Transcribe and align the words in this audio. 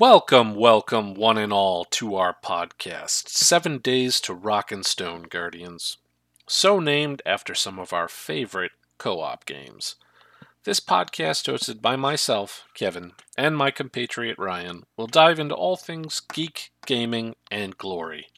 Welcome, 0.00 0.54
welcome, 0.54 1.14
one 1.14 1.38
and 1.38 1.52
all, 1.52 1.84
to 1.86 2.14
our 2.14 2.32
podcast, 2.32 3.30
Seven 3.30 3.78
Days 3.78 4.20
to 4.20 4.32
Rock 4.32 4.70
and 4.70 4.86
Stone 4.86 5.24
Guardians. 5.28 5.96
So 6.46 6.78
named 6.78 7.20
after 7.26 7.52
some 7.52 7.80
of 7.80 7.92
our 7.92 8.06
favorite 8.06 8.70
co 8.98 9.18
op 9.18 9.44
games. 9.44 9.96
This 10.62 10.78
podcast, 10.78 11.52
hosted 11.52 11.82
by 11.82 11.96
myself, 11.96 12.68
Kevin, 12.74 13.10
and 13.36 13.56
my 13.56 13.72
compatriot 13.72 14.38
Ryan, 14.38 14.84
will 14.96 15.08
dive 15.08 15.40
into 15.40 15.56
all 15.56 15.76
things 15.76 16.20
geek, 16.20 16.70
gaming, 16.86 17.34
and 17.50 17.76
glory. 17.76 18.28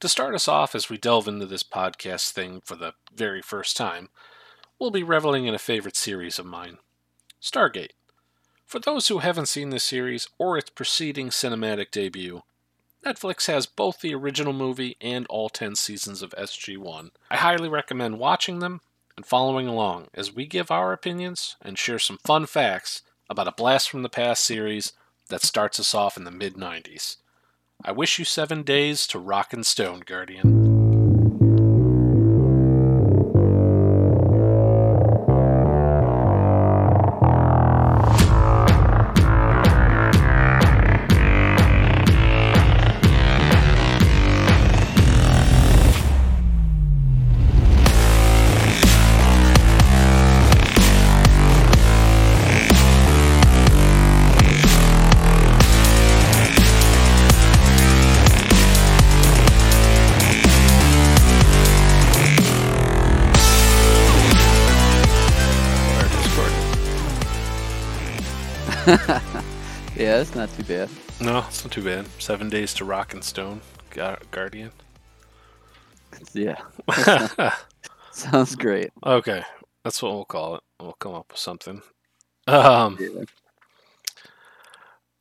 To 0.00 0.08
start 0.08 0.34
us 0.34 0.48
off 0.48 0.74
as 0.74 0.90
we 0.90 0.98
delve 0.98 1.28
into 1.28 1.46
this 1.46 1.62
podcast 1.62 2.32
thing 2.32 2.60
for 2.62 2.76
the 2.76 2.92
very 3.10 3.40
first 3.40 3.74
time, 3.74 4.10
we'll 4.78 4.90
be 4.90 5.02
reveling 5.02 5.46
in 5.46 5.54
a 5.54 5.58
favorite 5.58 5.96
series 5.96 6.38
of 6.38 6.44
mine 6.44 6.76
Stargate. 7.40 7.92
For 8.70 8.78
those 8.78 9.08
who 9.08 9.18
haven't 9.18 9.46
seen 9.46 9.70
the 9.70 9.80
series 9.80 10.28
or 10.38 10.56
its 10.56 10.70
preceding 10.70 11.30
cinematic 11.30 11.90
debut, 11.90 12.44
Netflix 13.04 13.48
has 13.48 13.66
both 13.66 14.00
the 14.00 14.14
original 14.14 14.52
movie 14.52 14.96
and 15.00 15.26
all 15.26 15.48
10 15.48 15.74
seasons 15.74 16.22
of 16.22 16.30
SG1. 16.38 17.10
I 17.32 17.36
highly 17.36 17.68
recommend 17.68 18.20
watching 18.20 18.60
them 18.60 18.80
and 19.16 19.26
following 19.26 19.66
along 19.66 20.06
as 20.14 20.32
we 20.32 20.46
give 20.46 20.70
our 20.70 20.92
opinions 20.92 21.56
and 21.60 21.76
share 21.76 21.98
some 21.98 22.18
fun 22.18 22.46
facts 22.46 23.02
about 23.28 23.48
a 23.48 23.52
blast 23.52 23.90
from 23.90 24.04
the 24.04 24.08
past 24.08 24.44
series 24.44 24.92
that 25.30 25.42
starts 25.42 25.80
us 25.80 25.92
off 25.92 26.16
in 26.16 26.22
the 26.22 26.30
mid 26.30 26.54
90s. 26.54 27.16
I 27.84 27.90
wish 27.90 28.20
you 28.20 28.24
seven 28.24 28.62
days 28.62 29.04
to 29.08 29.18
rock 29.18 29.52
and 29.52 29.66
stone, 29.66 30.04
Guardian. 30.06 30.59
That's 70.20 70.34
not 70.34 70.52
too 70.54 70.64
bad. 70.64 70.90
No, 71.18 71.38
it's 71.48 71.64
not 71.64 71.72
too 71.72 71.82
bad. 71.82 72.06
Seven 72.18 72.50
days 72.50 72.74
to 72.74 72.84
rock 72.84 73.14
and 73.14 73.24
stone, 73.24 73.62
Guardian. 74.30 74.70
Yeah, 76.34 76.60
sounds 78.12 78.54
great. 78.54 78.90
okay, 79.06 79.42
that's 79.82 80.02
what 80.02 80.12
we'll 80.12 80.26
call 80.26 80.56
it. 80.56 80.62
We'll 80.78 80.92
come 80.92 81.14
up 81.14 81.28
with 81.30 81.38
something. 81.38 81.80
Um, 82.46 82.98
Yeah. 83.00 83.24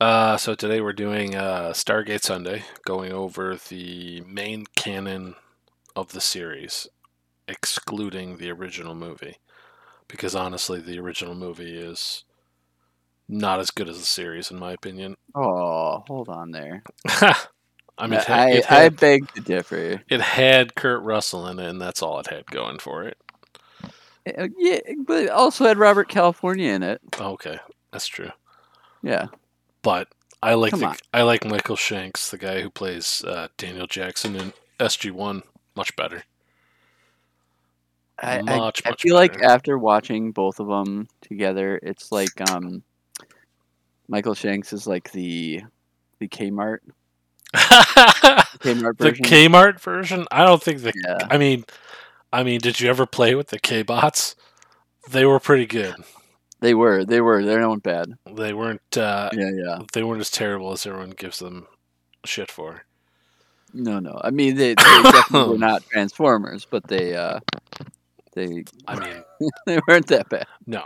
Uh, 0.02 0.36
so 0.36 0.54
today 0.54 0.82
we're 0.82 0.92
doing 0.92 1.34
uh, 1.34 1.70
Stargate 1.70 2.24
Sunday, 2.24 2.64
going 2.86 3.14
over 3.14 3.58
the 3.70 4.20
main 4.28 4.66
canon 4.76 5.36
of 5.96 6.12
the 6.12 6.22
series, 6.22 6.90
excluding 7.48 8.36
the 8.36 8.52
original 8.52 8.96
movie, 8.96 9.38
because 10.10 10.36
honestly, 10.36 10.82
the 10.82 11.00
original 11.00 11.36
movie 11.36 11.78
is 11.78 12.26
not 13.30 13.60
as 13.60 13.72
good 13.72 13.88
as 13.88 14.00
the 14.00 14.06
series, 14.06 14.52
in 14.52 14.60
my 14.60 14.74
opinion. 14.74 15.16
Oh, 15.36 16.04
hold 16.08 16.28
on 16.28 16.52
there. 16.52 16.84
I 17.98 18.08
mean, 18.08 18.20
it, 18.20 18.26
had, 18.26 18.66
I, 18.70 18.86
I 18.86 18.90
beg 18.90 19.32
to 19.34 19.42
differ. 19.42 20.02
it 20.10 20.22
had 20.22 20.76
Kurt 20.76 21.04
Russell 21.04 21.48
in 21.48 21.60
it, 21.60 21.70
and 21.70 21.80
that's 21.80 22.02
all 22.02 22.20
it 22.20 22.28
had 22.28 22.46
going 22.48 22.80
for 22.80 23.04
it. 23.06 23.18
Uh, 24.38 24.48
Yeah, 24.58 24.80
but 25.06 25.24
it 25.24 25.30
also 25.30 25.66
had 25.66 25.78
Robert 25.78 26.10
California 26.10 26.72
in 26.74 26.84
it. 26.84 27.00
Okay, 27.20 27.60
that's 27.92 28.08
true. 28.08 28.32
Yeah, 29.04 29.28
But 29.82 30.08
I 30.44 30.56
like 30.56 30.72
Come 30.72 30.80
the, 30.82 30.88
on. 30.88 30.96
I 31.14 31.22
like 31.22 31.46
Michael 31.46 31.76
Shanks, 31.78 32.32
the 32.32 32.38
guy 32.38 32.62
who 32.62 32.70
plays 32.70 33.24
uh, 33.26 33.48
Daniel 33.58 33.88
Jackson 33.88 34.36
in 34.36 34.54
SG 34.80 35.12
One, 35.12 35.44
much 35.76 35.96
better. 35.96 36.24
I, 38.22 38.40
I, 38.40 38.42
Much, 38.42 38.82
I 38.86 38.90
much 38.90 39.02
feel 39.02 39.16
like 39.16 39.42
after 39.42 39.78
watching 39.78 40.32
both 40.32 40.60
of 40.60 40.68
them 40.68 41.08
together, 41.22 41.80
it's 41.82 42.12
like 42.12 42.42
um, 42.52 42.84
Michael 44.10 44.34
Shanks 44.34 44.74
is 44.74 44.86
like 44.88 45.12
the 45.12 45.62
the 46.20 46.28
Kmart 46.28 46.80
Kmart 47.56 48.98
the. 48.98 49.12
Kmart 49.12 49.80
version. 49.80 50.26
I 50.32 50.44
don't 50.46 50.62
think 50.62 50.82
the. 50.82 50.92
yeah, 51.06 51.18
I 51.30 51.38
mean, 51.38 51.64
I 52.34 52.44
mean, 52.44 52.60
did 52.60 52.80
you 52.80 52.90
ever 52.90 53.06
play 53.06 53.36
with 53.36 53.48
the 53.48 53.60
K 53.60 53.82
bots? 53.84 54.36
They 55.10 55.26
were 55.26 55.40
pretty 55.40 55.66
good. 55.66 55.96
they 56.60 56.74
were 56.76 57.06
they 57.06 57.22
were 57.22 57.44
They 57.44 57.56
weren't 57.56 57.84
bad. 57.84 58.14
They 58.32 58.54
weren't. 58.54 58.82
Uh, 58.98 59.30
Yeah, 59.34 59.52
yeah. 59.54 59.80
They 59.94 60.04
weren't 60.04 60.22
as 60.22 60.30
terrible 60.30 60.72
as 60.74 60.86
everyone 60.86 61.12
gives 61.12 61.40
them 61.40 61.68
shit 62.26 62.52
for. 62.52 62.84
No, 63.74 64.00
no. 64.00 64.20
I 64.24 64.32
mean, 64.32 64.56
they, 64.56 64.70
they 64.74 65.04
definitely 65.04 65.50
were 65.54 65.58
not 65.68 65.84
Transformers, 65.92 66.66
but 66.70 66.88
they 66.88 67.16
uh, 67.16 67.40
they 68.34 68.64
I 68.88 69.00
mean, 69.00 69.24
they 69.66 69.80
weren't 69.88 70.08
that 70.08 70.28
bad. 70.30 70.48
no. 70.68 70.84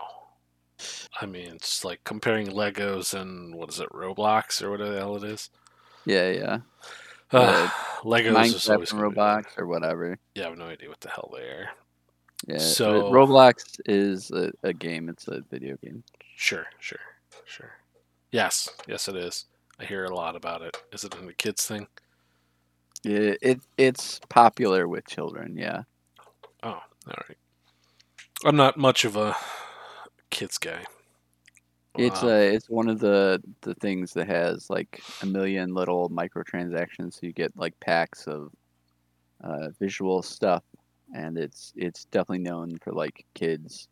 I 1.21 1.25
mean, 1.25 1.53
it's 1.55 1.85
like 1.85 2.03
comparing 2.03 2.47
Legos 2.47 3.13
and 3.19 3.55
what 3.55 3.69
is 3.69 3.79
it, 3.79 3.89
Roblox 3.89 4.61
or 4.61 4.71
whatever 4.71 4.91
the 4.93 4.99
hell 4.99 5.15
it 5.17 5.23
is. 5.23 5.49
Yeah, 6.05 6.29
yeah. 6.31 6.57
Uh, 7.31 7.67
Legos 8.03 8.43
is 8.45 8.53
Minecraft 8.67 8.91
and 8.93 9.01
Roblox 9.15 9.45
or 9.57 9.67
whatever. 9.67 10.17
Yeah, 10.35 10.45
I 10.45 10.49
have 10.49 10.57
no 10.57 10.65
idea 10.65 10.89
what 10.89 10.99
the 11.01 11.09
hell 11.09 11.31
they 11.33 11.43
are. 11.43 11.69
Yeah. 12.47 12.57
So- 12.57 13.01
So 13.01 13.11
Roblox 13.11 13.79
is 13.85 14.31
a, 14.31 14.51
a 14.63 14.73
game. 14.73 15.09
It's 15.09 15.27
a 15.27 15.41
video 15.49 15.77
game. 15.77 16.03
Sure, 16.35 16.65
sure, 16.79 16.99
sure. 17.45 17.71
Yes, 18.31 18.69
yes, 18.87 19.07
it 19.07 19.15
is. 19.15 19.45
I 19.79 19.85
hear 19.85 20.05
a 20.05 20.13
lot 20.15 20.35
about 20.35 20.61
it. 20.61 20.75
Is 20.91 21.03
it 21.03 21.13
a 21.15 21.33
kids 21.33 21.65
thing? 21.65 21.87
It, 23.05 23.37
it 23.41 23.59
it's 23.77 24.19
popular 24.29 24.87
with 24.87 25.05
children. 25.07 25.57
Yeah. 25.57 25.83
Oh, 26.63 26.69
all 27.07 27.23
right. 27.27 27.37
I'm 28.45 28.55
not 28.55 28.77
much 28.77 29.05
of 29.05 29.15
a 29.15 29.35
kids 30.33 30.57
guy. 30.57 30.83
It's 31.95 32.23
Uh, 32.23 32.27
uh, 32.27 32.29
it's 32.55 32.69
one 32.69 32.89
of 32.89 32.99
the 32.99 33.41
the 33.61 33.75
things 33.75 34.13
that 34.13 34.27
has 34.27 34.69
like 34.69 35.01
a 35.21 35.25
million 35.25 35.73
little 35.73 36.09
microtransactions. 36.09 37.13
So 37.13 37.19
you 37.23 37.33
get 37.33 37.55
like 37.55 37.79
packs 37.79 38.27
of 38.27 38.51
uh, 39.43 39.69
visual 39.79 40.21
stuff, 40.23 40.63
and 41.15 41.37
it's 41.37 41.71
it's 41.75 42.05
definitely 42.05 42.43
known 42.43 42.77
for 42.83 42.93
like 42.93 43.25
kids 43.35 43.87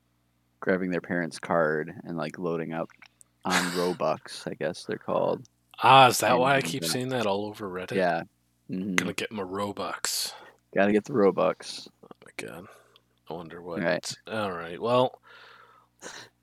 grabbing 0.62 0.90
their 0.90 1.02
parents' 1.02 1.40
card 1.40 1.94
and 2.04 2.18
like 2.18 2.40
loading 2.40 2.74
up 2.74 2.90
on 3.46 3.54
Robux. 3.78 4.48
I 4.50 4.56
guess 4.56 4.84
they're 4.86 4.98
called. 4.98 5.44
ah, 5.84 6.08
is 6.08 6.20
that 6.20 6.40
why 6.40 6.56
I 6.56 6.62
keep 6.62 6.84
seeing 6.84 7.10
that 7.10 7.28
all 7.28 7.46
over 7.46 7.70
Reddit? 7.70 7.96
Yeah. 7.96 8.24
hmm 8.68 8.96
Gonna 8.96 9.14
get 9.14 9.32
my 9.32 9.44
Robux. 9.44 10.34
Gotta 10.74 10.92
get 10.92 11.06
the 11.06 11.14
Robux. 11.14 11.88
Oh 12.04 12.08
my 12.26 12.48
god. 12.48 12.66
I 13.30 13.34
wonder 13.34 13.62
what. 13.62 13.82
Right. 13.82 14.12
All 14.28 14.52
right. 14.52 14.82
Well, 14.82 15.20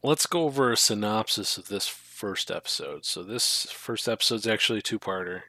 let's 0.03 0.27
go 0.27 0.45
over 0.45 0.73
a 0.73 0.77
synopsis 0.77 1.59
of 1.59 1.69
this 1.69 1.89
first 1.89 2.51
episode. 2.51 3.05
So 3.05 3.23
this 3.23 3.67
first 3.71 4.09
episode's 4.09 4.47
actually 4.47 4.81
a 4.81 4.83
two-parter. 4.83 5.43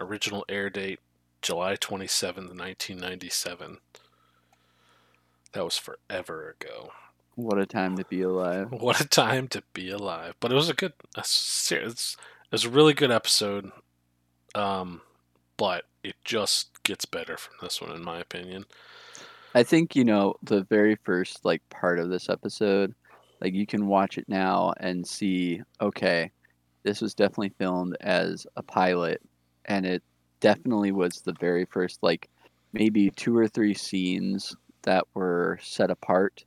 Original 0.00 0.44
air 0.48 0.68
date 0.68 1.00
July 1.42 1.76
27th, 1.76 2.54
1997. 2.56 3.78
That 5.52 5.64
was 5.64 5.78
forever 5.78 6.56
ago. 6.60 6.90
What 7.34 7.58
a 7.58 7.66
time 7.66 7.96
to 7.96 8.04
be 8.04 8.22
alive. 8.22 8.72
What 8.72 9.00
a 9.00 9.06
time 9.06 9.48
to 9.48 9.62
be 9.72 9.90
alive! 9.90 10.34
But 10.40 10.52
it 10.52 10.54
was 10.54 10.68
a 10.68 10.74
good, 10.74 10.94
a 11.16 11.22
ser- 11.24 11.80
it's, 11.80 12.16
it 12.46 12.52
was 12.52 12.64
a 12.64 12.70
really 12.70 12.94
good 12.94 13.10
episode. 13.10 13.70
Um, 14.54 15.02
but 15.56 15.84
it 16.02 16.16
just 16.24 16.82
gets 16.82 17.04
better 17.04 17.36
from 17.36 17.54
this 17.60 17.80
one, 17.80 17.92
in 17.92 18.02
my 18.02 18.18
opinion. 18.20 18.64
I 19.54 19.62
think 19.62 19.94
you 19.94 20.04
know 20.04 20.34
the 20.42 20.62
very 20.64 20.96
first 20.96 21.44
like 21.44 21.62
part 21.70 21.98
of 21.98 22.10
this 22.10 22.28
episode, 22.28 22.94
like 23.40 23.54
you 23.54 23.66
can 23.66 23.86
watch 23.86 24.18
it 24.18 24.24
now 24.28 24.72
and 24.80 25.06
see, 25.06 25.60
okay, 25.80 26.30
this 26.84 27.00
was 27.00 27.14
definitely 27.14 27.52
filmed 27.58 27.96
as 28.00 28.46
a 28.56 28.62
pilot, 28.62 29.20
and 29.66 29.84
it 29.84 30.02
definitely 30.40 30.92
was 30.92 31.20
the 31.22 31.34
very 31.40 31.64
first 31.66 31.98
like 32.02 32.28
maybe 32.72 33.10
two 33.10 33.36
or 33.36 33.48
three 33.48 33.74
scenes 33.74 34.54
that 34.82 35.04
were 35.14 35.58
set 35.62 35.90
apart 35.90 36.44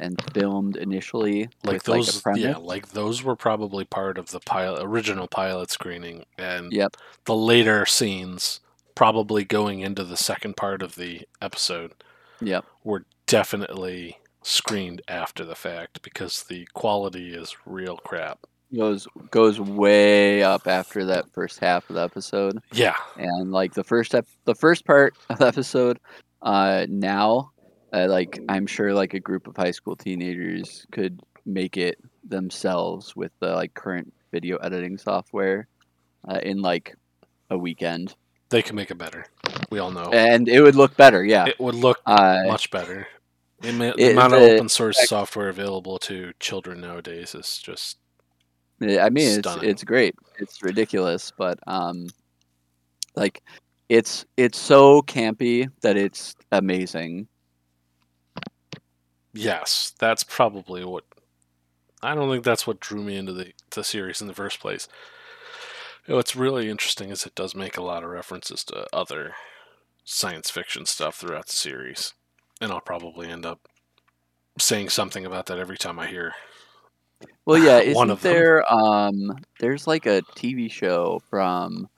and 0.00 0.22
filmed 0.32 0.76
initially 0.76 1.48
Like 1.64 1.82
those, 1.82 2.24
like 2.24 2.38
yeah, 2.38 2.56
like 2.56 2.88
those 2.90 3.22
were 3.22 3.36
probably 3.36 3.84
part 3.84 4.16
of 4.18 4.30
the 4.30 4.40
pilot, 4.40 4.82
original 4.84 5.26
pilot 5.26 5.70
screening, 5.70 6.24
and 6.38 6.72
Yep. 6.72 6.96
the 7.24 7.34
later 7.34 7.84
scenes, 7.84 8.60
probably 8.94 9.44
going 9.44 9.80
into 9.80 10.04
the 10.04 10.16
second 10.16 10.56
part 10.56 10.82
of 10.82 10.94
the 10.94 11.22
episode, 11.42 11.92
Yep. 12.40 12.64
were 12.84 13.04
definitely 13.26 14.16
screened 14.42 15.02
after 15.08 15.44
the 15.44 15.54
fact 15.54 16.02
because 16.02 16.44
the 16.44 16.66
quality 16.74 17.34
is 17.34 17.54
real 17.66 17.96
crap. 17.98 18.38
goes 18.76 19.06
goes 19.30 19.60
way 19.60 20.42
up 20.42 20.66
after 20.66 21.04
that 21.06 21.30
first 21.32 21.58
half 21.58 21.88
of 21.90 21.96
the 21.96 22.02
episode, 22.02 22.58
Yeah, 22.72 22.96
and 23.16 23.50
like 23.52 23.74
the 23.74 23.84
first 23.84 24.14
ep- 24.14 24.26
the 24.44 24.54
first 24.54 24.84
part 24.86 25.14
of 25.28 25.38
the 25.38 25.46
episode, 25.46 25.98
uh, 26.42 26.86
now, 26.88 27.50
uh, 27.92 28.06
like 28.08 28.38
I'm 28.48 28.66
sure 28.66 28.94
like 28.94 29.14
a 29.14 29.20
group 29.20 29.46
of 29.46 29.56
high 29.56 29.72
school 29.72 29.96
teenagers 29.96 30.86
could 30.92 31.20
make 31.46 31.76
it 31.76 31.98
themselves 32.22 33.16
with 33.16 33.32
the 33.40 33.52
like 33.54 33.74
current 33.74 34.12
video 34.30 34.56
editing 34.58 34.96
software, 34.98 35.66
uh, 36.28 36.38
in 36.42 36.62
like 36.62 36.94
a 37.50 37.58
weekend, 37.58 38.14
they 38.50 38.62
can 38.62 38.76
make 38.76 38.90
it 38.92 38.98
better. 38.98 39.26
We 39.70 39.80
all 39.80 39.90
know 39.90 40.10
and 40.12 40.48
it 40.48 40.60
would 40.62 40.76
look 40.76 40.96
better. 40.96 41.24
Yeah. 41.24 41.46
it 41.46 41.58
would 41.60 41.74
look 41.74 41.98
Uh, 42.06 42.42
much 42.46 42.70
better. 42.70 43.06
The, 43.60 43.68
ama- 43.68 43.94
the 43.96 44.08
it- 44.08 44.12
amount 44.12 44.34
of 44.34 44.42
open 44.42 44.68
source 44.68 45.08
software 45.08 45.48
available 45.48 45.98
to 46.00 46.32
children 46.40 46.80
nowadays 46.80 47.34
is 47.34 47.58
just. 47.58 47.98
I 48.82 49.10
mean, 49.10 49.28
it's 49.28 49.38
Stunning. 49.48 49.68
it's 49.68 49.84
great. 49.84 50.14
It's 50.38 50.62
ridiculous, 50.62 51.30
but 51.36 51.58
um, 51.66 52.08
like, 53.14 53.42
it's 53.90 54.24
it's 54.38 54.58
so 54.58 55.02
campy 55.02 55.68
that 55.82 55.98
it's 55.98 56.34
amazing. 56.52 57.28
yes. 59.34 59.92
That's 59.98 60.24
probably 60.24 60.84
what. 60.84 61.04
I 62.02 62.14
don't 62.14 62.30
think 62.30 62.44
that's 62.44 62.66
what 62.66 62.80
drew 62.80 63.02
me 63.02 63.16
into 63.16 63.32
the 63.34 63.52
the 63.70 63.84
series 63.84 64.22
in 64.22 64.26
the 64.28 64.34
first 64.34 64.60
place. 64.60 64.88
What's 66.06 66.34
really 66.34 66.70
interesting 66.70 67.10
is 67.10 67.26
it 67.26 67.34
does 67.34 67.54
make 67.54 67.76
a 67.76 67.82
lot 67.82 68.02
of 68.02 68.08
references 68.10 68.64
to 68.64 68.86
other 68.92 69.34
science 70.04 70.48
fiction 70.50 70.86
stuff 70.86 71.16
throughout 71.16 71.46
the 71.48 71.56
series, 71.56 72.14
and 72.60 72.70
I'll 72.72 72.80
probably 72.80 73.28
end 73.28 73.46
up 73.46 73.68
saying 74.58 74.88
something 74.90 75.24
about 75.26 75.46
that 75.46 75.58
every 75.58 75.78
time 75.78 75.98
I 75.98 76.06
hear. 76.06 76.32
Well, 77.46 77.62
yeah, 77.62 77.78
isn't 77.80 78.10
of 78.10 78.22
them. 78.22 78.32
there? 78.32 78.72
Um, 78.72 79.38
there's 79.58 79.86
like 79.86 80.06
a 80.06 80.22
TV 80.36 80.70
show 80.70 81.20
from 81.28 81.88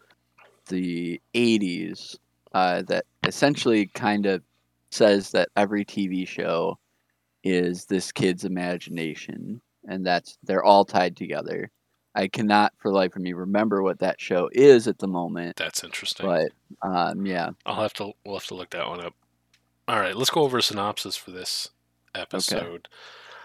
the 0.68 1.20
'80s 1.34 2.16
uh, 2.52 2.82
that 2.82 3.04
essentially 3.26 3.86
kind 3.86 4.26
of 4.26 4.42
says 4.90 5.30
that 5.30 5.48
every 5.56 5.84
TV 5.84 6.26
show 6.26 6.78
is 7.44 7.86
this 7.86 8.12
kid's 8.12 8.44
imagination, 8.44 9.60
and 9.88 10.06
that's 10.06 10.38
they're 10.44 10.64
all 10.64 10.84
tied 10.84 11.16
together. 11.16 11.70
I 12.14 12.28
cannot, 12.28 12.74
for 12.78 12.90
the 12.90 12.94
life 12.96 13.16
of 13.16 13.22
me, 13.22 13.32
remember 13.32 13.82
what 13.82 13.98
that 14.00 14.20
show 14.20 14.50
is 14.52 14.86
at 14.86 14.98
the 14.98 15.08
moment, 15.08 15.56
That's 15.56 15.82
interesting. 15.82 16.26
but 16.26 16.52
um, 16.86 17.24
yeah. 17.24 17.50
I'll 17.64 17.80
have 17.80 17.94
to 17.94 18.12
we'll 18.26 18.36
have 18.36 18.46
to 18.48 18.54
look 18.54 18.70
that 18.70 18.86
one 18.86 19.00
up. 19.00 19.14
All 19.92 20.00
right, 20.00 20.16
let's 20.16 20.30
go 20.30 20.40
over 20.40 20.56
a 20.56 20.62
synopsis 20.62 21.16
for 21.16 21.32
this 21.32 21.68
episode. 22.14 22.88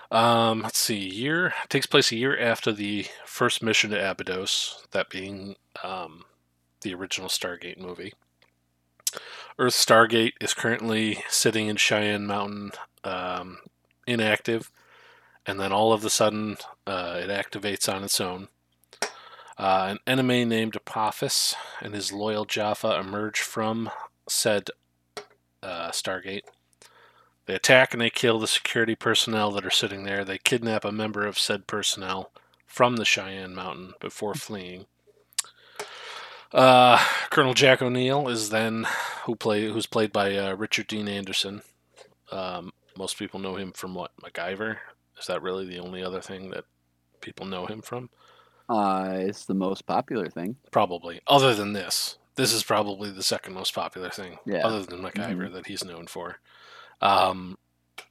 Um, 0.09 0.61
let's 0.61 0.79
see. 0.79 0.95
Year 0.95 1.53
takes 1.67 1.85
place 1.85 2.09
a 2.13 2.15
year 2.15 2.39
after 2.39 2.71
the 2.71 3.05
first 3.25 3.61
mission 3.61 3.89
to 3.89 4.11
Abydos, 4.11 4.87
that 4.91 5.09
being 5.09 5.57
um, 5.83 6.23
the 6.83 6.93
original 6.93 7.27
Stargate 7.27 7.77
movie. 7.77 8.13
Earth 9.59 9.73
Stargate 9.73 10.35
is 10.39 10.53
currently 10.53 11.21
sitting 11.27 11.67
in 11.67 11.75
Cheyenne 11.75 12.25
Mountain, 12.25 12.71
um, 13.03 13.57
inactive, 14.07 14.71
and 15.45 15.59
then 15.59 15.73
all 15.73 15.91
of 15.91 16.05
a 16.05 16.09
sudden 16.09 16.55
uh, 16.87 17.19
it 17.21 17.29
activates 17.29 17.93
on 17.93 18.05
its 18.05 18.21
own. 18.21 18.47
Uh, 19.57 19.87
an 19.89 19.99
enemy 20.07 20.45
named 20.45 20.77
Apophis 20.77 21.55
and 21.81 21.93
his 21.93 22.13
loyal 22.13 22.45
Jaffa 22.45 22.97
emerge 22.97 23.41
from 23.41 23.89
said 24.29 24.69
uh, 25.63 25.89
Stargate. 25.91 26.43
They 27.45 27.55
attack 27.55 27.93
and 27.93 28.01
they 28.01 28.09
kill 28.09 28.39
the 28.39 28.47
security 28.47 28.95
personnel 28.95 29.51
that 29.51 29.65
are 29.65 29.71
sitting 29.71 30.03
there. 30.03 30.25
They 30.25 30.37
kidnap 30.37 30.83
a 30.83 30.91
member 30.91 31.25
of 31.25 31.39
said 31.39 31.65
personnel 31.65 32.31
from 32.65 32.97
the 32.97 33.05
Cheyenne 33.05 33.55
Mountain 33.55 33.93
before 33.99 34.35
fleeing. 34.35 34.85
Uh, 36.53 36.97
Colonel 37.29 37.53
Jack 37.53 37.81
O'Neill 37.81 38.27
is 38.27 38.49
then 38.49 38.85
who 39.23 39.35
play 39.35 39.69
who's 39.69 39.85
played 39.85 40.11
by 40.11 40.35
uh, 40.35 40.55
Richard 40.55 40.87
Dean 40.87 41.07
Anderson. 41.07 41.61
Um, 42.31 42.71
most 42.97 43.17
people 43.17 43.39
know 43.39 43.55
him 43.55 43.71
from 43.71 43.93
what 43.93 44.11
MacGyver. 44.21 44.77
Is 45.19 45.27
that 45.27 45.41
really 45.41 45.65
the 45.65 45.79
only 45.79 46.03
other 46.03 46.21
thing 46.21 46.49
that 46.51 46.65
people 47.21 47.45
know 47.45 47.65
him 47.65 47.81
from? 47.81 48.09
Uh, 48.69 49.15
it's 49.19 49.45
the 49.45 49.53
most 49.53 49.85
popular 49.85 50.29
thing. 50.29 50.57
Probably. 50.71 51.21
Other 51.27 51.55
than 51.55 51.73
this, 51.73 52.17
this 52.37 52.53
is 52.53 52.63
probably 52.63 53.11
the 53.11 53.23
second 53.23 53.53
most 53.53 53.73
popular 53.75 54.09
thing, 54.09 54.37
Yeah. 54.45 54.57
Mm-hmm. 54.59 54.65
other 54.65 54.83
than 54.83 55.01
MacGyver, 55.01 55.51
that 55.53 55.67
he's 55.67 55.83
known 55.83 56.07
for. 56.07 56.37
Um, 57.01 57.57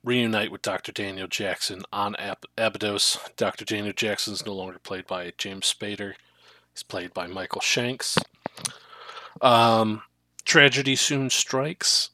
reunite 0.05 0.53
with 0.53 0.63
Dr. 0.63 0.93
Daniel 0.93 1.27
Jackson 1.29 1.83
on 1.93 2.15
Ab- 2.17 2.45
Abydos. 2.59 3.19
Dr. 3.37 3.65
Daniel 3.65 3.93
Jackson 3.95 4.35
is 4.35 4.45
no 4.47 4.53
longer 4.53 4.79
played 4.79 5.07
by 5.07 5.33
James 5.39 5.73
Spader. 5.73 6.15
He's 6.75 6.83
played 6.83 7.15
by 7.15 7.27
Michael 7.27 7.61
Shanks. 7.63 8.19
Um, 9.41 10.03
tragedy 10.45 10.97
soon 10.97 11.31
strikes. 11.31 12.11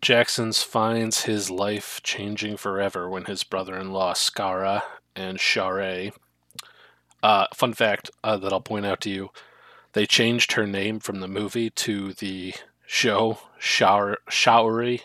Jackson's 0.00 0.62
finds 0.62 1.22
his 1.24 1.50
life 1.50 2.00
changing 2.02 2.56
forever 2.56 3.08
when 3.08 3.24
his 3.24 3.42
brother-in-law 3.44 4.14
Skaara 4.14 4.82
and 5.16 5.38
Sha're. 5.38 6.12
Uh, 7.22 7.46
fun 7.54 7.72
fact 7.72 8.10
uh, 8.22 8.36
that 8.36 8.52
I'll 8.52 8.60
point 8.60 8.84
out 8.86 9.00
to 9.02 9.10
you: 9.10 9.30
they 9.94 10.06
changed 10.06 10.52
her 10.52 10.66
name 10.66 11.00
from 11.00 11.20
the 11.20 11.28
movie 11.28 11.70
to 11.70 12.12
the 12.14 12.54
show 12.86 13.38
Shower 13.58 14.18
Sha'uri 14.28 15.00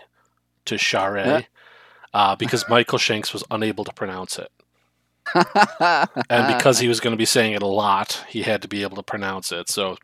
to 0.65 0.77
Sha're 0.77 1.45
uh, 2.13 2.35
because 2.35 2.65
Michael 2.69 2.97
Shanks 2.97 3.33
was 3.33 3.43
unable 3.49 3.85
to 3.85 3.93
pronounce 3.93 4.37
it, 4.37 4.51
and 6.29 6.55
because 6.55 6.79
he 6.79 6.87
was 6.87 6.99
going 6.99 7.13
to 7.13 7.17
be 7.17 7.25
saying 7.25 7.53
it 7.53 7.61
a 7.61 7.67
lot, 7.67 8.23
he 8.27 8.43
had 8.43 8.61
to 8.61 8.67
be 8.67 8.83
able 8.83 8.97
to 8.97 9.03
pronounce 9.03 9.51
it. 9.51 9.69
So 9.69 9.97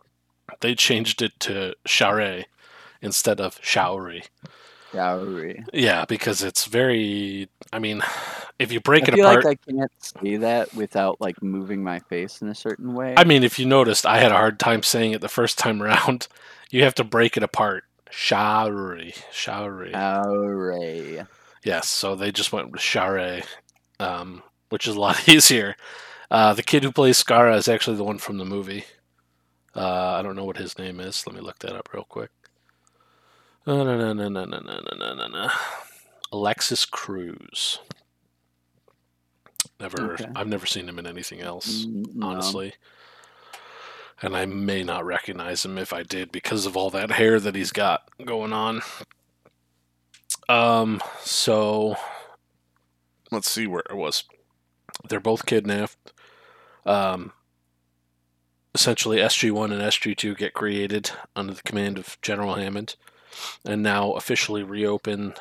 they 0.61 0.75
changed 0.75 1.21
it 1.21 1.39
to 1.41 1.75
Sha're 1.85 2.45
instead 3.01 3.39
of 3.41 3.59
Sha'uri. 3.61 4.23
Yeah, 5.74 6.06
because 6.06 6.42
it's 6.42 6.65
very. 6.65 7.50
I 7.71 7.80
mean, 7.80 8.01
if 8.59 8.71
you 8.71 8.80
break 8.80 9.03
I 9.03 9.07
it 9.07 9.15
feel 9.15 9.27
apart, 9.27 9.45
like 9.45 9.59
I 9.68 9.71
can't 9.71 9.92
say 10.00 10.38
that 10.38 10.74
without 10.74 11.19
like 11.21 11.42
moving 11.42 11.83
my 11.83 12.00
face 12.00 12.42
in 12.42 12.47
a 12.50 12.56
certain 12.56 12.94
way. 12.94 13.15
I 13.18 13.24
mean, 13.24 13.44
if 13.44 13.59
you 13.59 13.65
noticed, 13.65 14.06
I 14.06 14.19
had 14.19 14.31
a 14.31 14.36
hard 14.38 14.59
time 14.59 14.83
saying 14.83 15.12
it 15.12 15.21
the 15.21 15.30
first 15.30 15.57
time 15.57 15.81
around. 15.83 16.27
You 16.71 16.83
have 16.83 16.95
to 16.95 17.03
break 17.03 17.38
it 17.38 17.44
apart. 17.44 17.83
Shari, 18.09 19.13
shari, 19.31 19.92
shari. 19.92 21.21
Yes, 21.63 21.88
so 21.88 22.15
they 22.15 22.31
just 22.31 22.53
went 22.53 22.71
with 22.71 22.81
shari, 22.81 23.44
um, 24.00 24.44
which 24.69 24.88
is 24.88 24.95
a 24.95 25.00
lot 25.00 25.27
easier. 25.30 25.75
Uh, 26.30 26.53
the 26.53 26.63
kid 26.63 26.83
who 26.83 26.92
plays 26.92 27.21
Skaara 27.24 27.56
is 27.56 27.68
actually 27.68 27.97
the 27.97 28.03
one 28.03 28.18
from 28.18 28.38
the 28.38 28.45
movie. 28.45 28.86
Uh, 29.75 30.15
I 30.18 30.21
don't 30.21 30.36
know 30.36 30.45
what 30.45 30.57
his 30.57 30.77
name 30.77 31.00
is. 31.00 31.25
Let 31.27 31.36
me 31.36 31.42
look 31.42 31.59
that 31.59 31.75
up 31.75 31.90
real 31.94 32.06
quick. 32.06 32.31
No, 33.68 33.84
no, 33.84 33.98
no, 33.98 34.14
no, 34.14 34.30
no, 34.30 34.45
no, 34.45 34.60
no, 34.60 34.80
no, 34.98 35.14
no, 35.16 35.28
no. 35.28 35.50
Alexis 36.31 36.86
Cruz. 36.86 37.80
Never, 39.80 40.14
Okay. 40.14 40.26
I've 40.36 40.48
never 40.48 40.66
seen 40.66 40.88
him 40.88 41.00
in 41.00 41.07
anything 41.07 41.42
else 41.42 41.86
Mm, 41.86 42.16
no. 42.16 42.28
honestly. 42.28 42.74
And 44.22 44.36
I 44.38 44.45
may 44.45 44.84
not 44.84 45.06
recognize 45.06 45.66
him 45.66 45.78
if 45.78 45.92
I 45.92 46.04
did 46.04 46.31
because 46.31 46.66
of 46.66 46.78
all 46.78 46.90
that 46.92 47.12
hair 47.12 47.40
that 47.40 47.56
he's 47.56 47.72
got 47.72 48.10
going 48.24 48.54
on. 48.54 48.81
Um, 50.48 51.02
so 51.22 51.95
let's 53.31 53.50
see 53.50 53.68
where 53.68 53.84
it 53.90 53.95
was. 53.98 54.24
They're 55.10 55.19
both 55.19 55.45
kidnapped. 55.45 56.14
Um, 56.86 57.34
essentially, 58.74 59.18
SG1 59.18 59.72
and 59.74 59.81
SG2 59.81 60.38
get 60.38 60.54
created 60.54 61.12
under 61.36 61.54
the 61.54 61.64
command 61.64 61.98
of 61.98 62.18
General 62.22 62.56
Hammond 62.56 62.95
and 63.65 63.83
now 63.83 64.11
officially 64.13 64.63
reopen 64.63 65.33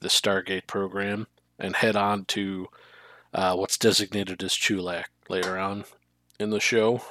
the 0.00 0.08
Stargate 0.08 0.66
program 0.66 1.26
and 1.58 1.76
head 1.76 1.96
on 1.96 2.24
to 2.26 2.68
uh, 3.32 3.54
what's 3.54 3.78
designated 3.78 4.42
as 4.42 4.52
Chulak 4.52 5.04
later 5.28 5.58
on 5.58 5.84
in 6.38 6.50
the 6.50 6.60
show 6.60 7.02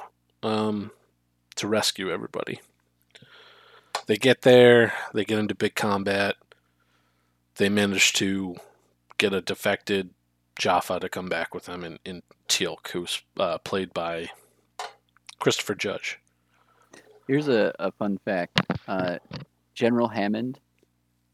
um, 0.42 0.90
to 1.56 1.68
rescue 1.68 2.10
everybody. 2.10 2.60
They 4.06 4.16
get 4.16 4.42
there, 4.42 4.92
they 5.12 5.24
get 5.24 5.38
into 5.38 5.54
big 5.54 5.74
combat. 5.74 6.36
They 7.56 7.68
manage 7.68 8.12
to 8.14 8.56
get 9.18 9.32
a 9.32 9.40
defected 9.40 10.10
Jaffa 10.58 11.00
to 11.00 11.08
come 11.08 11.28
back 11.28 11.54
with 11.54 11.64
them 11.64 11.84
in, 11.84 11.98
in 12.04 12.22
Teal'c, 12.48 12.88
who's 12.88 13.22
uh, 13.38 13.58
played 13.58 13.92
by 13.92 14.30
Christopher 15.38 15.74
Judge. 15.74 16.18
Here's 17.26 17.48
a, 17.48 17.74
a 17.78 17.90
fun 17.92 18.18
fact. 18.24 18.60
Uh, 18.86 19.18
General 19.76 20.08
Hammond, 20.08 20.58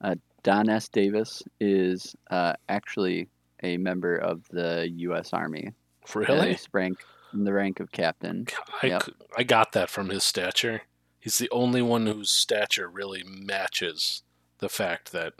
uh, 0.03 0.17
Don 0.43 0.69
S. 0.69 0.89
Davis, 0.89 1.43
is 1.61 2.15
uh, 2.31 2.53
actually 2.69 3.29
a 3.63 3.79
member 3.79 4.17
of 4.17 4.47
the 4.51 4.91
U.S. 4.97 5.33
Army. 5.33 5.71
Really? 6.15 6.59
Rank 6.73 6.99
in 7.33 7.45
the 7.45 7.53
rank 7.53 7.81
of 7.81 7.91
captain. 7.93 8.47
I, 8.83 8.89
Yep. 8.89 9.03
I 9.39 9.43
got 9.45 9.73
that 9.73 9.89
from 9.89 10.11
his 10.11 10.25
stature. 10.25 10.83
He's 11.19 11.39
the 11.39 11.49
only 11.51 11.81
one 11.81 12.07
whose 12.07 12.31
stature 12.31 12.89
really 12.89 13.23
matches 13.25 14.23
the 14.59 14.69
fact 14.69 15.13
that 15.13 15.35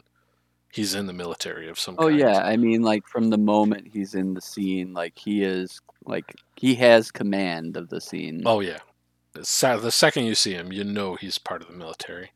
he's 0.71 0.95
in 0.95 1.05
the 1.05 1.13
military 1.13 1.69
of 1.69 1.77
some 1.77 1.97
kind. 1.97 2.05
Oh 2.05 2.09
kind. 2.09 2.19
yeah, 2.19 2.39
I 2.39 2.55
mean 2.55 2.81
like 2.81 3.05
from 3.07 3.29
the 3.29 3.37
moment 3.37 3.89
he's 3.91 4.15
in 4.15 4.33
the 4.33 4.41
scene, 4.41 4.93
like 4.93 5.19
he 5.19 5.43
is 5.43 5.81
like 6.05 6.33
he 6.55 6.75
has 6.75 7.11
command 7.11 7.75
of 7.75 7.89
the 7.89 7.99
scene. 7.99 8.43
Oh 8.45 8.61
yeah. 8.61 8.79
The 9.33 9.43
second 9.43 10.25
you 10.25 10.35
see 10.35 10.53
him, 10.53 10.71
you 10.71 10.83
know 10.83 11.15
he's 11.15 11.37
part 11.37 11.61
of 11.61 11.67
the 11.67 11.73
military. 11.73 12.31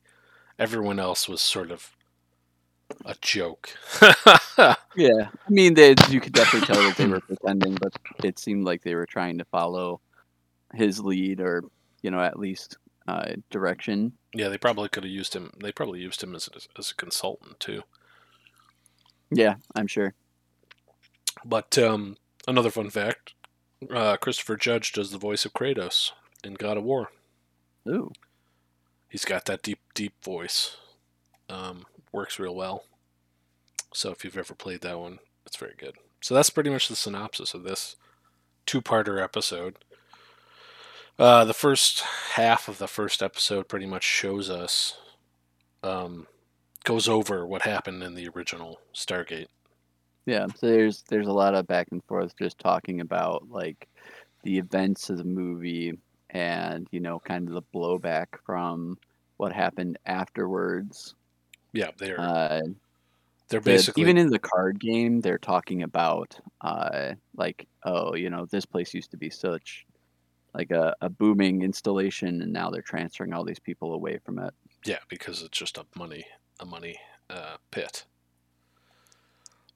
Everyone 0.60 1.00
else 1.00 1.28
was 1.30 1.42
sort 1.42 1.72
of 1.72 1.92
a 3.06 3.16
joke. 3.22 3.70
Yeah, 4.98 5.28
I 5.30 5.50
mean 5.52 5.76
they 5.76 5.94
you 6.10 6.20
could 6.20 6.34
definitely 6.34 6.66
tell 6.66 6.82
that 6.84 6.98
they 6.98 7.06
were 7.14 7.20
pretending, 7.20 7.76
but 7.76 7.94
it 8.24 8.40
seemed 8.40 8.66
like 8.66 8.82
they 8.82 8.96
were 8.96 9.06
trying 9.06 9.38
to 9.38 9.46
follow 9.46 10.02
his 10.74 11.00
lead 11.00 11.40
or 11.40 11.64
you 12.02 12.10
know 12.10 12.20
at 12.20 12.40
least 12.40 12.78
uh, 13.08 13.34
direction. 13.52 14.14
yeah, 14.34 14.50
they 14.50 14.58
probably 14.58 14.90
could 14.90 15.04
have 15.04 15.12
used 15.12 15.36
him. 15.36 15.52
They 15.62 15.72
probably 15.72 16.00
used 16.00 16.24
him 16.24 16.34
as 16.34 16.50
a, 16.52 16.80
as 16.80 16.90
a 16.90 16.96
consultant 16.96 17.60
too. 17.60 17.84
Yeah, 19.30 19.56
I'm 19.76 19.86
sure. 19.88 20.16
But 21.46 21.78
um, 21.78 22.18
another 22.48 22.72
fun 22.72 22.90
fact: 22.90 23.36
uh, 23.94 24.18
Christopher 24.18 24.58
Judge 24.58 24.92
does 24.94 25.12
the 25.12 25.20
voice 25.20 25.46
of 25.46 25.54
Kratos 25.54 26.12
in 26.44 26.56
God 26.56 26.78
of 26.78 26.84
War. 26.84 27.12
Ooh, 27.88 28.12
He's 29.10 29.26
got 29.26 29.46
that 29.46 29.62
deep, 29.62 29.80
deep 29.94 30.14
voice. 30.24 30.78
Um, 31.50 31.86
works 32.12 32.40
real 32.40 32.56
well. 32.56 32.84
So 33.94 34.12
if 34.12 34.24
you've 34.24 34.38
ever 34.38 34.54
played 34.54 34.82
that 34.82 35.00
one, 35.00 35.20
it's 35.46 35.58
very 35.58 35.76
good. 35.78 35.96
So 36.22 36.36
that's 36.36 36.50
pretty 36.50 36.70
much 36.70 36.88
the 36.90 36.96
synopsis 36.96 37.54
of 37.54 37.64
this 37.64 37.96
two-parter 38.66 39.22
episode. 39.24 39.78
Uh, 41.18 41.46
the 41.46 41.54
first 41.54 42.02
half 42.34 42.68
of 42.68 42.78
the 42.78 42.88
first 42.88 43.24
episode 43.24 43.68
pretty 43.68 43.86
much 43.86 44.04
shows 44.04 44.50
us, 44.50 44.98
um, 45.84 46.28
goes 46.84 47.08
over 47.08 47.46
what 47.46 47.64
happened 47.64 48.04
in 48.04 48.14
the 48.14 48.28
original 48.36 48.80
Stargate. 48.94 49.48
yeah. 50.26 50.48
So 50.56 50.68
there's 50.68 51.04
there's 51.10 51.28
a 51.28 51.34
lot 51.34 51.56
of 51.56 51.66
back 51.68 51.88
and 51.92 52.04
forth 52.06 52.36
just 52.38 52.60
talking 52.60 53.02
about 53.02 53.50
like 53.50 53.88
the 54.44 54.58
events 54.58 55.10
of 55.10 55.18
the 55.18 55.24
movie 55.24 55.98
and 56.32 56.88
you 56.92 57.00
know 57.00 57.20
kind 57.20 57.48
of 57.48 57.54
the 57.54 57.62
blowback 57.74 58.28
from 58.46 58.98
what 59.38 59.54
happened 59.54 59.98
afterwards. 60.06 61.16
Yeah, 61.74 61.92
they're 61.98 62.20
Uh, 62.20 62.62
they're 63.50 63.60
the- 63.62 63.72
basically 63.72 64.02
even 64.02 64.18
in 64.18 64.30
the 64.30 64.40
card 64.40 64.80
game 64.80 65.22
they're 65.22 65.38
talking 65.38 65.84
about 65.84 66.38
uh 66.62 67.14
like 67.38 67.66
oh 67.84 68.14
you 68.16 68.30
know 68.30 68.46
this 68.46 68.66
place 68.66 68.94
used 68.94 69.12
to 69.12 69.18
be 69.18 69.30
such 69.30 69.86
like 70.54 70.72
a, 70.72 70.94
a 71.02 71.10
booming 71.10 71.62
installation 71.62 72.42
and 72.42 72.52
now 72.52 72.70
they're 72.70 72.82
transferring 72.82 73.32
all 73.32 73.46
these 73.46 73.60
people 73.60 73.94
away 73.94 74.18
from 74.26 74.40
it 74.40 74.54
Yeah, 74.86 75.00
because 75.08 75.42
it's 75.44 75.58
just 75.58 75.78
a 75.78 75.86
money 75.96 76.26
a 76.60 76.66
money 76.66 77.00
uh, 77.30 77.58
pit. 77.72 78.06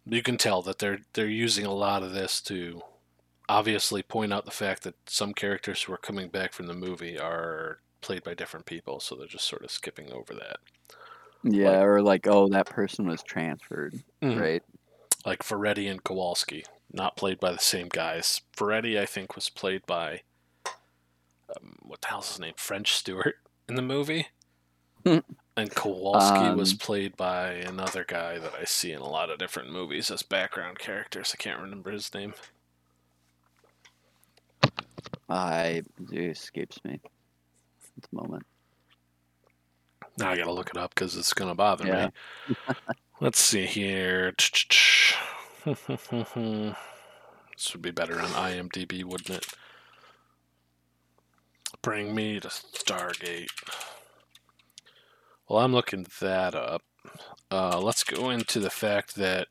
You 0.06 0.24
can 0.24 0.38
tell 0.38 0.62
that 0.64 0.80
they're 0.80 1.00
they're 1.14 1.28
using 1.28 1.66
a 1.66 1.74
lot 1.74 2.02
of 2.04 2.12
this 2.14 2.42
to 2.44 2.82
obviously 3.52 4.02
point 4.02 4.32
out 4.34 4.46
the 4.46 4.52
fact 4.52 4.84
that 4.84 4.96
some 5.10 5.34
characters 5.34 5.84
who 5.84 5.94
are 5.94 5.98
coming 5.98 6.30
back 6.30 6.54
from 6.54 6.68
the 6.68 6.74
movie 6.74 7.20
are 7.20 7.80
played 8.02 8.24
by 8.24 8.34
different 8.34 8.66
people, 8.66 9.00
so 9.00 9.16
they're 9.16 9.28
just 9.28 9.48
sort 9.48 9.64
of 9.64 9.72
skipping 9.72 10.12
over 10.12 10.34
that. 10.34 10.58
yeah 11.44 11.70
Like- 11.72 11.84
or 11.86 12.02
like 12.02 12.28
oh 12.28 12.48
that 12.50 12.68
person 12.68 13.08
was 13.08 13.24
transferred 13.24 13.96
Mhm. 14.22 14.40
right 14.40 14.64
Like 15.26 15.44
Ferretti 15.44 15.88
and 15.88 16.04
Kowalski, 16.04 16.64
not 16.92 17.16
played 17.18 17.40
by 17.40 17.52
the 17.52 17.60
same 17.60 17.90
guys. 17.90 18.42
Ferretti, 18.54 19.00
I 19.00 19.06
think, 19.06 19.36
was 19.36 19.50
played 19.50 19.86
by 19.86 20.22
um, 21.50 21.76
what 21.82 22.02
the 22.02 22.08
hell's 22.08 22.30
his 22.30 22.40
name? 22.40 22.54
French 22.58 22.94
Stewart 22.94 23.36
in 23.68 23.76
the 23.76 23.82
movie. 23.82 24.28
And 25.58 25.76
Kowalski 25.76 26.56
was 26.56 26.72
Um, 26.72 26.78
played 26.78 27.18
by 27.18 27.52
another 27.56 28.06
guy 28.06 28.40
that 28.40 28.54
I 28.54 28.64
see 28.64 28.94
in 28.94 29.02
a 29.02 29.10
lot 29.10 29.30
of 29.30 29.38
different 29.38 29.70
movies 29.70 30.10
as 30.10 30.24
background 30.24 30.80
characters. 30.80 31.32
I 31.34 31.38
can't 31.44 31.60
remember 31.60 31.92
his 31.92 32.14
name. 32.14 32.34
I 35.30 35.82
it 36.12 36.20
escapes 36.32 36.80
me 36.84 37.00
at 37.04 38.04
the 38.10 38.16
moment 38.16 38.44
Now 40.18 40.32
I 40.32 40.38
gotta 40.38 40.52
look 40.52 40.70
it 40.70 40.78
up 40.78 40.94
because 40.94 41.16
it's 41.16 41.34
gonna 41.34 41.56
bother 41.56 41.86
Yeah. 41.88 42.10
me. 42.48 42.56
Let's 43.22 43.40
see 43.40 43.66
here. 43.66 44.34
this 44.38 45.16
would 47.74 47.82
be 47.82 47.92
better 47.92 48.20
on 48.20 48.30
IMDb, 48.30 49.04
wouldn't 49.04 49.30
it? 49.30 49.46
Bring 51.84 52.16
me 52.16 52.40
to 52.40 52.48
Stargate. 52.48 53.50
Well, 55.48 55.60
I'm 55.60 55.74
looking 55.74 56.08
that 56.20 56.56
up. 56.56 56.82
Uh, 57.52 57.80
let's 57.80 58.04
go 58.04 58.30
into 58.30 58.60
the 58.60 58.70
fact 58.70 59.16
that 59.16 59.48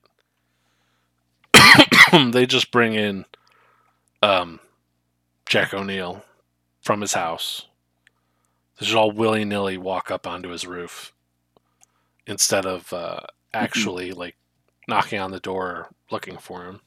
they 2.33 2.47
just 2.47 2.71
bring 2.71 2.95
in 2.95 3.25
um, 4.23 4.59
Jack 5.51 5.75
O'Neill 5.75 6.25
from 6.81 7.01
his 7.01 7.13
house. 7.15 7.67
They 8.79 8.87
just 8.87 8.97
all 8.97 9.11
willy 9.11 9.45
nilly 9.45 9.77
walk 9.77 10.09
up 10.09 10.25
onto 10.25 10.51
his 10.51 10.65
roof 10.65 11.13
instead 12.25 12.65
of 12.65 12.93
uh, 12.93 13.19
actually 13.53 14.13
like 14.13 14.37
knocking 14.87 15.19
on 15.19 15.33
the 15.33 15.41
door 15.41 15.89
looking 16.13 16.39
for 16.39 16.65
him. 16.67 16.81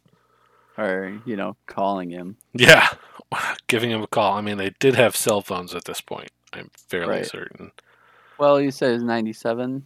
or 0.77 1.19
you 1.25 1.35
know 1.35 1.57
calling 1.67 2.09
him 2.09 2.37
Yeah, 2.53 2.87
giving 3.67 3.91
him 3.91 4.01
a 4.01 4.07
call. 4.07 4.33
I 4.37 4.41
mean, 4.41 4.57
they 4.57 4.71
did 4.79 4.95
have 4.95 5.13
cell 5.15 5.41
phones 5.41 5.75
at 5.75 5.83
this 5.83 5.99
point. 5.99 6.31
I'm 6.53 6.69
fairly 6.87 7.17
Right. 7.17 7.25
certain. 7.25 7.71
well 8.39 8.61
you 8.61 8.71
said 8.71 8.93
it's 8.93 9.03
97 9.03 9.83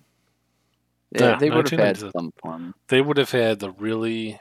yeah, 1.15 1.21
Yeah, 1.31 1.35
they 1.39 1.49
would 1.49 1.67
have 1.71 1.79
had 1.79 1.97
some 1.97 2.31
form 2.39 2.75
They 2.89 3.01
would 3.01 3.17
have 3.17 3.31
had 3.31 3.57
the 3.59 3.71
really 3.71 4.39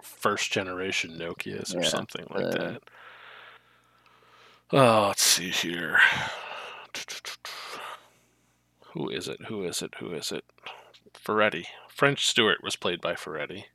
first 0.00 0.52
generation 0.52 1.18
Nokia's 1.18 1.74
or 1.74 1.80
Yeah, 1.82 1.88
something 1.88 2.26
like 2.30 2.44
uh, 2.44 2.50
that. 2.58 2.82
Oh, 4.72 5.08
let's 5.08 5.22
see 5.24 5.50
here. 5.50 5.98
Who 8.94 9.08
is 9.08 9.28
it? 9.28 9.40
Who 9.46 9.64
is 9.64 9.82
it? 9.82 9.94
Who 9.98 10.12
is 10.12 10.32
it? 10.32 10.44
Ferretti. 11.14 11.66
French 11.88 12.26
Stewart 12.26 12.58
was 12.62 12.76
played 12.76 13.00
by 13.00 13.14
Ferretti. 13.14 13.66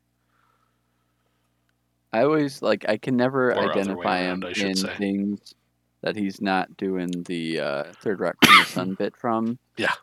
I 2.11 2.23
always 2.23 2.61
like 2.61 2.85
I 2.89 2.97
can 2.97 3.15
never 3.15 3.51
Or 3.53 3.71
identify 3.71 4.25
around, 4.25 4.43
him 4.45 4.67
in 4.67 4.75
say. 4.75 4.95
things 4.95 5.53
that 6.01 6.15
he's 6.15 6.41
not 6.41 6.75
doing 6.77 7.09
the 7.27 7.59
uh, 7.59 7.83
third 8.01 8.19
rock 8.19 8.35
from 8.43 8.57
the 8.57 8.65
sun 8.65 8.93
bit 8.95 9.15
from 9.15 9.59
Yeah, 9.77 9.93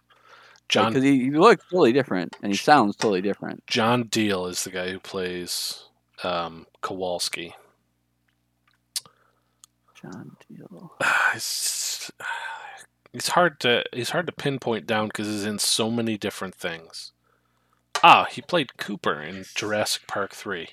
John 0.68 0.92
because 0.92 1.02
he, 1.02 1.24
he 1.24 1.30
looks 1.30 1.64
totally 1.70 1.92
different 1.92 2.36
and 2.42 2.52
he 2.52 2.56
sounds 2.56 2.96
totally 2.96 3.22
different. 3.22 3.66
John 3.66 4.04
Diehl 4.04 4.48
is 4.48 4.62
the 4.64 4.70
guy 4.70 4.90
who 4.90 5.00
plays 5.00 5.84
um, 6.22 6.66
Kowalski. 6.82 7.54
John 10.12 10.36
Diehl. 10.50 10.90
It's, 11.34 12.10
it's 13.12 13.28
hard 13.28 13.60
to 13.60 13.84
he's 13.92 14.10
hard 14.10 14.26
to 14.26 14.32
pinpoint 14.32 14.86
down 14.86 15.08
because 15.08 15.26
he's 15.26 15.44
in 15.44 15.58
so 15.58 15.90
many 15.90 16.16
different 16.16 16.54
things. 16.54 17.12
Ah, 18.02 18.26
he 18.30 18.40
played 18.42 18.76
Cooper 18.78 19.20
in 19.22 19.44
Jurassic 19.54 20.06
Park 20.06 20.32
three. 20.34 20.68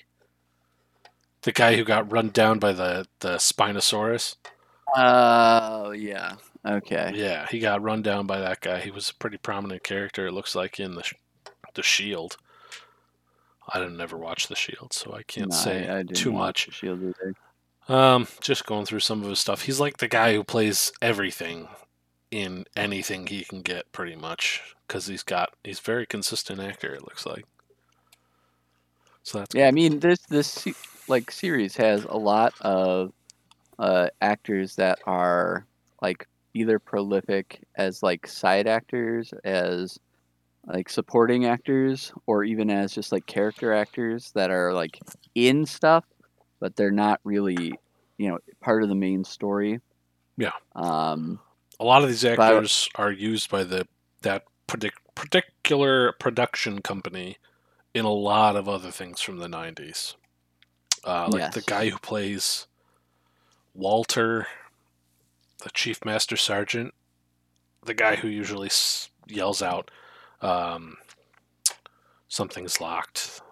The 1.42 1.52
guy 1.52 1.76
who 1.76 1.84
got 1.84 2.10
run 2.10 2.30
down 2.30 2.58
by 2.58 2.72
the 2.72 3.06
the 3.20 3.36
Spinosaurus. 3.36 4.36
Oh 4.96 5.90
yeah. 5.92 6.36
Okay. 6.66 7.12
Yeah, 7.14 7.46
he 7.50 7.58
got 7.58 7.82
run 7.82 8.00
down 8.02 8.26
by 8.26 8.40
that 8.40 8.60
guy. 8.60 8.80
He 8.80 8.90
was 8.90 9.10
a 9.10 9.14
pretty 9.14 9.36
prominent 9.38 9.82
character. 9.82 10.26
It 10.26 10.32
looks 10.32 10.54
like 10.54 10.80
in 10.80 10.94
the 10.94 11.04
the 11.74 11.82
Shield. 11.82 12.36
I 13.72 13.78
didn't 13.78 13.96
never 13.96 14.16
watch 14.16 14.48
the 14.48 14.54
Shield, 14.56 14.92
so 14.92 15.14
I 15.14 15.22
can't 15.24 15.50
No, 15.50 15.56
say 15.56 15.88
I, 15.88 16.00
I 16.00 16.02
too 16.04 16.32
much. 16.32 16.66
the 16.66 16.72
Shield 16.72 17.02
either. 17.02 17.34
Um, 17.88 18.28
just 18.40 18.64
going 18.66 18.86
through 18.86 19.00
some 19.00 19.22
of 19.22 19.28
his 19.28 19.40
stuff. 19.40 19.62
He's 19.62 19.80
like 19.80 19.98
the 19.98 20.08
guy 20.08 20.34
who 20.34 20.42
plays 20.42 20.92
everything 21.02 21.68
in 22.30 22.64
anything 22.76 23.26
he 23.26 23.44
can 23.44 23.60
get, 23.60 23.92
pretty 23.92 24.16
much, 24.16 24.74
because 24.86 25.06
he's 25.06 25.22
got 25.22 25.50
he's 25.62 25.80
very 25.80 26.06
consistent 26.06 26.60
actor. 26.60 26.94
It 26.94 27.02
looks 27.02 27.26
like. 27.26 27.44
So 29.22 29.38
that's 29.38 29.54
Yeah, 29.54 29.68
I 29.68 29.70
mean 29.70 30.00
this 30.00 30.20
this 30.20 30.66
like 31.08 31.30
series 31.30 31.76
has 31.76 32.04
a 32.04 32.16
lot 32.16 32.54
of 32.60 33.12
uh, 33.78 34.08
actors 34.20 34.76
that 34.76 34.98
are 35.06 35.66
like 36.00 36.26
either 36.54 36.78
prolific 36.78 37.60
as 37.76 38.02
like 38.02 38.26
side 38.26 38.66
actors, 38.66 39.32
as 39.44 39.98
like 40.66 40.88
supporting 40.88 41.44
actors, 41.46 42.12
or 42.26 42.44
even 42.44 42.70
as 42.70 42.92
just 42.92 43.12
like 43.12 43.26
character 43.26 43.72
actors 43.72 44.30
that 44.32 44.50
are 44.50 44.72
like 44.72 44.98
in 45.34 45.66
stuff, 45.66 46.04
but 46.64 46.76
they're 46.76 46.90
not 46.90 47.20
really 47.24 47.74
you 48.16 48.26
know 48.26 48.38
part 48.62 48.82
of 48.82 48.88
the 48.88 48.94
main 48.94 49.22
story. 49.22 49.80
Yeah. 50.38 50.52
Um. 50.74 51.38
a 51.78 51.84
lot 51.84 52.02
of 52.02 52.08
these 52.08 52.24
actors 52.24 52.88
are 52.94 53.12
used 53.12 53.50
by 53.50 53.64
the 53.64 53.86
that 54.22 54.44
partic- 54.66 54.92
particular 55.14 56.12
production 56.12 56.80
company 56.80 57.36
in 57.92 58.06
a 58.06 58.10
lot 58.10 58.56
of 58.56 58.66
other 58.66 58.90
things 58.90 59.20
from 59.20 59.40
the 59.40 59.46
'90s. 59.46 60.14
Uh, 61.04 61.28
like 61.30 61.52
the 61.52 61.60
guy 61.60 61.90
who 61.90 61.98
plays 61.98 62.66
Walter, 63.74 64.46
the 65.62 65.70
chief 65.74 66.02
master 66.02 66.38
sergeant, 66.38 66.94
the 67.84 67.92
guy 67.92 68.16
who 68.16 68.28
usually 68.28 68.70
yells 69.26 69.60
out, 69.60 69.90
um, 70.40 70.96
something's 72.28 72.80
locked, 72.80 73.42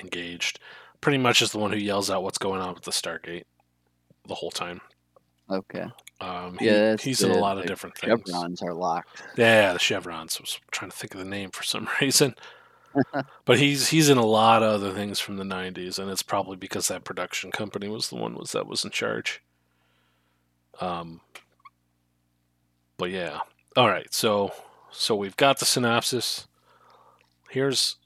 engaged. 0.00 0.60
Pretty 1.02 1.18
much 1.18 1.42
is 1.42 1.52
the 1.52 1.58
one 1.58 1.70
who 1.72 1.78
yells 1.78 2.10
out 2.10 2.22
what's 2.22 2.38
going 2.38 2.62
on 2.62 2.72
with 2.74 2.84
the 2.84 2.90
Stargate 2.92 3.44
the 4.26 4.34
whole 4.34 4.50
time. 4.50 4.80
Okay. 5.50 5.84
Um, 6.20 6.56
he- 6.58 6.66
Yeah, 6.66 6.96
he's 6.98 7.22
in 7.22 7.30
a 7.32 7.36
lot 7.38 7.58
of 7.58 7.64
the 7.64 7.68
different 7.68 7.98
things. 7.98 8.22
Chevrons 8.26 8.62
are 8.62 8.72
locked. 8.72 9.22
Yeah, 9.36 9.72
the 9.74 9.78
chevrons. 9.78 10.36
I 10.38 10.42
was 10.42 10.58
trying 10.70 10.90
to 10.90 10.96
think 10.96 11.12
of 11.14 11.18
the 11.20 11.26
name 11.26 11.50
for 11.50 11.62
some 11.64 11.88
reason. 12.00 12.34
but 13.44 13.58
he's 13.58 13.88
he's 13.88 14.08
in 14.08 14.18
a 14.18 14.24
lot 14.24 14.62
of 14.62 14.70
other 14.70 14.92
things 14.94 15.18
from 15.18 15.36
the 15.38 15.44
'90s, 15.44 15.98
and 15.98 16.10
it's 16.10 16.22
probably 16.22 16.56
because 16.56 16.88
that 16.88 17.04
production 17.04 17.50
company 17.50 17.88
was 17.88 18.08
the 18.08 18.16
one 18.16 18.34
was 18.34 18.52
that 18.52 18.66
was 18.66 18.84
in 18.84 18.90
charge. 18.90 19.42
Um. 20.80 21.20
But 22.98 23.10
yeah, 23.10 23.40
all 23.76 23.88
right. 23.88 24.12
So 24.14 24.52
so 24.90 25.16
we've 25.16 25.36
got 25.36 25.58
the 25.58 25.64
synopsis. 25.64 26.46
Here's 27.50 27.96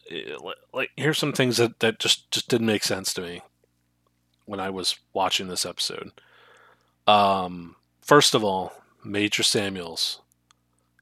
like 0.73 0.91
here's 0.97 1.19
some 1.19 1.33
things 1.33 1.57
that 1.57 1.81
that 1.81 1.99
just 1.99 2.31
just 2.31 2.49
didn't 2.49 2.67
make 2.67 2.85
sense 2.85 3.13
to 3.15 3.23
me 3.23 3.43
when 4.45 4.61
I 4.61 4.71
was 4.71 4.97
watching 5.13 5.49
this 5.49 5.67
episode. 5.67 6.13
Um. 7.07 7.77
First 8.01 8.35
of 8.37 8.45
all, 8.45 8.73
Major 9.05 9.43
Samuels 9.43 10.21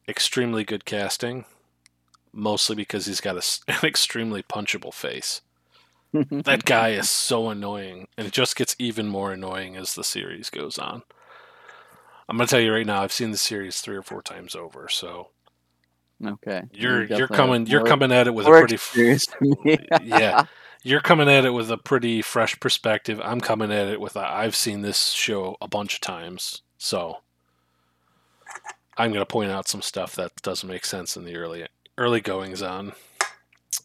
extremely 0.08 0.64
good 0.64 0.84
casting, 0.84 1.44
mostly 2.32 2.76
because 2.76 3.06
he's 3.06 3.20
got 3.20 3.36
a 3.36 3.42
an 3.72 3.84
extremely 3.86 4.42
punchable 4.42 4.92
face. 4.94 5.40
That 6.30 6.64
guy 6.64 6.90
is 6.90 7.10
so 7.10 7.48
annoying, 7.48 8.06
and 8.16 8.26
it 8.26 8.32
just 8.32 8.54
gets 8.54 8.76
even 8.78 9.08
more 9.08 9.32
annoying 9.32 9.76
as 9.76 9.94
the 9.94 10.04
series 10.04 10.48
goes 10.48 10.78
on. 10.78 11.02
I'm 12.28 12.36
gonna 12.36 12.46
tell 12.46 12.60
you 12.60 12.72
right 12.72 12.86
now, 12.86 13.02
I've 13.02 13.12
seen 13.12 13.32
the 13.32 13.36
series 13.36 13.80
three 13.80 13.96
or 13.96 14.02
four 14.02 14.22
times 14.22 14.54
over, 14.54 14.88
so 14.88 15.30
okay. 16.24 16.62
you're 16.72 17.04
You 17.04 17.16
you're 17.16 17.28
coming 17.28 17.66
you're 17.66 17.84
coming 17.84 18.12
at 18.12 18.26
it 18.26 18.34
with 18.34 18.46
a 18.46 18.50
pretty 18.50 18.74
f- 18.74 18.80
experience 18.80 19.26
me. 19.40 19.78
yeah 20.02 20.46
you're 20.84 21.00
coming 21.00 21.28
at 21.28 21.44
it 21.44 21.50
with 21.50 21.70
a 21.70 21.78
pretty 21.78 22.22
fresh 22.22 22.60
perspective. 22.60 23.20
I'm 23.24 23.40
coming 23.40 23.72
at 23.72 23.88
it 23.88 24.00
with 24.00 24.16
a, 24.16 24.20
I've 24.20 24.54
seen 24.54 24.82
this 24.82 25.08
show 25.08 25.56
a 25.60 25.66
bunch 25.66 25.94
of 25.94 26.00
times, 26.02 26.62
so 26.76 27.22
I'm 28.98 29.10
going 29.10 29.22
to 29.22 29.26
point 29.26 29.50
out 29.50 29.66
some 29.66 29.82
stuff 29.82 30.14
that 30.16 30.36
doesn't 30.42 30.68
make 30.68 30.84
sense 30.84 31.16
in 31.16 31.24
the 31.24 31.36
early 31.36 31.66
early 31.96 32.20
goings 32.20 32.62
on. 32.62 32.92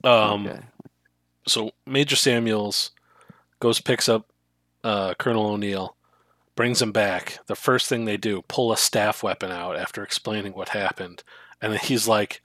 Um, 0.03 0.47
okay. 0.47 0.59
so 1.47 1.71
Major 1.85 2.15
Samuels 2.15 2.91
goes 3.59 3.79
picks 3.79 4.09
up 4.09 4.29
uh, 4.83 5.13
Colonel 5.15 5.47
O'Neill, 5.47 5.95
brings 6.55 6.81
him 6.81 6.91
back. 6.91 7.39
The 7.47 7.55
first 7.55 7.87
thing 7.87 8.05
they 8.05 8.17
do, 8.17 8.43
pull 8.47 8.71
a 8.71 8.77
staff 8.77 9.23
weapon 9.23 9.51
out 9.51 9.77
after 9.77 10.03
explaining 10.03 10.53
what 10.53 10.69
happened, 10.69 11.23
and 11.61 11.75
he's 11.77 12.07
like, 12.07 12.41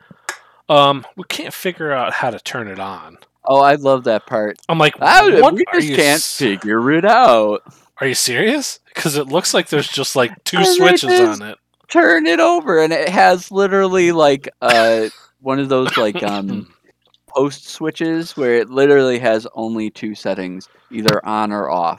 "Um, 0.69 1.05
we 1.17 1.25
can't 1.29 1.55
figure 1.55 1.93
out 1.93 2.13
how 2.15 2.31
to 2.31 2.39
turn 2.41 2.69
it 2.69 2.79
on." 2.81 3.19
Oh, 3.47 3.61
I 3.61 3.75
love 3.75 4.05
that 4.05 4.27
part. 4.27 4.59
I'm 4.69 4.79
like, 4.79 4.95
did- 4.95 5.43
"What 5.43 5.55
we 5.55 5.65
just 5.75 5.89
can't 5.89 6.17
s- 6.17 6.37
figure 6.39 6.91
it 6.93 7.05
out. 7.05 7.63
Are 8.01 8.07
you 8.07 8.15
serious? 8.15 8.81
Because 8.95 9.17
it 9.17 9.29
looks 9.29 9.53
like 9.55 9.69
there's 9.69 9.89
just 9.89 10.17
like 10.17 10.43
two 10.45 10.65
switches 10.65 11.11
on 11.41 11.43
it. 11.43 11.59
Turn 11.89 12.27
it 12.27 12.41
over, 12.41 12.83
and 12.83 12.93
it 12.93 13.09
has 13.09 13.51
literally 13.51 14.13
like 14.13 14.49
uh 14.63 15.09
one 15.41 15.59
of 15.61 15.69
those 15.69 15.97
like 15.97 16.23
um 16.23 16.73
post 17.29 17.69
switches 17.69 18.37
where 18.37 18.55
it 18.55 18.71
literally 18.71 19.19
has 19.19 19.47
only 19.55 19.91
two 19.91 20.15
settings, 20.15 20.69
either 20.91 21.25
on 21.27 21.53
or 21.53 21.69
off. 21.71 21.99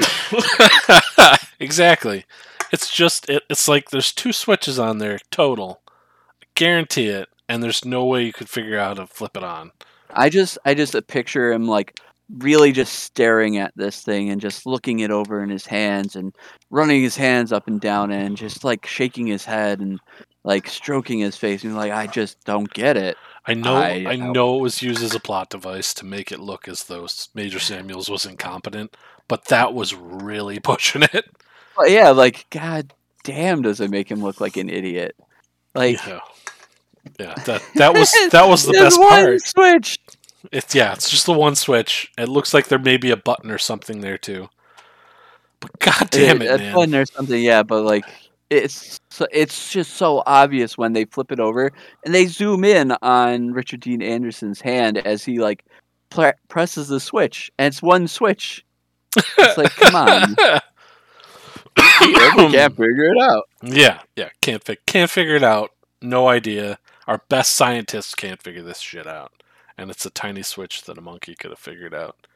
exactly. 1.59 2.25
It's 2.71 2.91
just 2.93 3.29
it, 3.29 3.43
it's 3.49 3.67
like 3.67 3.89
there's 3.91 4.11
two 4.11 4.33
switches 4.33 4.79
on 4.79 4.97
there 4.97 5.19
total. 5.31 5.81
Guarantee 6.55 7.07
it, 7.07 7.29
and 7.49 7.61
there's 7.61 7.85
no 7.85 8.05
way 8.05 8.23
you 8.23 8.33
could 8.33 8.49
figure 8.49 8.77
out 8.79 8.97
how 8.97 9.03
to 9.05 9.07
flip 9.13 9.35
it 9.37 9.43
on. 9.43 9.71
I 10.09 10.29
just 10.29 10.57
I 10.65 10.73
just 10.73 10.95
uh, 10.95 11.01
picture 11.01 11.51
him 11.51 11.67
like 11.67 11.99
really 12.39 12.71
just 12.71 12.93
staring 12.93 13.57
at 13.57 13.71
this 13.75 14.01
thing 14.01 14.29
and 14.29 14.41
just 14.41 14.65
looking 14.65 14.99
it 14.99 15.11
over 15.11 15.43
in 15.43 15.49
his 15.49 15.65
hands 15.65 16.15
and 16.15 16.33
running 16.71 17.01
his 17.03 17.15
hands 17.15 17.51
up 17.51 17.67
and 17.67 17.79
down 17.79 18.11
and 18.11 18.35
just 18.35 18.63
like 18.63 18.85
shaking 18.87 19.27
his 19.27 19.45
head 19.45 19.79
and 19.79 19.99
like 20.43 20.67
stroking 20.67 21.19
his 21.19 21.37
face 21.37 21.63
and 21.63 21.75
like 21.75 21.91
I 21.91 22.07
just 22.07 22.43
don't 22.45 22.71
get 22.73 22.97
it. 22.97 23.17
I 23.45 23.53
know 23.53 23.75
I, 23.75 24.05
I- 24.07 24.15
know 24.15 24.57
it 24.57 24.61
was 24.61 24.81
used 24.81 25.03
as 25.03 25.13
a 25.13 25.19
plot 25.19 25.49
device 25.49 25.93
to 25.95 26.05
make 26.05 26.31
it 26.31 26.39
look 26.39 26.67
as 26.67 26.85
though 26.85 27.07
Major 27.35 27.59
Samuels 27.59 28.09
was 28.09 28.25
incompetent, 28.25 28.95
but 29.27 29.45
that 29.45 29.73
was 29.73 29.93
really 29.93 30.59
pushing 30.63 31.03
it. 31.03 31.25
But 31.77 31.91
yeah, 31.91 32.09
like 32.11 32.47
god 32.49 32.93
damn 33.23 33.61
does 33.61 33.81
it 33.81 33.91
make 33.91 34.09
him 34.09 34.21
look 34.21 34.39
like 34.39 34.57
an 34.57 34.69
idiot. 34.69 35.15
Like 35.75 36.03
yeah. 36.07 36.21
Yeah, 37.19 37.33
that 37.45 37.63
that 37.75 37.93
was 37.93 38.11
that 38.31 38.47
was 38.47 38.65
the 38.65 38.73
best 38.73 38.99
one 38.99 39.09
part. 39.09 39.41
switch. 39.41 39.99
It's 40.51 40.75
yeah, 40.75 40.93
it's 40.93 41.09
just 41.09 41.25
the 41.25 41.33
one 41.33 41.55
switch. 41.55 42.11
It 42.17 42.29
looks 42.29 42.53
like 42.53 42.67
there 42.67 42.79
may 42.79 42.97
be 42.97 43.11
a 43.11 43.17
button 43.17 43.51
or 43.51 43.57
something 43.57 44.01
there 44.01 44.17
too. 44.17 44.49
But 45.59 45.79
god 45.79 46.09
damn 46.11 46.41
it, 46.41 46.51
a 46.51 46.57
man. 46.57 46.73
button 46.73 46.95
or 46.95 47.05
something, 47.05 47.41
yeah, 47.41 47.63
but 47.63 47.83
like 47.83 48.05
it's 48.49 48.99
so, 49.09 49.25
it's 49.31 49.71
just 49.71 49.93
so 49.95 50.21
obvious 50.25 50.77
when 50.77 50.93
they 50.93 51.05
flip 51.05 51.31
it 51.31 51.39
over 51.39 51.71
and 52.03 52.13
they 52.13 52.27
zoom 52.27 52.63
in 52.63 52.91
on 53.01 53.51
Richard 53.53 53.79
Dean 53.79 54.01
Anderson's 54.01 54.61
hand 54.61 54.97
as 54.99 55.23
he 55.25 55.39
like 55.39 55.65
pl- 56.09 56.33
presses 56.47 56.89
the 56.89 56.99
switch, 56.99 57.51
and 57.57 57.67
it's 57.67 57.81
one 57.81 58.07
switch. 58.07 58.63
It's 59.17 59.57
like, 59.57 59.71
come 59.71 59.95
on, 59.95 60.35
can't 61.75 62.75
figure 62.77 63.05
it 63.13 63.17
out. 63.21 63.43
Yeah, 63.63 64.01
yeah, 64.15 64.29
can't 64.41 64.63
fi- 64.63 64.77
can't 64.85 65.09
figure 65.09 65.35
it 65.35 65.43
out. 65.43 65.71
No 66.01 66.27
idea. 66.27 66.77
Our 67.07 67.21
best 67.29 67.55
scientists 67.55 68.15
can't 68.15 68.41
figure 68.41 68.63
this 68.63 68.79
shit 68.79 69.05
out, 69.07 69.31
and 69.77 69.91
it's 69.91 70.05
a 70.05 70.09
tiny 70.09 70.41
switch 70.43 70.83
that 70.83 70.97
a 70.97 71.01
monkey 71.01 71.35
could 71.35 71.51
have 71.51 71.59
figured 71.59 71.93
out 71.93 72.27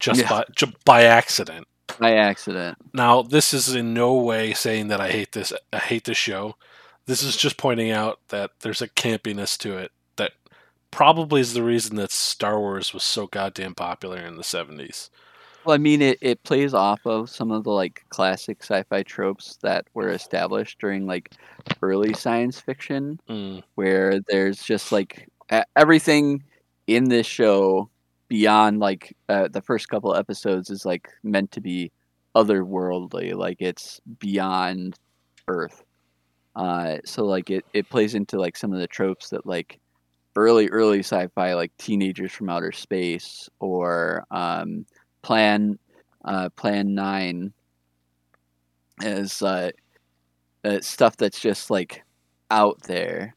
just 0.00 0.20
Yeah. 0.20 0.28
by 0.28 0.44
ju- 0.54 0.72
by 0.84 1.04
accident. 1.04 1.66
By 1.98 2.14
accident. 2.16 2.78
Now, 2.92 3.22
this 3.22 3.54
is 3.54 3.74
in 3.74 3.94
no 3.94 4.14
way 4.14 4.52
saying 4.54 4.88
that 4.88 5.00
I 5.00 5.10
hate 5.10 5.32
this. 5.32 5.52
I 5.72 5.78
hate 5.78 6.04
this 6.04 6.18
show. 6.18 6.56
This 7.06 7.22
is 7.22 7.36
just 7.36 7.56
pointing 7.56 7.90
out 7.90 8.20
that 8.28 8.50
there's 8.60 8.82
a 8.82 8.88
campiness 8.88 9.56
to 9.58 9.78
it 9.78 9.92
that 10.16 10.32
probably 10.90 11.40
is 11.40 11.54
the 11.54 11.62
reason 11.62 11.96
that 11.96 12.10
Star 12.10 12.58
Wars 12.60 12.92
was 12.92 13.02
so 13.02 13.26
goddamn 13.26 13.74
popular 13.74 14.18
in 14.18 14.36
the 14.36 14.42
'70s. 14.44 15.08
Well, 15.68 15.74
I 15.74 15.78
mean, 15.78 16.00
it, 16.00 16.16
it 16.22 16.42
plays 16.44 16.72
off 16.72 17.04
of 17.04 17.28
some 17.28 17.50
of 17.50 17.62
the 17.62 17.70
like 17.72 18.02
classic 18.08 18.62
sci-fi 18.62 19.02
tropes 19.02 19.58
that 19.60 19.84
were 19.92 20.08
established 20.08 20.78
during 20.78 21.06
like 21.06 21.34
early 21.82 22.14
science 22.14 22.58
fiction. 22.58 23.20
Mm, 23.28 23.62
where 23.74 24.18
there's 24.28 24.62
just 24.62 24.92
like 24.92 25.28
everything 25.76 26.42
in 26.86 27.10
this 27.10 27.26
show 27.26 27.90
beyond 28.28 28.80
like 28.80 29.14
uh, 29.28 29.48
the 29.48 29.60
first 29.60 29.90
couple 29.90 30.14
episodes 30.14 30.70
is 30.70 30.86
like 30.86 31.06
meant 31.22 31.52
to 31.52 31.60
be 31.60 31.92
otherworldly 32.34 33.34
like 33.34 33.58
it's 33.60 34.00
beyond 34.20 34.98
earth 35.48 35.82
uh 36.56 36.96
so 37.04 37.24
like 37.24 37.50
it, 37.50 37.64
it 37.74 37.88
plays 37.90 38.14
into 38.14 38.38
like 38.38 38.56
some 38.56 38.72
of 38.72 38.78
the 38.78 38.86
tropes 38.86 39.30
that 39.30 39.44
like 39.46 39.80
early 40.36 40.68
early 40.68 41.00
sci-fi 41.00 41.54
like 41.54 41.72
teenagers 41.78 42.32
from 42.32 42.48
outer 42.48 42.70
space 42.72 43.48
or 43.60 44.24
um 44.30 44.86
plan 45.28 45.78
uh 46.24 46.48
plan 46.56 46.94
9 46.94 47.52
is 49.02 49.42
uh, 49.42 49.70
uh 50.64 50.80
stuff 50.80 51.18
that's 51.18 51.38
just 51.38 51.70
like 51.70 52.02
out 52.50 52.82
there 52.84 53.34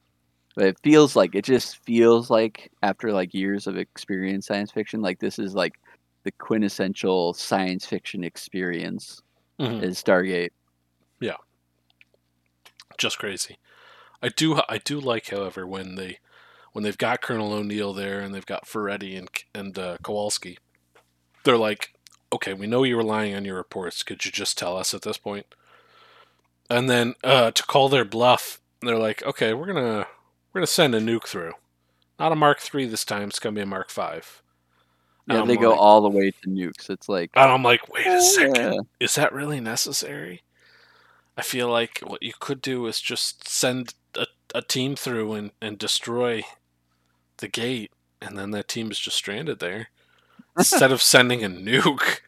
but 0.55 0.65
it 0.65 0.77
feels 0.83 1.17
like 1.17 1.35
it 1.35 1.43
just 1.43 1.83
feels 1.83 2.29
like 2.29 2.71
after 2.81 3.11
like 3.11 3.33
years 3.33 3.67
of 3.67 3.77
experience 3.77 4.47
science 4.47 4.71
fiction 4.71 5.01
like 5.01 5.19
this 5.19 5.37
is 5.37 5.53
like 5.53 5.73
the 6.23 6.31
quintessential 6.31 7.33
science 7.33 7.85
fiction 7.85 8.23
experience 8.23 9.21
mhm. 9.59 9.83
is 9.83 10.01
stargate 10.01 10.51
Yeah, 11.21 11.37
just 12.97 13.19
crazy. 13.19 13.57
I 14.21 14.29
do 14.29 14.59
I 14.67 14.79
do 14.79 14.99
like, 14.99 15.29
however, 15.29 15.67
when 15.67 15.95
they 15.95 16.19
when 16.73 16.83
they've 16.83 16.97
got 16.97 17.21
Colonel 17.21 17.53
O'Neill 17.53 17.93
there 17.93 18.19
and 18.19 18.33
they've 18.33 18.45
got 18.45 18.67
Ferretti 18.67 19.15
and 19.15 19.29
and 19.53 19.77
uh, 19.77 19.97
Kowalski, 20.03 20.57
they're 21.43 21.57
like, 21.57 21.93
okay, 22.33 22.53
we 22.53 22.67
know 22.67 22.83
you're 22.83 22.97
relying 22.97 23.35
on 23.35 23.45
your 23.45 23.57
reports. 23.57 24.03
Could 24.03 24.25
you 24.25 24.31
just 24.31 24.57
tell 24.57 24.77
us 24.77 24.93
at 24.93 25.01
this 25.01 25.17
point? 25.17 25.45
And 26.69 26.89
then 26.89 27.15
uh, 27.23 27.51
to 27.51 27.63
call 27.63 27.89
their 27.89 28.05
bluff, 28.05 28.61
they're 28.81 28.97
like, 28.97 29.23
okay, 29.23 29.53
we're 29.53 29.67
gonna 29.67 30.07
we're 30.53 30.59
gonna 30.59 30.67
send 30.67 30.95
a 30.95 31.01
nuke 31.01 31.27
through. 31.27 31.53
Not 32.19 32.31
a 32.31 32.35
Mark 32.35 32.59
three 32.59 32.85
this 32.85 33.05
time. 33.05 33.29
It's 33.29 33.39
gonna 33.39 33.55
be 33.55 33.61
a 33.61 33.65
Mark 33.65 33.89
five. 33.89 34.41
And 35.27 35.39
yeah 35.39 35.45
they 35.45 35.57
go 35.57 35.73
all 35.73 36.01
the 36.01 36.09
way 36.09 36.31
to 36.31 36.49
nukes 36.49 36.89
it's 36.89 37.07
like 37.07 37.29
And 37.35 37.51
I'm 37.51 37.63
like, 37.63 37.87
wait 37.93 38.07
a 38.07 38.15
oh, 38.15 38.19
second 38.21 38.73
yeah. 38.73 38.79
is 38.99 39.15
that 39.15 39.33
really 39.33 39.59
necessary? 39.59 40.43
I 41.37 41.43
feel 41.43 41.69
like 41.69 41.99
what 41.99 42.23
you 42.23 42.33
could 42.39 42.61
do 42.61 42.85
is 42.87 42.99
just 43.01 43.47
send 43.47 43.93
a, 44.15 44.25
a 44.53 44.61
team 44.61 44.95
through 44.95 45.33
and, 45.33 45.51
and 45.61 45.77
destroy 45.77 46.43
the 47.37 47.47
gate, 47.47 47.91
and 48.21 48.37
then 48.37 48.51
that 48.51 48.67
team 48.67 48.91
is 48.91 48.99
just 48.99 49.17
stranded 49.17 49.59
there. 49.59 49.89
Instead 50.57 50.91
of 50.91 51.01
sending 51.01 51.43
a 51.43 51.49
nuke. 51.49 52.21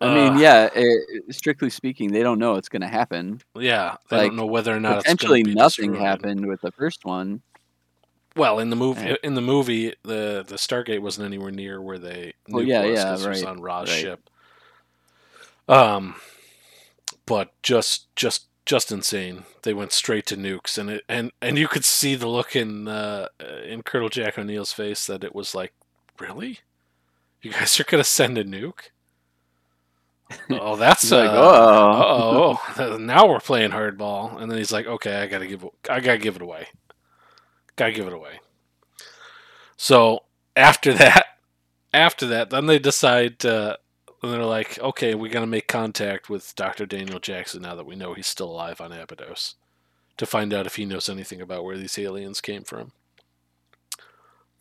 i 0.00 0.12
mean 0.12 0.38
yeah 0.38 0.68
it, 0.74 1.34
strictly 1.34 1.70
speaking 1.70 2.10
they 2.12 2.22
don't 2.22 2.38
know 2.38 2.54
it's 2.56 2.68
going 2.68 2.82
to 2.82 2.88
happen 2.88 3.40
Yeah, 3.54 3.96
they 4.08 4.16
Like, 4.18 4.28
don't 4.28 4.36
know 4.36 4.46
whether 4.46 4.74
or 4.74 4.80
not 4.80 5.04
potentially 5.04 5.42
nothing 5.44 5.94
destroyed. 5.94 6.00
happened 6.00 6.46
with 6.46 6.60
the 6.60 6.72
first 6.72 7.04
one 7.04 7.42
Well, 8.34 8.58
in 8.58 8.70
the 8.70 8.76
movie, 8.76 9.02
Yeah. 9.08 9.16
in 9.22 9.34
the 9.34 9.40
movie, 9.42 9.94
the 10.02 10.44
the 10.46 10.56
Stargate 10.56 11.00
wasn't 11.02 11.26
anywhere 11.26 11.50
near 11.52 11.80
where 11.80 11.98
they 11.98 12.34
Well, 12.48 12.64
Nuke 12.64 12.68
yeah, 12.68 12.82
was 12.82 13.04
yeah, 13.04 13.04
'cause 13.04 13.24
it 13.26 13.28
was 13.28 13.42
on 13.44 13.60
Ra's 13.60 13.88
right. 13.90 14.00
ship. 14.00 14.30
Um, 15.68 16.16
but 17.26 17.52
just 17.62 18.14
just 18.16 18.46
just 18.66 18.90
insane. 18.92 19.44
They 19.62 19.74
went 19.74 19.92
straight 19.92 20.26
to 20.26 20.36
nukes, 20.36 20.78
and 20.78 20.90
it 20.90 21.04
and 21.08 21.32
and 21.42 21.58
you 21.58 21.68
could 21.68 21.84
see 21.84 22.14
the 22.14 22.28
look 22.28 22.56
in 22.56 22.88
uh, 22.88 23.28
in 23.64 23.82
Colonel 23.82 24.08
Jack 24.08 24.38
O'Neill's 24.38 24.72
face 24.72 25.06
that 25.06 25.24
it 25.24 25.34
was 25.34 25.54
like, 25.54 25.72
really, 26.22 26.60
you 27.42 27.50
guys 27.50 27.78
are 27.80 27.84
gonna 27.84 28.04
send 28.04 28.38
a 28.38 28.44
nuke? 28.44 28.90
Oh, 30.50 30.76
that's 30.76 31.10
like, 31.10 31.28
uh, 31.28 31.34
oh, 31.34 32.58
oh, 32.78 32.96
now 32.96 33.28
we're 33.28 33.38
playing 33.38 33.70
hardball. 33.70 34.40
And 34.40 34.50
then 34.50 34.56
he's 34.56 34.72
like, 34.72 34.86
okay, 34.86 35.16
I 35.16 35.26
gotta 35.26 35.46
give, 35.46 35.62
I 35.90 36.00
gotta 36.00 36.16
give 36.16 36.36
it 36.36 36.42
away. 36.42 36.68
Gotta 37.76 37.92
give 37.92 38.06
it 38.06 38.14
away. 38.14 38.40
So 39.76 40.20
after 40.56 40.92
that, 40.94 41.26
after 41.92 42.26
that, 42.28 42.48
then 42.48 42.64
they 42.64 42.78
decide, 42.78 43.44
uh, 43.44 43.76
and 44.22 44.32
they're 44.32 44.44
like, 44.44 44.78
okay, 44.78 45.14
we 45.14 45.28
gotta 45.28 45.46
make 45.46 45.68
contact 45.68 46.30
with 46.30 46.54
Dr. 46.56 46.86
Daniel 46.86 47.18
Jackson 47.18 47.60
now 47.60 47.74
that 47.74 47.84
we 47.84 47.94
know 47.94 48.14
he's 48.14 48.26
still 48.26 48.50
alive 48.50 48.80
on 48.80 48.90
Abydos 48.90 49.56
to 50.16 50.24
find 50.24 50.54
out 50.54 50.66
if 50.66 50.76
he 50.76 50.86
knows 50.86 51.10
anything 51.10 51.42
about 51.42 51.64
where 51.64 51.76
these 51.76 51.98
aliens 51.98 52.40
came 52.40 52.62
from. 52.62 52.92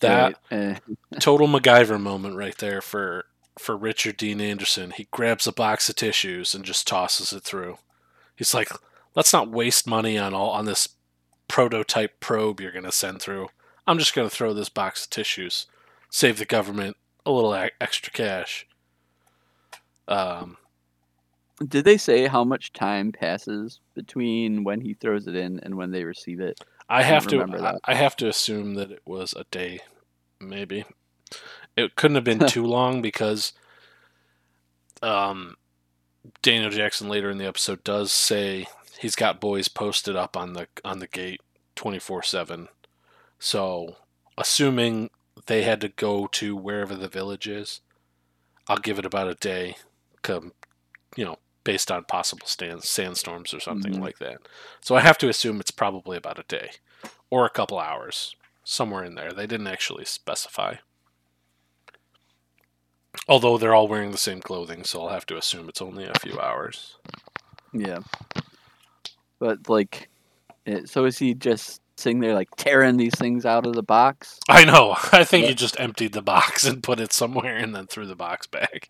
That 0.02 0.36
right, 0.52 0.58
eh, 0.60 0.76
total 1.20 1.48
MacGyver 1.48 2.00
moment 2.00 2.36
right 2.36 2.58
there 2.58 2.82
for 2.82 3.26
for 3.60 3.78
Richard 3.78 4.18
Dean 4.18 4.42
Anderson. 4.42 4.92
He 4.92 5.08
grabs 5.12 5.48
a 5.48 5.52
box 5.52 5.90
of 5.90 5.96
tissues 5.96 6.54
and 6.56 6.66
just 6.66 6.88
tosses 6.88 7.34
it 7.34 7.44
through. 7.44 7.78
He's 8.36 8.54
like, 8.54 8.70
"Let's 9.16 9.34
not 9.34 9.50
waste 9.50 9.88
money 9.88 10.18
on 10.18 10.34
all 10.34 10.50
on 10.52 10.66
this 10.66 10.90
prototype 11.48 12.20
probe 12.20 12.62
you're 12.62 12.72
going 12.72 12.86
to 12.86 12.92
send 12.92 13.22
through. 13.22 13.50
I'm 13.88 14.00
just 14.00 14.16
going 14.16 14.30
to 14.30 14.36
throw 14.36 14.54
this 14.54 14.70
box 14.70 15.04
of 15.04 15.10
tissues, 15.10 15.68
save 16.10 16.38
the 16.38 16.46
government 16.46 16.98
a 17.26 17.32
little 17.32 17.54
extra 17.80 18.12
cash." 18.12 18.68
Um, 20.08 20.58
Did 21.66 21.86
they 21.86 21.98
say 21.98 22.28
how 22.28 22.44
much 22.44 22.74
time 22.74 23.12
passes 23.12 23.80
between 23.94 24.64
when 24.64 24.82
he 24.82 24.94
throws 24.96 25.28
it 25.28 25.36
in 25.36 25.60
and 25.62 25.76
when 25.76 25.92
they 25.92 26.04
receive 26.04 26.40
it? 26.40 26.60
I 26.92 27.04
have 27.04 27.26
to 27.28 27.38
that. 27.38 27.80
I 27.86 27.96
have 27.96 28.16
to 28.18 28.28
assume 28.28 28.76
that 28.76 28.92
it 28.92 29.02
was 29.06 29.34
a 29.34 29.46
day, 29.46 29.80
maybe. 30.40 30.84
It 31.78 31.96
couldn't 31.96 32.16
have 32.16 32.24
been 32.26 32.40
too 32.48 32.66
long 32.66 33.02
because 33.02 33.54
um, 35.02 35.56
Daniel 36.42 36.70
Jackson 36.70 37.08
later 37.08 37.30
in 37.30 37.38
the 37.38 37.48
episode 37.48 37.84
does 37.86 38.12
say 38.12 38.68
he's 39.00 39.16
got 39.16 39.40
boys 39.40 39.70
posted 39.70 40.18
up 40.18 40.36
on 40.36 40.54
the 40.54 40.68
on 40.84 41.00
the 41.00 41.08
gate 41.08 41.42
twenty 41.76 42.00
four 42.00 42.22
seven. 42.22 42.68
So 43.40 43.96
assuming 44.38 45.12
they 45.46 45.64
had 45.64 45.80
to 45.82 45.90
go 45.90 46.28
to 46.28 46.56
wherever 46.58 46.96
the 46.96 47.08
village 47.08 47.48
is, 47.48 47.80
I'll 48.68 48.78
give 48.78 49.00
it 49.00 49.06
about 49.06 49.30
a 49.30 49.36
day, 49.36 49.76
come, 50.22 50.52
you 51.16 51.24
know, 51.26 51.38
based 51.64 51.92
on 51.92 52.04
possible 52.06 52.48
stand, 52.48 52.84
sandstorms 52.84 53.54
or 53.54 53.60
something 53.60 53.94
Mhm. 53.96 54.02
like 54.02 54.18
that. 54.20 54.38
So 54.82 54.96
I 54.96 55.02
have 55.02 55.18
to 55.20 55.30
assume 55.30 55.60
it's 55.60 55.72
probably 55.72 56.18
about 56.18 56.40
a 56.40 56.44
day 56.44 56.72
or 57.30 57.46
a 57.46 57.50
couple 57.50 57.80
hours, 57.80 58.36
somewhere 58.64 59.04
in 59.04 59.16
there. 59.16 59.32
They 59.32 59.48
didn't 59.48 59.68
actually 59.68 60.06
specify. 60.06 60.76
Although 63.28 63.58
they're 63.58 63.76
all 63.76 63.88
wearing 63.88 64.12
the 64.12 64.18
same 64.18 64.42
clothing, 64.42 64.84
so 64.84 65.02
I'll 65.04 65.10
have 65.14 65.26
to 65.28 65.38
assume 65.38 65.68
it's 65.70 65.82
only 65.82 66.06
a 66.06 66.20
few 66.20 66.40
hours. 66.40 66.96
Yeah. 67.74 68.00
But 69.40 69.70
like, 69.70 70.10
it, 70.66 70.90
so 70.90 71.06
is 71.06 71.18
he 71.18 71.34
just 71.34 71.82
sitting 71.98 72.20
there 72.20 72.34
like 72.34 72.50
tearing 72.56 72.98
these 72.98 73.14
things 73.16 73.46
out 73.46 73.68
of 73.68 73.74
the 73.74 73.84
box? 73.84 74.40
I 74.50 74.64
know. 74.64 74.96
I 75.12 75.24
think 75.24 75.44
Yeah. 75.44 75.50
he 75.50 75.56
just 75.56 75.80
emptied 75.80 76.14
the 76.14 76.22
box 76.22 76.64
and 76.64 76.82
put 76.82 77.00
it 77.00 77.14
somewhere 77.14 77.58
and 77.58 77.76
then 77.76 77.88
threw 77.88 78.06
the 78.08 78.16
box 78.16 78.48
back. 78.48 78.90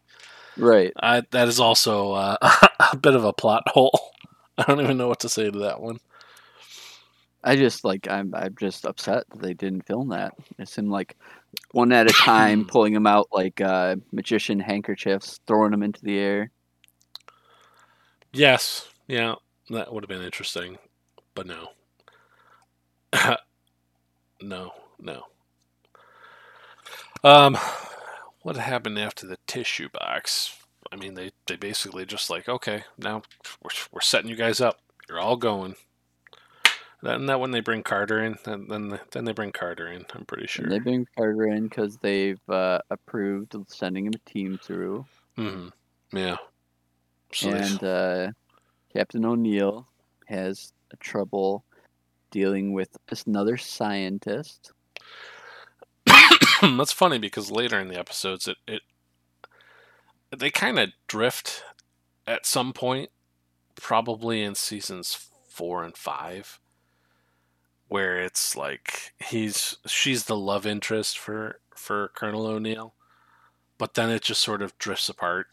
Right. 0.58 0.92
I, 1.02 1.24
that 1.32 1.48
is 1.48 1.60
also 1.60 2.14
uh, 2.14 2.38
a 2.92 2.98
bit 2.98 3.16
of 3.16 3.24
a 3.24 3.34
plot 3.34 3.64
hole. 3.68 4.00
I 4.58 4.64
don't 4.64 4.82
even 4.82 4.98
know 4.98 5.08
what 5.08 5.22
to 5.22 5.30
say 5.30 5.50
to 5.50 5.60
that 5.60 5.82
one. 5.82 6.00
I 7.44 7.56
just 7.56 7.84
like 7.84 8.08
I'm 8.08 8.36
I'm 8.36 8.56
just 8.60 8.86
upset 8.86 9.24
that 9.30 9.42
they 9.42 9.54
didn't 9.54 9.88
film 9.88 10.10
that. 10.10 10.34
It 10.60 10.70
seemed 10.70 10.92
like 10.92 11.18
one 11.72 11.92
at 11.92 12.10
a 12.10 12.14
time, 12.14 12.66
pulling 12.68 12.94
them 12.94 13.08
out 13.08 13.30
like 13.32 13.60
uh, 13.62 13.96
magician 14.12 14.60
handkerchiefs, 14.60 15.40
throwing 15.48 15.72
them 15.72 15.82
into 15.82 16.02
the 16.04 16.20
air. 16.20 16.52
Yes, 18.32 18.90
yeah, 19.08 19.36
that 19.72 19.92
would 19.92 20.04
have 20.04 20.10
been 20.10 20.22
interesting, 20.22 20.78
but 21.34 21.48
no. 21.48 21.70
no, 24.42 24.72
no. 25.00 25.24
Um, 27.24 27.58
what 28.42 28.58
happened 28.58 28.98
after 29.00 29.28
the 29.28 29.38
tissue 29.48 29.90
box? 29.90 30.56
I 30.92 30.96
mean, 30.96 31.14
they, 31.14 31.32
they 31.48 31.56
basically 31.56 32.06
just 32.06 32.30
like, 32.30 32.50
okay, 32.50 32.84
now 32.98 33.22
we're, 33.64 33.70
we're 33.92 34.02
setting 34.02 34.30
you 34.30 34.36
guys 34.36 34.60
up. 34.60 34.80
You're 35.08 35.20
all 35.20 35.38
going. 35.38 35.76
Isn't 37.04 37.26
that 37.26 37.40
when 37.40 37.52
they 37.52 37.62
bring 37.62 37.82
Carter 37.82 38.24
in? 38.24 38.38
And 38.46 38.70
then 38.70 39.00
then 39.12 39.26
they 39.26 39.32
bring 39.32 39.52
Carter 39.52 39.88
in. 39.88 40.06
I'm 40.14 40.26
pretty 40.26 40.46
sure. 40.46 40.66
And 40.66 40.72
they 40.72 40.80
bring 40.80 41.08
Carter 41.18 41.48
in 41.48 41.64
because 41.64 41.98
they've 41.98 42.40
uh, 42.48 42.80
approved 42.92 43.56
of 43.56 43.66
sending 43.70 44.06
him 44.06 44.14
a 44.14 44.30
team 44.30 44.60
through, 44.62 45.06
hmm 45.36 45.70
Yeah. 46.14 46.38
So 47.34 47.50
and 47.50 47.84
uh, 47.84 48.32
Captain 48.94 49.26
O'Neill 49.26 49.88
has 50.28 50.74
trouble 51.00 51.64
dealing 52.30 52.74
with 52.74 52.96
just 53.10 53.26
another 53.26 53.58
scientist. 53.58 54.72
that's 56.78 56.92
funny 56.92 57.18
because 57.18 57.52
later 57.52 57.80
in 57.80 57.88
the 57.88 58.00
episodes 58.00 58.48
it, 58.48 58.58
it 58.68 58.82
they 60.36 60.50
kind 60.50 60.80
of 60.80 60.90
drift 61.08 61.64
at 62.28 62.46
some 62.46 62.74
point 62.74 63.10
probably 63.76 64.42
in 64.42 64.56
seasons 64.56 65.30
four 65.48 65.84
and 65.84 65.98
five 65.98 66.60
where 67.88 68.22
it's 68.22 68.56
like 68.56 69.14
he's 69.20 69.78
she's 69.86 70.26
the 70.26 70.38
love 70.38 70.66
interest 70.66 71.18
for 71.18 71.60
for 71.76 72.12
colonel 72.16 72.46
o'neill 72.46 72.94
but 73.78 73.96
then 73.96 74.10
it 74.10 74.22
just 74.22 74.42
sort 74.42 74.62
of 74.62 74.78
drifts 74.78 75.10
apart 75.10 75.48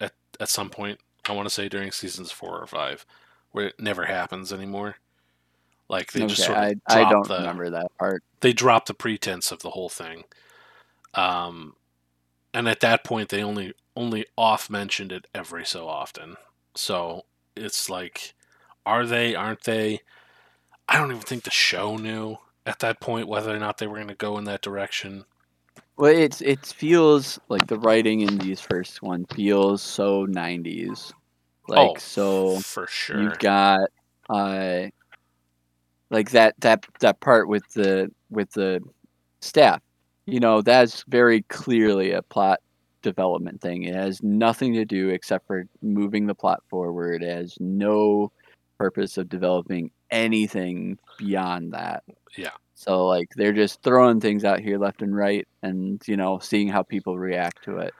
at 0.00 0.12
at 0.40 0.48
some 0.48 0.70
point 0.70 0.98
i 1.28 1.32
want 1.32 1.46
to 1.46 1.54
say 1.54 1.68
during 1.68 1.92
seasons 1.92 2.32
four 2.32 2.58
or 2.58 2.66
five 2.66 3.04
where 3.52 3.66
it 3.66 3.74
never 3.78 4.06
happens 4.06 4.52
anymore 4.52 4.96
like 5.88 6.12
they 6.12 6.26
just 6.26 6.44
sort 6.44 6.58
of 6.58 6.64
I 6.88 7.02
I 7.02 7.10
don't 7.10 7.28
the, 7.28 7.36
remember 7.36 7.70
that 7.70 7.96
part. 7.98 8.22
they 8.40 8.52
drop 8.52 8.86
the 8.86 8.94
pretense 8.94 9.52
of 9.52 9.60
the 9.60 9.70
whole 9.70 9.88
thing. 9.88 10.24
Um, 11.14 11.74
and 12.52 12.68
at 12.68 12.80
that 12.80 13.04
point, 13.04 13.28
they 13.28 13.42
only 13.42 13.74
only 13.96 14.26
off 14.36 14.68
mentioned 14.68 15.12
it 15.12 15.26
every 15.34 15.64
so 15.64 15.88
often. 15.88 16.36
So 16.74 17.24
it's 17.56 17.88
like, 17.88 18.34
are 18.84 19.06
they? 19.06 19.34
Aren't 19.34 19.64
they? 19.64 20.00
I 20.88 20.98
don't 20.98 21.10
even 21.10 21.22
think 21.22 21.44
the 21.44 21.50
show 21.50 21.96
knew 21.96 22.38
at 22.66 22.80
that 22.80 23.00
point 23.00 23.28
whether 23.28 23.54
or 23.54 23.58
not 23.58 23.78
they 23.78 23.86
were 23.86 23.96
going 23.96 24.08
to 24.08 24.14
go 24.14 24.38
in 24.38 24.44
that 24.44 24.62
direction. 24.62 25.24
Well, 25.96 26.12
it's 26.12 26.40
it 26.40 26.66
feels 26.66 27.38
like 27.48 27.66
the 27.66 27.78
writing 27.78 28.20
in 28.20 28.38
these 28.38 28.60
first 28.60 29.02
one 29.02 29.26
feels 29.26 29.80
so 29.80 30.26
'90s, 30.26 31.12
like 31.68 31.90
oh, 31.90 31.96
so. 31.98 32.58
for 32.60 32.86
sure. 32.88 33.22
You've 33.22 33.38
got 33.38 33.90
uh, 34.28 34.86
like 36.10 36.30
that 36.30 36.54
that 36.60 36.84
that 37.00 37.20
part 37.20 37.48
with 37.48 37.68
the 37.74 38.10
with 38.30 38.50
the 38.52 38.80
staff. 39.40 39.80
You 40.26 40.40
know, 40.40 40.62
that's 40.62 41.04
very 41.08 41.42
clearly 41.42 42.12
a 42.12 42.22
plot 42.22 42.60
development 43.02 43.60
thing. 43.60 43.82
It 43.82 43.94
has 43.94 44.22
nothing 44.22 44.72
to 44.74 44.84
do 44.84 45.10
except 45.10 45.46
for 45.46 45.66
moving 45.82 46.26
the 46.26 46.34
plot 46.34 46.62
forward. 46.68 47.22
It 47.22 47.30
has 47.30 47.56
no 47.60 48.32
purpose 48.78 49.18
of 49.18 49.28
developing 49.28 49.90
anything 50.10 50.98
beyond 51.18 51.72
that. 51.72 52.02
Yeah. 52.36 52.50
So 52.74 53.06
like 53.06 53.28
they're 53.36 53.52
just 53.52 53.82
throwing 53.82 54.20
things 54.20 54.44
out 54.44 54.60
here 54.60 54.78
left 54.78 55.02
and 55.02 55.14
right 55.14 55.46
and 55.62 56.02
you 56.06 56.16
know, 56.16 56.38
seeing 56.38 56.68
how 56.68 56.82
people 56.82 57.18
react 57.18 57.62
to 57.64 57.78
it. 57.78 57.94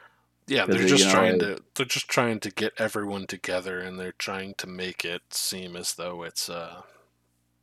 Yeah, 0.47 0.67
they're 0.67 0.87
just 0.87 1.05
you 1.05 1.07
know, 1.07 1.15
trying 1.15 1.39
to 1.39 1.59
they're 1.75 1.87
just 1.87 2.09
trying 2.09 2.41
to 2.41 2.51
get 2.51 2.75
everyone 2.77 3.27
together, 3.27 3.81
and 3.81 3.99
they're 3.99 4.13
trying 4.13 4.55
to 4.59 4.67
make 4.67 5.05
it 5.05 5.23
seem 5.31 5.75
as 5.75 5.95
though 5.95 6.23
it's 6.23 6.51
a 6.51 6.85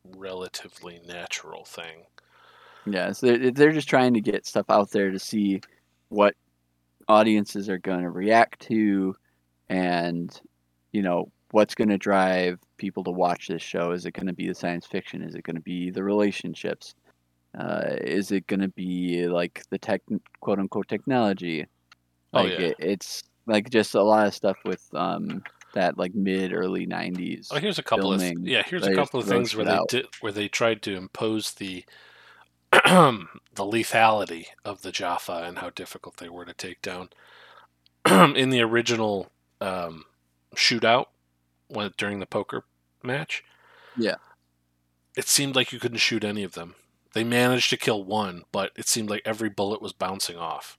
relatively 0.03 0.99
natural 1.07 1.63
thing. 1.63 2.05
Yeah, 2.85 3.11
so 3.11 3.27
they're, 3.27 3.51
they're 3.51 3.71
just 3.71 3.89
trying 3.89 4.13
to 4.13 4.21
get 4.21 4.45
stuff 4.45 4.65
out 4.69 4.91
there 4.91 5.11
to 5.11 5.19
see 5.19 5.61
what 6.09 6.35
audiences 7.07 7.69
are 7.69 7.77
going 7.77 8.01
to 8.01 8.09
react 8.09 8.59
to 8.67 9.15
and, 9.69 10.39
you 10.91 11.01
know, 11.01 11.31
what's 11.51 11.75
going 11.75 11.89
to 11.89 11.97
drive 11.97 12.59
people 12.77 13.03
to 13.03 13.11
watch 13.11 13.47
this 13.47 13.61
show. 13.61 13.91
Is 13.91 14.05
it 14.05 14.13
going 14.13 14.27
to 14.27 14.33
be 14.33 14.47
the 14.47 14.55
science 14.55 14.85
fiction? 14.85 15.21
Is 15.21 15.35
it 15.35 15.43
going 15.43 15.55
to 15.55 15.61
be 15.61 15.91
the 15.91 16.03
relationships? 16.03 16.95
Uh, 17.57 17.95
is 18.01 18.31
it 18.31 18.47
going 18.47 18.61
to 18.61 18.69
be 18.69 19.27
like 19.27 19.63
the 19.69 19.77
tech, 19.77 20.01
quote 20.39 20.59
unquote, 20.59 20.87
technology? 20.87 21.65
Oh, 22.33 22.43
Like 22.43 22.51
yeah. 22.53 22.59
it, 22.67 22.75
it's 22.79 23.23
like 23.45 23.69
just 23.69 23.95
a 23.95 24.01
lot 24.01 24.27
of 24.27 24.33
stuff 24.33 24.57
with 24.63 24.87
um, 24.93 25.43
that 25.73 25.97
like 25.97 26.15
mid 26.15 26.53
early 26.53 26.87
90s. 26.87 27.49
Oh, 27.51 27.59
here's 27.59 27.79
a 27.79 27.83
couple 27.83 28.13
of 28.13 28.21
filming, 28.21 28.45
yeah. 28.45 28.63
Here's 28.65 28.83
they 28.83 28.93
a 28.93 28.95
couple 28.95 29.19
of 29.19 29.27
things 29.27 29.55
where 29.55 29.65
they 29.65 29.79
did 29.89 30.07
where 30.21 30.31
they 30.31 30.47
tried 30.47 30.81
to 30.83 30.95
impose 30.95 31.53
the 31.53 31.83
the 32.71 33.27
lethality 33.65 34.45
of 34.63 34.81
the 34.81 34.91
Jaffa 34.91 35.43
and 35.45 35.57
how 35.59 35.69
difficult 35.69 36.17
they 36.17 36.29
were 36.29 36.45
to 36.45 36.53
take 36.53 36.81
down. 36.81 37.09
in 38.35 38.49
the 38.49 38.61
original 38.61 39.29
um, 39.59 40.05
shootout 40.55 41.05
when, 41.67 41.91
during 41.97 42.19
the 42.19 42.25
poker 42.25 42.63
match, 43.03 43.43
Yeah. 43.97 44.15
it 45.15 45.27
seemed 45.27 45.55
like 45.55 45.71
you 45.71 45.79
couldn't 45.79 45.97
shoot 45.99 46.23
any 46.23 46.43
of 46.43 46.53
them. 46.53 46.75
They 47.13 47.23
managed 47.23 47.69
to 47.71 47.77
kill 47.77 48.03
one, 48.03 48.43
but 48.51 48.71
it 48.77 48.87
seemed 48.87 49.09
like 49.09 49.21
every 49.25 49.49
bullet 49.49 49.81
was 49.81 49.93
bouncing 49.93 50.37
off. 50.37 50.77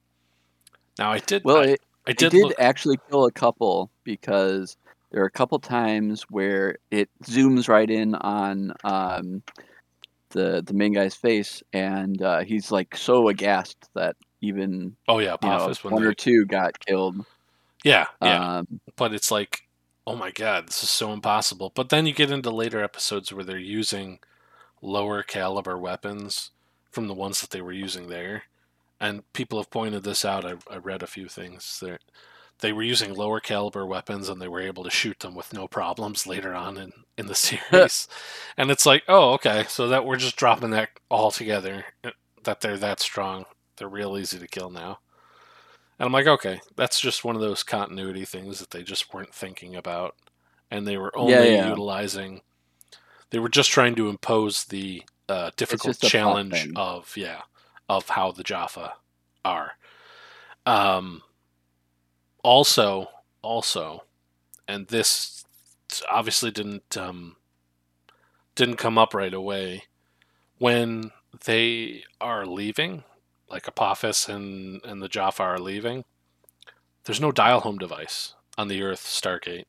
Now 0.99 1.13
I 1.13 1.19
did. 1.19 1.45
Well, 1.45 1.59
I, 1.59 1.65
it, 1.65 1.81
I 2.07 2.13
did, 2.13 2.33
did 2.33 2.43
look. 2.43 2.55
actually 2.59 2.99
kill 3.11 3.27
a 3.27 3.33
couple 3.33 3.91
because 4.03 4.77
there 5.11 5.23
are 5.23 5.27
a 5.27 5.31
couple 5.31 5.59
times 5.59 6.23
where 6.31 6.77
it 6.91 7.09
zooms 7.25 7.69
right 7.69 7.91
in 7.91 8.15
on 8.17 8.73
um, 8.83 9.43
the 10.33 10.63
the 10.65 10.75
main 10.75 10.93
guy's 10.93 11.15
face, 11.15 11.63
and 11.73 12.21
uh, 12.23 12.41
he's 12.41 12.71
like 12.71 12.97
so 12.97 13.29
aghast 13.29 13.77
that 13.95 14.17
even 14.41 14.97
oh 15.09 15.19
yeah, 15.19 15.37
you 15.43 15.49
know, 15.49 15.55
Apophis 15.55 15.85
when 15.85 15.95
one 15.95 16.05
or 16.05 16.15
two 16.15 16.45
got 16.47 16.79
killed. 16.85 17.25
yeah, 17.85 18.07
yeah. 18.21 18.59
Um, 18.59 18.81
but 18.97 19.15
it's 19.15 19.31
like, 19.31 19.63
oh 20.07 20.17
my 20.17 20.31
god, 20.31 20.69
this 20.69 20.83
is 20.83 20.91
so 20.91 21.13
impossible. 21.13 21.73
But 21.75 21.89
then 21.89 22.07
you 22.07 22.13
get 22.13 22.31
into 22.31 22.51
later 22.51 22.83
episodes 22.83 23.33
where 23.33 23.45
they're 23.45 23.59
using 23.59 24.19
lower 24.81 25.23
caliber 25.23 25.79
weapons 25.79 26.51
from 26.91 27.09
the 27.09 27.15
ones 27.15 27.41
that 27.41 27.51
they 27.51 27.63
were 27.63 27.73
using 27.73 28.09
there, 28.09 28.45
and 29.01 29.31
people 29.33 29.59
have 29.59 29.71
pointed 29.71 30.03
this 30.03 30.25
out. 30.25 30.45
I, 30.45 30.55
I 30.71 30.79
read 30.79 31.03
a 31.03 31.07
few 31.07 31.29
things 31.29 31.79
that 31.81 32.01
they 32.61 32.73
were 32.73 32.83
using 32.83 33.15
lower 33.15 33.41
caliber 33.41 33.87
weapons 33.87 34.29
and 34.29 34.41
they 34.41 34.49
were 34.49 34.61
able 34.61 34.85
to 34.85 34.91
shoot 34.91 35.21
them 35.21 35.35
with 35.35 35.53
no 35.53 35.67
problems 35.69 36.27
later 36.27 36.55
on 36.55 36.77
in 36.79 36.93
in 37.19 37.27
the 37.27 37.35
series, 37.71 38.09
and 38.57 38.71
it's 38.71 38.87
like, 38.87 39.03
oh 39.09 39.33
okay, 39.35 39.65
so 39.69 39.89
that 39.89 40.05
we're 40.05 40.17
just 40.17 40.37
dropping 40.37 40.71
that 40.71 40.91
all 41.11 41.31
together. 41.31 41.85
That 42.45 42.61
they're 42.61 42.79
that 42.79 43.01
strong, 43.01 43.45
they're 43.77 43.89
real 43.89 44.19
easy 44.19 44.39
to 44.39 44.49
kill 44.49 44.71
now. 44.71 44.99
And 45.99 46.07
I'm 46.07 46.13
like, 46.13 46.27
okay, 46.27 46.61
that's 46.77 47.01
just 47.01 47.25
one 47.25 47.37
of 47.37 47.43
those 47.43 47.63
continuity 47.63 48.25
things 48.25 48.59
that 48.59 48.71
they 48.71 48.83
just 48.83 49.13
weren't 49.15 49.35
thinking 49.35 49.77
about. 49.77 50.17
And 50.71 50.87
they 50.87 50.97
were 50.97 51.17
only 51.17 51.33
Yeah, 51.33 51.43
yeah. 51.43 51.69
utilizing, 51.69 52.43
they 53.31 53.39
were 53.39 53.49
just 53.49 53.71
trying 53.71 53.95
to 53.97 54.09
impose 54.09 54.65
the 54.65 55.03
uh, 55.29 55.51
difficult 55.57 55.99
just 55.99 56.05
a 56.05 56.11
plot 56.11 56.11
challenge 56.11 56.69
of, 56.77 57.17
yeah, 57.17 57.43
of 57.89 58.09
how 58.11 58.33
the 58.33 58.43
Jaffa 58.45 58.95
are. 59.45 59.73
Um, 60.67 61.23
also, 62.43 63.09
also, 63.43 64.05
and 64.69 64.89
this 64.89 65.45
obviously 66.11 66.51
didn't, 66.51 66.97
um, 66.97 67.37
didn't 68.55 68.77
come 68.77 68.99
up 68.99 69.15
right 69.15 69.35
away. 69.35 69.85
When 70.59 71.11
they 71.45 72.05
are 72.21 72.47
leaving, 72.47 73.05
like 73.51 73.67
Apophis 73.67 74.29
and, 74.29 74.81
and 74.85 75.03
the 75.03 75.09
Jaffa 75.09 75.43
are 75.43 75.59
leaving, 75.59 76.05
there's 77.05 77.21
no 77.21 77.33
dial 77.33 77.61
home 77.61 77.79
device 77.79 78.35
on 78.57 78.69
the 78.69 78.83
Earth 78.83 79.05
Stargate. 79.05 79.65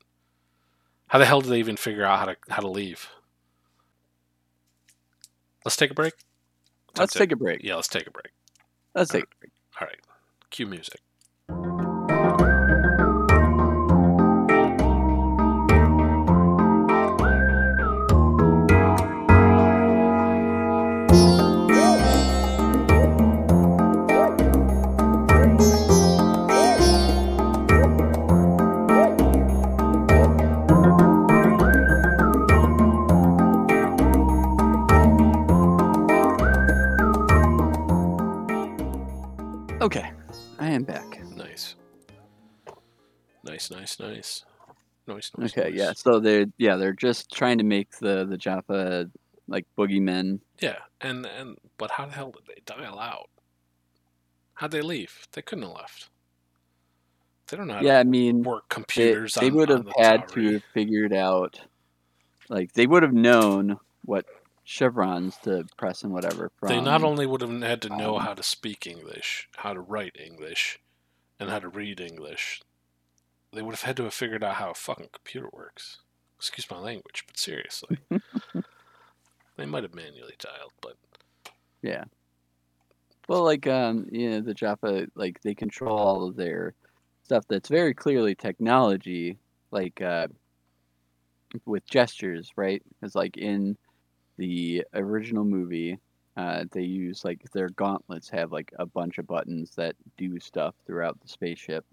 How 1.08 1.20
the 1.20 1.26
hell 1.26 1.42
do 1.42 1.50
they 1.50 1.60
even 1.60 1.78
figure 1.78 2.06
out 2.06 2.20
how 2.20 2.26
to 2.26 2.36
how 2.50 2.62
to 2.62 2.68
leave? 2.68 3.10
Let's 5.64 5.76
take 5.76 5.92
a 5.92 5.94
break. 5.94 6.14
let's 6.98 7.14
take 7.14 7.32
a 7.32 7.36
break. 7.36 7.64
Yeah, 7.64 7.76
let's 7.76 7.88
take 7.88 8.08
a 8.08 8.12
break. 8.12 8.32
Let's 8.96 9.12
take 9.12 9.24
a 9.24 9.36
break. 9.40 9.52
All 9.80 9.88
right. 9.88 10.00
Cue 10.50 10.68
music. 10.68 11.02
Nice, 44.00 44.46
nice, 45.08 45.32
nice. 45.38 45.52
Okay, 45.52 45.70
nice. 45.70 45.80
yeah. 45.80 45.92
So 45.96 46.20
they're 46.20 46.46
yeah 46.58 46.76
they're 46.76 46.94
just 46.94 47.32
trying 47.32 47.58
to 47.58 47.64
make 47.64 47.98
the 48.00 48.26
the 48.26 48.38
Jaffa 48.38 49.10
like 49.48 49.66
boogeymen. 49.78 50.40
Yeah, 50.60 50.78
and 51.02 51.26
and 51.26 51.58
but 51.78 51.92
how 51.92 52.06
the 52.06 52.14
hell 52.14 52.32
did 52.32 52.44
they 52.48 52.62
dial 52.66 53.00
out? 53.00 53.30
How'd 54.56 54.72
they 54.72 54.82
leave? 54.82 55.28
They 55.32 55.42
couldn't 55.42 55.64
have 55.64 55.74
left. 55.74 56.10
They 57.48 57.58
don't 57.58 57.68
know 57.68 57.76
how 57.76 57.82
Yeah, 57.82 58.00
I 58.00 58.04
mean 58.04 58.44
work 58.44 58.70
computers. 58.70 59.34
they 59.34 59.48
on, 59.48 59.56
would 59.56 59.70
have 59.70 59.86
the 59.86 59.94
had 59.98 60.28
to 60.30 60.54
have 60.54 60.64
figured 60.74 61.14
out 61.14 61.60
like 62.50 62.74
they 62.74 62.88
would 62.88 63.04
have 63.04 63.14
known 63.14 63.78
what 64.06 64.26
chevrons 64.64 65.38
to 65.44 65.66
press 65.78 66.04
and 66.04 66.14
whatever 66.14 66.52
from 66.58 66.70
They 66.70 66.82
not 66.82 67.04
only 67.04 67.26
would 67.26 67.42
have 67.42 67.62
had 67.62 67.82
to 67.84 67.90
know 67.90 68.18
um, 68.18 68.24
how 68.24 68.34
to 68.34 68.44
speak 68.44 68.88
English, 68.88 69.50
how 69.58 69.74
to 69.74 69.82
write 69.82 70.16
English, 70.24 70.80
and 71.40 71.50
how 71.50 71.60
to 71.60 71.68
read 71.68 72.00
English. 72.00 72.62
They 73.54 73.62
would 73.62 73.76
have 73.76 73.84
had 73.84 73.98
to 73.98 74.04
have 74.04 74.14
figured 74.14 74.44
out 74.44 74.56
how 74.56 74.72
a 74.72 74.74
fucking 74.76 75.10
computer 75.14 75.50
works. 75.54 76.00
Excuse 76.38 76.70
my 76.72 76.80
language, 76.80 77.24
but 77.28 77.38
seriously. 77.38 77.98
they 79.58 79.66
might 79.66 79.84
have 79.84 79.94
manually 79.94 80.36
dialed, 80.40 80.72
but 80.82 80.98
yeah. 81.82 82.06
well 83.28 83.44
like 83.44 83.68
um 83.68 84.08
you 84.12 84.30
know 84.32 84.42
the 84.42 84.54
Jaffa 84.54 85.08
like 85.16 85.42
they 85.42 85.54
control 85.54 85.98
all 85.98 86.28
of 86.28 86.36
their 86.36 86.74
stuff 87.24 87.46
that's 87.48 87.70
very 87.70 87.94
clearly 87.94 88.36
technology 88.36 89.38
like 89.72 90.02
uh 90.02 90.28
with 91.66 91.86
gestures 91.86 92.52
right 92.56 92.82
because 93.00 93.16
like 93.16 93.38
in 93.38 93.78
the 94.38 94.84
original 94.94 95.44
movie 95.44 96.00
uh 96.38 96.66
they 96.72 96.82
use 96.82 97.24
like 97.24 97.42
their 97.54 97.70
gauntlets 97.70 98.30
have 98.30 98.52
like 98.52 98.74
a 98.80 98.86
bunch 98.86 99.18
of 99.18 99.28
buttons 99.28 99.72
that 99.76 99.96
do 100.18 100.40
stuff 100.40 100.74
throughout 100.86 101.20
the 101.22 101.28
spaceship 101.28 101.86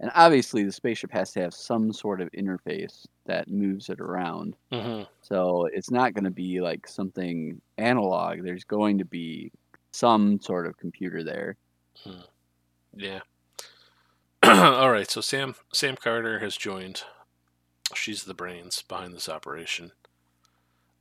and 0.00 0.10
obviously 0.14 0.62
the 0.62 0.72
spaceship 0.72 1.10
has 1.10 1.32
to 1.32 1.40
have 1.40 1.54
some 1.54 1.92
sort 1.92 2.20
of 2.20 2.30
interface 2.32 3.06
that 3.24 3.48
moves 3.48 3.88
it 3.88 4.00
around 4.00 4.56
hmm 4.72 5.02
so 5.22 5.68
it's 5.72 5.90
not 5.90 6.14
going 6.14 6.24
to 6.24 6.30
be 6.30 6.60
like 6.60 6.86
something 6.86 7.60
analog. 7.78 8.42
There's 8.42 8.64
going 8.64 8.98
to 8.98 9.04
be 9.04 9.50
some 9.90 10.40
sort 10.40 10.66
of 10.66 10.76
computer 10.76 11.24
there. 11.24 11.56
yeah. 12.94 13.20
All 14.42 14.90
right, 14.90 15.10
so 15.10 15.20
Sam 15.20 15.54
Sam 15.72 15.96
Carter 15.96 16.38
has 16.38 16.56
joined. 16.56 17.02
She's 17.94 18.24
the 18.24 18.34
brains 18.34 18.82
behind 18.82 19.14
this 19.14 19.28
operation. 19.28 19.92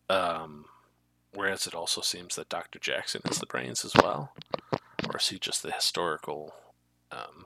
Um, 0.09 0.65
whereas 1.33 1.67
it 1.67 1.73
also 1.73 2.01
seems 2.01 2.35
that 2.35 2.49
Dr. 2.49 2.79
Jackson 2.79 3.21
is 3.29 3.39
the 3.39 3.45
brains 3.47 3.83
as 3.83 3.93
well, 3.95 4.33
or 5.09 5.17
is 5.17 5.27
he 5.29 5.39
just 5.39 5.63
the 5.63 5.71
historical? 5.71 6.53
Um, 7.11 7.45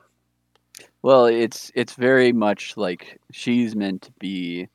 Well, 1.02 1.26
it's 1.26 1.72
it's 1.76 1.94
very 1.94 2.32
much 2.32 2.76
like 2.78 3.20
she's 3.32 3.76
meant 3.76 4.02
to 4.04 4.12
be 4.20 4.68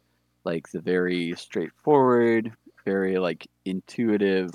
like 0.45 0.69
the 0.71 0.81
very 0.81 1.35
straightforward, 1.37 2.53
very 2.85 3.19
like 3.19 3.47
intuitive, 3.65 4.51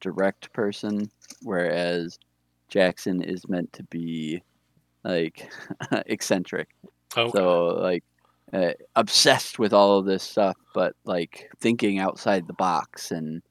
direct 0.00 0.52
person, 0.52 1.10
whereas 1.42 2.18
Jackson 2.68 3.22
is 3.22 3.48
meant 3.48 3.72
to 3.74 3.82
be 3.84 4.42
like 5.04 5.50
eccentric. 6.06 6.68
okay. 7.16 7.30
So 7.30 7.66
like 7.66 8.04
uh, 8.52 8.72
obsessed 8.96 9.58
with 9.58 9.72
all 9.72 9.98
of 9.98 10.06
this 10.06 10.22
stuff, 10.22 10.56
but 10.74 10.94
like 11.04 11.50
thinking 11.60 11.98
outside 11.98 12.46
the 12.46 12.54
box 12.54 13.10
and 13.10 13.42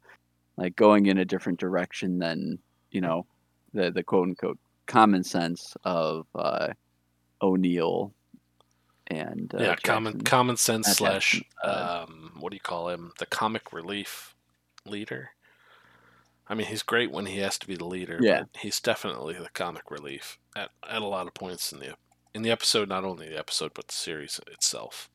like 0.58 0.76
going 0.76 1.06
in 1.06 1.18
a 1.18 1.26
different 1.26 1.60
direction 1.60 2.20
than 2.20 2.60
you 2.92 3.02
know 3.02 3.26
the 3.74 3.92
the 3.92 4.04
quote 4.04 4.28
unquote 4.30 4.60
common 4.88 5.24
sense 5.24 5.76
of 5.86 6.26
uh, 6.36 6.70
O'Neill 7.42 8.14
and 9.08 9.54
uh, 9.56 9.62
yeah, 9.62 9.76
common 9.76 10.14
Jackson. 10.14 10.26
common 10.26 10.58
sense 10.58 10.88
Not 10.88 10.96
slash 10.96 11.44
um, 11.64 12.34
what 12.40 12.52
do 12.52 12.56
you 12.56 12.62
call 12.62 12.90
him? 12.90 13.12
The 13.18 13.26
comic 13.26 13.74
relief 13.74 14.36
leader. 14.86 15.32
I 16.48 16.56
mean, 16.56 16.68
he's 16.68 16.84
great 16.84 17.12
when 17.12 17.28
he 17.28 17.38
has 17.40 17.58
to 17.60 17.68
be 17.68 17.76
the 17.76 17.86
leader. 17.86 18.18
Yeah. 18.22 18.42
but 18.52 18.62
he's 18.62 18.80
definitely 18.80 19.36
the 19.36 19.50
comic 19.54 19.92
relief 19.92 20.40
at, 20.56 20.70
at 20.88 21.02
a 21.02 21.06
lot 21.06 21.28
of 21.28 21.34
points 21.34 21.72
in 21.72 21.80
the 21.80 21.96
in 22.34 22.42
the 22.42 22.52
episode. 22.52 22.90
Not 22.90 23.04
only 23.04 23.30
the 23.30 23.38
episode, 23.38 23.72
but 23.74 23.88
the 23.88 23.96
series 23.96 24.40
itself. 24.52 25.10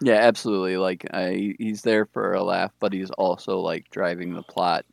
Yeah, 0.00 0.14
absolutely. 0.14 0.76
Like 0.76 1.06
I, 1.12 1.54
he's 1.58 1.82
there 1.82 2.06
for 2.06 2.34
a 2.34 2.42
laugh, 2.42 2.72
but 2.80 2.92
he's 2.92 3.10
also 3.12 3.58
like 3.60 3.88
driving 3.90 4.34
the 4.34 4.42
plot 4.42 4.84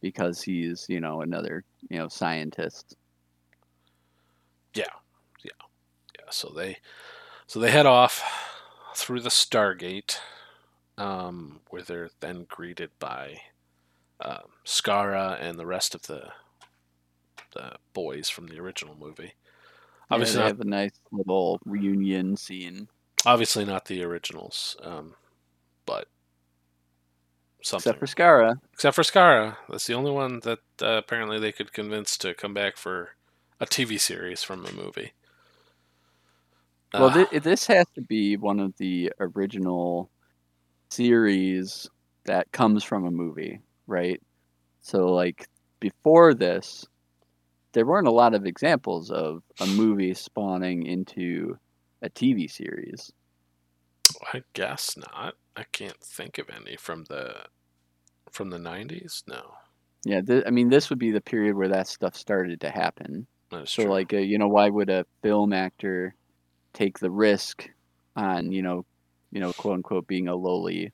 because 0.00 0.42
he's 0.42 0.86
you 0.88 1.00
know 1.00 1.20
another 1.20 1.64
you 1.88 1.98
know 1.98 2.08
scientist. 2.08 2.96
Yeah, 4.76 4.84
yeah, 5.44 5.50
yeah. 6.18 6.26
so 6.30 6.50
they 6.54 6.78
so 7.46 7.60
they 7.60 7.70
head 7.70 7.86
off 7.86 8.22
through 8.94 9.20
the 9.20 9.30
Stargate, 9.30 10.18
um, 10.98 11.60
where 11.70 11.82
they're 11.82 12.10
then 12.20 12.46
greeted 12.48 12.90
by 12.98 13.40
uh, 14.20 14.40
Skaara 14.64 15.40
and 15.40 15.58
the 15.58 15.66
rest 15.66 15.94
of 15.94 16.02
the 16.02 16.30
the 17.54 17.72
boys 17.94 18.28
from 18.28 18.46
the 18.46 18.58
original 18.58 18.96
movie. 18.98 19.34
Obviously, 20.10 20.40
yeah, 20.40 20.44
they 20.44 20.50
not, 20.52 20.58
have 20.58 20.66
a 20.66 20.70
nice 20.70 21.00
little 21.10 21.60
reunion 21.64 22.36
scene. 22.36 22.88
obviously 23.24 23.64
not 23.64 23.86
the 23.86 24.04
originals, 24.04 24.76
um, 24.82 25.14
but 25.84 26.08
something. 27.62 27.90
Except 27.92 27.98
for 27.98 28.06
Skaara. 28.06 28.54
Except 28.72 28.94
for 28.94 29.02
Skaara, 29.02 29.56
that's 29.68 29.86
the 29.86 29.94
only 29.94 30.12
one 30.12 30.40
that 30.40 30.60
uh, 30.80 30.98
apparently 30.98 31.38
they 31.38 31.52
could 31.52 31.72
convince 31.72 32.16
to 32.18 32.34
come 32.34 32.54
back 32.54 32.76
for 32.76 33.15
a 33.60 33.66
TV 33.66 33.98
series 33.98 34.42
from 34.42 34.64
a 34.66 34.72
movie. 34.72 35.12
Well, 36.92 37.08
Uh, 37.08 37.24
thi- 37.26 37.38
this 37.40 37.66
has 37.66 37.86
to 37.94 38.02
be 38.02 38.36
one 38.36 38.60
of 38.60 38.76
the 38.76 39.12
original 39.20 40.10
series 40.90 41.88
that 42.24 42.50
comes 42.52 42.84
from 42.84 43.06
a 43.06 43.10
movie, 43.10 43.60
right? 43.86 44.22
So, 44.82 45.12
like, 45.14 45.48
before 45.80 46.34
this, 46.34 46.86
there 47.72 47.86
weren't 47.86 48.08
a 48.08 48.12
lot 48.12 48.34
of 48.34 48.46
examples 48.46 49.10
of 49.10 49.42
a 49.60 49.66
movie 49.66 50.14
spawning 50.14 50.84
into 50.86 51.58
a 52.02 52.10
TV 52.10 52.48
series. 52.48 53.12
I 54.32 54.42
guess 54.52 54.96
not. 54.96 55.36
I 55.56 55.64
can't 55.64 56.00
think 56.02 56.38
of 56.38 56.50
any 56.50 56.76
from 56.76 57.04
the 57.04 57.46
from 58.30 58.50
the 58.50 58.58
nineties. 58.58 59.24
No, 59.26 59.56
Yeah, 60.04 60.20
th- 60.22 60.44
I 60.46 60.50
mean, 60.50 60.68
this 60.70 60.88
would 60.90 60.98
be 60.98 61.10
the 61.10 61.20
period 61.20 61.56
where 61.56 61.68
that 61.68 61.86
stuff 61.88 62.16
started 62.16 62.60
to 62.62 62.70
happen. 62.70 63.26
That's 63.56 63.72
So, 63.72 63.82
true. 63.84 63.90
like, 63.92 64.12
uh, 64.14 64.18
you 64.18 64.38
know, 64.38 64.48
why 64.48 64.68
would 64.68 64.90
a 64.90 65.06
film 65.22 65.52
actor 65.52 66.14
take 66.72 66.98
the 66.98 67.10
risk 67.10 67.68
on, 68.16 68.52
you 68.52 68.62
know, 68.62 68.84
you 69.32 69.40
know, 69.40 69.52
quote 69.52 69.74
unquote, 69.74 70.06
being 70.06 70.28
a 70.28 70.34
lowly 70.36 70.92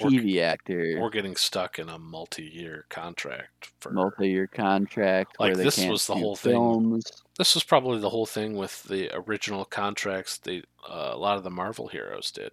Or- 0.00 0.10
TV 0.10 0.40
actor, 0.42 0.98
We're 1.00 1.08
getting 1.10 1.36
stuck 1.36 1.78
in 1.78 1.88
a 1.88 1.98
multi-year 1.98 2.84
contract 2.90 3.72
for. 3.80 3.92
multi-year 3.92 4.46
contract, 4.46 5.36
Like, 5.40 5.48
where 5.48 5.56
they 5.56 5.64
this 5.64 5.78
was 5.86 6.06
the 6.06 6.14
whole 6.16 6.36
thing. 6.36 6.52
films. 6.52 7.10
this 7.38 7.54
was 7.54 7.64
probably 7.64 7.98
the 7.98 8.10
whole 8.10 8.26
thing 8.26 8.56
with 8.56 8.82
the 8.84 9.10
original 9.14 9.64
contracts. 9.64 10.36
They 10.38 10.62
uh, 10.88 11.10
a 11.14 11.16
lot 11.16 11.36
of 11.38 11.44
the 11.44 11.50
Marvel 11.50 11.88
heroes 11.88 12.30
did. 12.30 12.52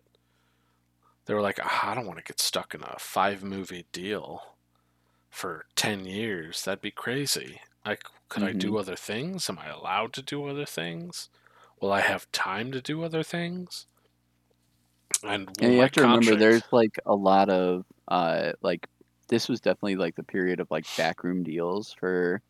They 1.26 1.34
were 1.34 1.41
like, 1.41 1.60
"Ah, 1.62 1.91
I 1.91 1.96
don't 1.96 2.06
want 2.08 2.17
to 2.19 2.24
get 2.24 2.39
stuck 2.39 2.74
in 2.76 2.82
a 2.84 2.98
five 3.00 3.43
movie 3.43 3.86
deal 3.91 4.41
for 5.30 5.65
ten 5.76 6.06
years. 6.06 6.63
That'd 6.63 6.82
be 6.82 6.91
crazy. 6.91 7.60
I 7.86 7.96
c- 7.96 8.02
could 8.28 8.43
I 8.43 8.52
Mm-hmm. 8.52 8.54
do 8.54 8.76
other 8.78 8.98
things? 8.98 9.50
Am 9.50 9.58
I 9.58 9.67
allowed 9.69 10.12
to 10.13 10.22
do 10.22 10.46
other 10.48 10.65
things? 10.65 11.30
Will 11.80 11.93
I 11.93 12.02
have 12.02 12.30
time 12.34 12.74
to 12.74 12.82
do 12.82 13.04
other 13.04 13.24
things? 13.24 13.88
And, 15.24 15.50
And 15.62 15.74
you 15.74 15.82
have 15.82 15.91
to 15.91 16.02
remember, 16.02 16.36
there's 16.36 16.63
like 16.72 17.00
a 17.06 17.15
lot 17.15 17.50
of 17.50 17.86
uh, 18.08 18.54
like 18.62 18.88
this 19.30 19.48
was 19.48 19.62
definitely 19.62 19.96
like 19.96 20.15
the 20.15 20.24
period 20.24 20.60
of 20.60 20.69
like 20.72 20.86
backroom 20.96 21.43
deals 21.43 21.93
for 21.93 22.41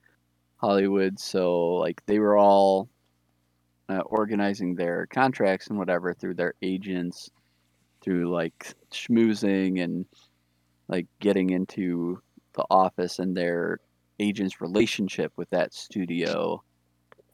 Hollywood. 0.58 1.20
So 1.20 1.76
like 1.76 2.04
they 2.08 2.20
were 2.20 2.38
all 2.38 2.90
uh, 3.90 4.02
organizing 4.06 4.76
their 4.76 5.08
contracts 5.08 5.68
and 5.68 5.78
whatever 5.78 6.14
through 6.14 6.36
their 6.36 6.54
agents, 6.62 7.30
through 8.04 8.32
like 8.34 8.76
schmoozing 8.94 9.84
and 9.84 10.06
like 10.90 11.08
getting 11.22 11.52
into 11.52 12.22
the 12.56 12.66
office 12.72 13.20
and 13.20 13.36
their 13.36 13.80
agent's 14.24 14.62
relationship 14.62 15.32
with 15.36 15.50
that 15.50 15.74
studio. 15.74 16.64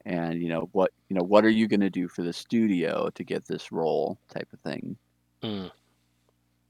And 0.06 0.42
you 0.42 0.50
know 0.50 0.70
what 0.72 0.92
you 1.10 1.16
know 1.16 1.24
what 1.24 1.46
are 1.46 1.50
you 1.50 1.68
going 1.68 1.82
to 1.82 1.90
do 1.90 2.08
for 2.08 2.24
the 2.24 2.34
studio 2.34 3.10
to 3.14 3.24
get 3.24 3.46
this 3.46 3.72
role 3.72 4.18
type 4.30 4.48
of 4.54 4.60
thing. 4.62 4.98
Mm. 5.44 5.72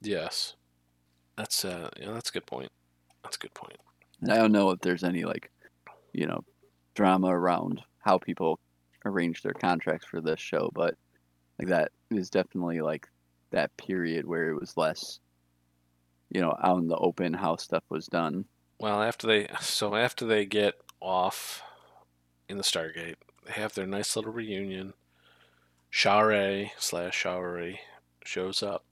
Yes, 0.02 0.56
that's 1.38 1.64
uh, 1.64 1.90
yeah, 2.00 2.12
that's 2.12 2.30
a 2.30 2.34
good 2.34 2.46
point. 2.46 2.70
That's 3.24 3.38
a 3.38 3.40
good 3.40 3.54
point. 3.54 3.78
And 4.22 4.32
I 4.32 4.38
don't 4.38 4.52
know 4.52 4.72
if 4.72 4.80
there's 4.82 5.04
any 5.04 5.24
like, 5.24 5.52
you 6.14 6.26
know, 6.26 6.44
drama 6.96 7.28
around 7.28 7.82
how 8.00 8.18
people 8.18 8.60
arrange 9.06 9.42
their 9.42 9.54
contracts 9.54 10.06
for 10.06 10.22
this 10.22 10.40
show, 10.40 10.72
but 10.74 10.96
like 11.58 11.70
that 11.70 11.92
is 12.12 12.30
definitely 12.30 12.82
like 12.82 13.08
that 13.52 13.76
period 13.78 14.26
where 14.26 14.50
it 14.50 14.60
was 14.60 14.78
less, 14.78 15.20
you 16.30 16.42
know, 16.42 16.56
out 16.64 16.80
in 16.80 16.88
the 16.88 16.98
open 16.98 17.34
how 17.34 17.56
stuff 17.56 17.84
was 17.90 18.08
done. 18.08 18.46
Well, 18.80 19.02
after 19.02 19.28
they 19.28 19.48
so 19.62 19.96
after 19.96 20.26
they 20.26 20.46
get 20.46 20.76
off 21.02 21.62
in 22.48 22.58
the 22.58 22.64
Stargate, 22.64 23.16
they 23.46 23.54
have 23.54 23.74
their 23.74 23.88
nice 23.88 24.16
little 24.16 24.32
reunion. 24.32 24.94
Sha're 25.92 26.72
slash 26.78 27.24
Sha'uri 27.24 27.80
shows 28.24 28.62
up. 28.62 28.86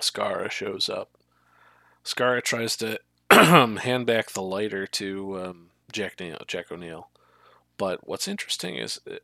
Skaara 0.00 0.50
shows 0.50 0.88
up. 0.88 1.10
Skaara 2.04 2.42
tries 2.42 2.76
to 2.76 3.00
hand 3.30 4.06
back 4.06 4.30
the 4.30 4.42
lighter 4.42 4.86
to 4.86 5.40
um, 5.40 5.70
Jack 5.92 6.20
Neal, 6.20 6.38
Jack 6.46 6.70
O'Neill. 6.70 7.08
But 7.76 8.06
what's 8.06 8.28
interesting 8.28 8.76
is 8.76 9.00
uh, 9.10 9.16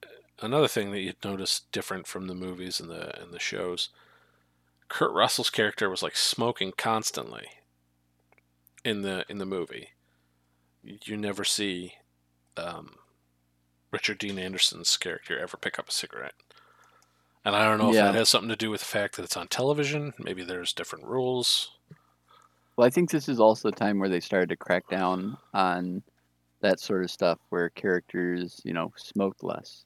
another 0.43 0.69
thing 0.69 0.91
that 0.91 1.01
you'd 1.01 1.25
notice 1.25 1.63
different 1.71 2.07
from 2.07 2.27
the 2.27 2.35
movies 2.35 2.81
and 2.81 2.91
the 2.91 3.19
and 3.21 3.33
the 3.33 3.39
shows. 3.39 3.91
Kurt 4.89 5.13
Russell's 5.13 5.51
character 5.51 5.89
was 5.89 6.03
like 6.03 6.17
smoking 6.17 6.73
constantly 6.77 7.49
in 8.87 9.03
the 9.03 9.25
in 9.29 9.39
the 9.39 9.47
movie. 9.47 9.89
You 10.83 11.17
never 11.17 11.43
see 11.43 11.95
um, 12.57 12.95
Richard 13.91 14.19
Dean 14.19 14.39
Anderson's 14.39 14.97
character 14.97 15.37
ever 15.39 15.57
pick 15.57 15.79
up 15.79 15.89
a 15.89 15.93
cigarette. 15.93 16.35
And 17.45 17.57
I 17.57 17.65
don't 17.65 17.79
know 17.79 17.93
Yeah. 17.93 18.07
if 18.09 18.13
that 18.13 18.19
has 18.19 18.29
something 18.29 18.49
to 18.49 18.57
do 18.57 18.71
with 18.71 18.81
the 18.81 18.87
fact 18.87 19.17
that 19.17 19.25
it's 19.25 19.37
on 19.37 19.49
television. 19.49 20.13
Maybe 20.19 20.45
there's 20.45 20.73
different 20.73 21.05
rules. 21.07 21.73
Well, 22.77 22.87
I 22.87 22.91
think 22.91 23.11
this 23.11 23.29
is 23.29 23.41
also 23.41 23.71
the 23.71 23.77
time 23.77 23.99
where 23.99 24.09
they 24.09 24.21
started 24.21 24.49
to 24.51 24.57
crack 24.57 24.89
down 24.89 25.37
on 25.55 26.03
that 26.61 26.79
sort 26.79 27.03
of 27.03 27.11
stuff 27.11 27.39
where 27.49 27.71
characters, 27.71 28.61
you 28.65 28.73
know, 28.73 28.93
smoked 28.97 29.43
less. 29.43 29.85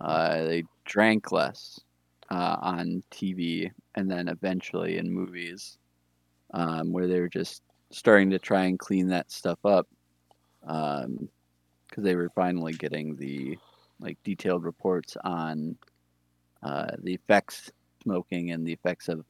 Uh, 0.00 0.42
they 0.44 0.64
drank 0.84 1.32
less 1.32 1.80
uh, 2.30 2.56
on 2.62 3.02
TV 3.10 3.70
and 3.94 4.10
then 4.10 4.28
eventually 4.28 4.96
in 4.98 5.10
movies 5.12 5.76
um, 6.54 6.92
where 6.92 7.06
they 7.06 7.20
were 7.20 7.28
just 7.28 7.62
starting 7.94 8.30
to 8.30 8.38
try 8.38 8.64
and 8.64 8.78
clean 8.78 9.08
that 9.08 9.30
stuff 9.30 9.58
up 9.64 9.88
because 10.60 11.18
they 11.96 12.16
were 12.16 12.30
finally 12.34 12.72
getting 12.72 13.14
the 13.16 13.56
like 14.00 14.18
detailed 14.24 14.64
reports 14.64 15.16
on 15.24 15.76
uh, 16.62 16.90
the 17.02 17.14
effects 17.14 17.70
smoking 18.02 18.50
and 18.50 18.66
the 18.66 18.72
effects 18.72 19.08
of 19.08 19.24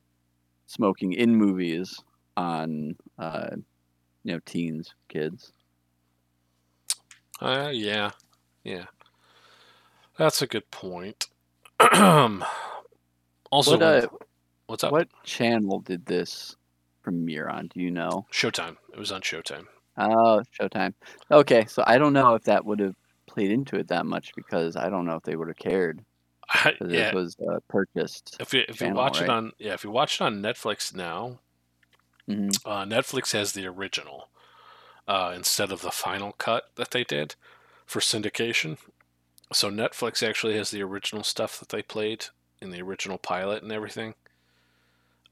smoking 0.66 1.12
in 1.12 1.34
movies 1.34 2.00
on 2.36 2.96
uh, 3.18 3.50
you 4.24 4.32
know 4.32 4.40
teens, 4.46 4.94
kids. 5.08 5.52
Uh, 7.40 7.70
yeah, 7.72 8.10
yeah, 8.62 8.86
that's 10.16 10.40
a 10.40 10.46
good 10.46 10.68
point. 10.70 11.26
also, 11.80 12.42
What 13.50 13.82
uh, 13.82 14.06
what's 14.66 14.84
up? 14.84 14.92
what 14.92 15.08
channel 15.24 15.80
did 15.80 16.06
this 16.06 16.56
premiere 17.04 17.48
on? 17.48 17.68
Do 17.68 17.80
you 17.80 17.90
know? 17.90 18.26
Showtime. 18.32 18.76
It 18.92 18.98
was 18.98 19.12
on 19.12 19.20
Showtime. 19.20 19.66
Oh, 19.96 20.42
Showtime. 20.58 20.94
Okay, 21.30 21.66
so 21.66 21.84
I 21.86 21.98
don't 21.98 22.12
know 22.12 22.34
if 22.34 22.42
that 22.44 22.64
would 22.64 22.80
have 22.80 22.94
played 23.28 23.50
into 23.52 23.76
it 23.76 23.88
that 23.88 24.06
much 24.06 24.32
because 24.34 24.74
I 24.76 24.88
don't 24.88 25.06
know 25.06 25.16
if 25.16 25.22
they 25.22 25.36
would 25.36 25.48
have 25.48 25.56
cared. 25.56 26.04
I, 26.48 26.74
yeah, 26.80 26.86
This 26.86 27.12
was 27.12 27.36
uh, 27.48 27.58
purchased. 27.68 28.36
if 28.40 28.52
you 28.52 28.60
if 28.68 28.80
you 28.80 28.86
channel, 28.86 28.96
watch 28.96 29.20
it 29.20 29.30
on 29.30 29.52
yeah 29.58 29.72
if 29.72 29.84
you 29.84 29.90
watch 29.90 30.20
it 30.20 30.24
on 30.24 30.42
Netflix 30.42 30.94
now, 30.94 31.38
hmm 32.26 32.48
uh, 32.66 32.84
Netflix 32.84 33.32
has 33.32 33.52
the 33.52 33.66
original 33.66 34.28
uh, 35.08 35.32
instead 35.34 35.72
of 35.72 35.82
the 35.82 35.90
final 35.90 36.32
cut 36.32 36.64
that 36.76 36.90
they 36.90 37.04
did 37.04 37.34
for 37.86 38.00
syndication. 38.00 38.78
So 39.52 39.70
Netflix 39.70 40.26
actually 40.26 40.56
has 40.56 40.70
the 40.70 40.82
original 40.82 41.22
stuff 41.22 41.58
that 41.60 41.68
they 41.68 41.82
played 41.82 42.26
in 42.60 42.70
the 42.70 42.82
original 42.82 43.18
pilot 43.18 43.62
and 43.62 43.70
everything. 43.72 44.14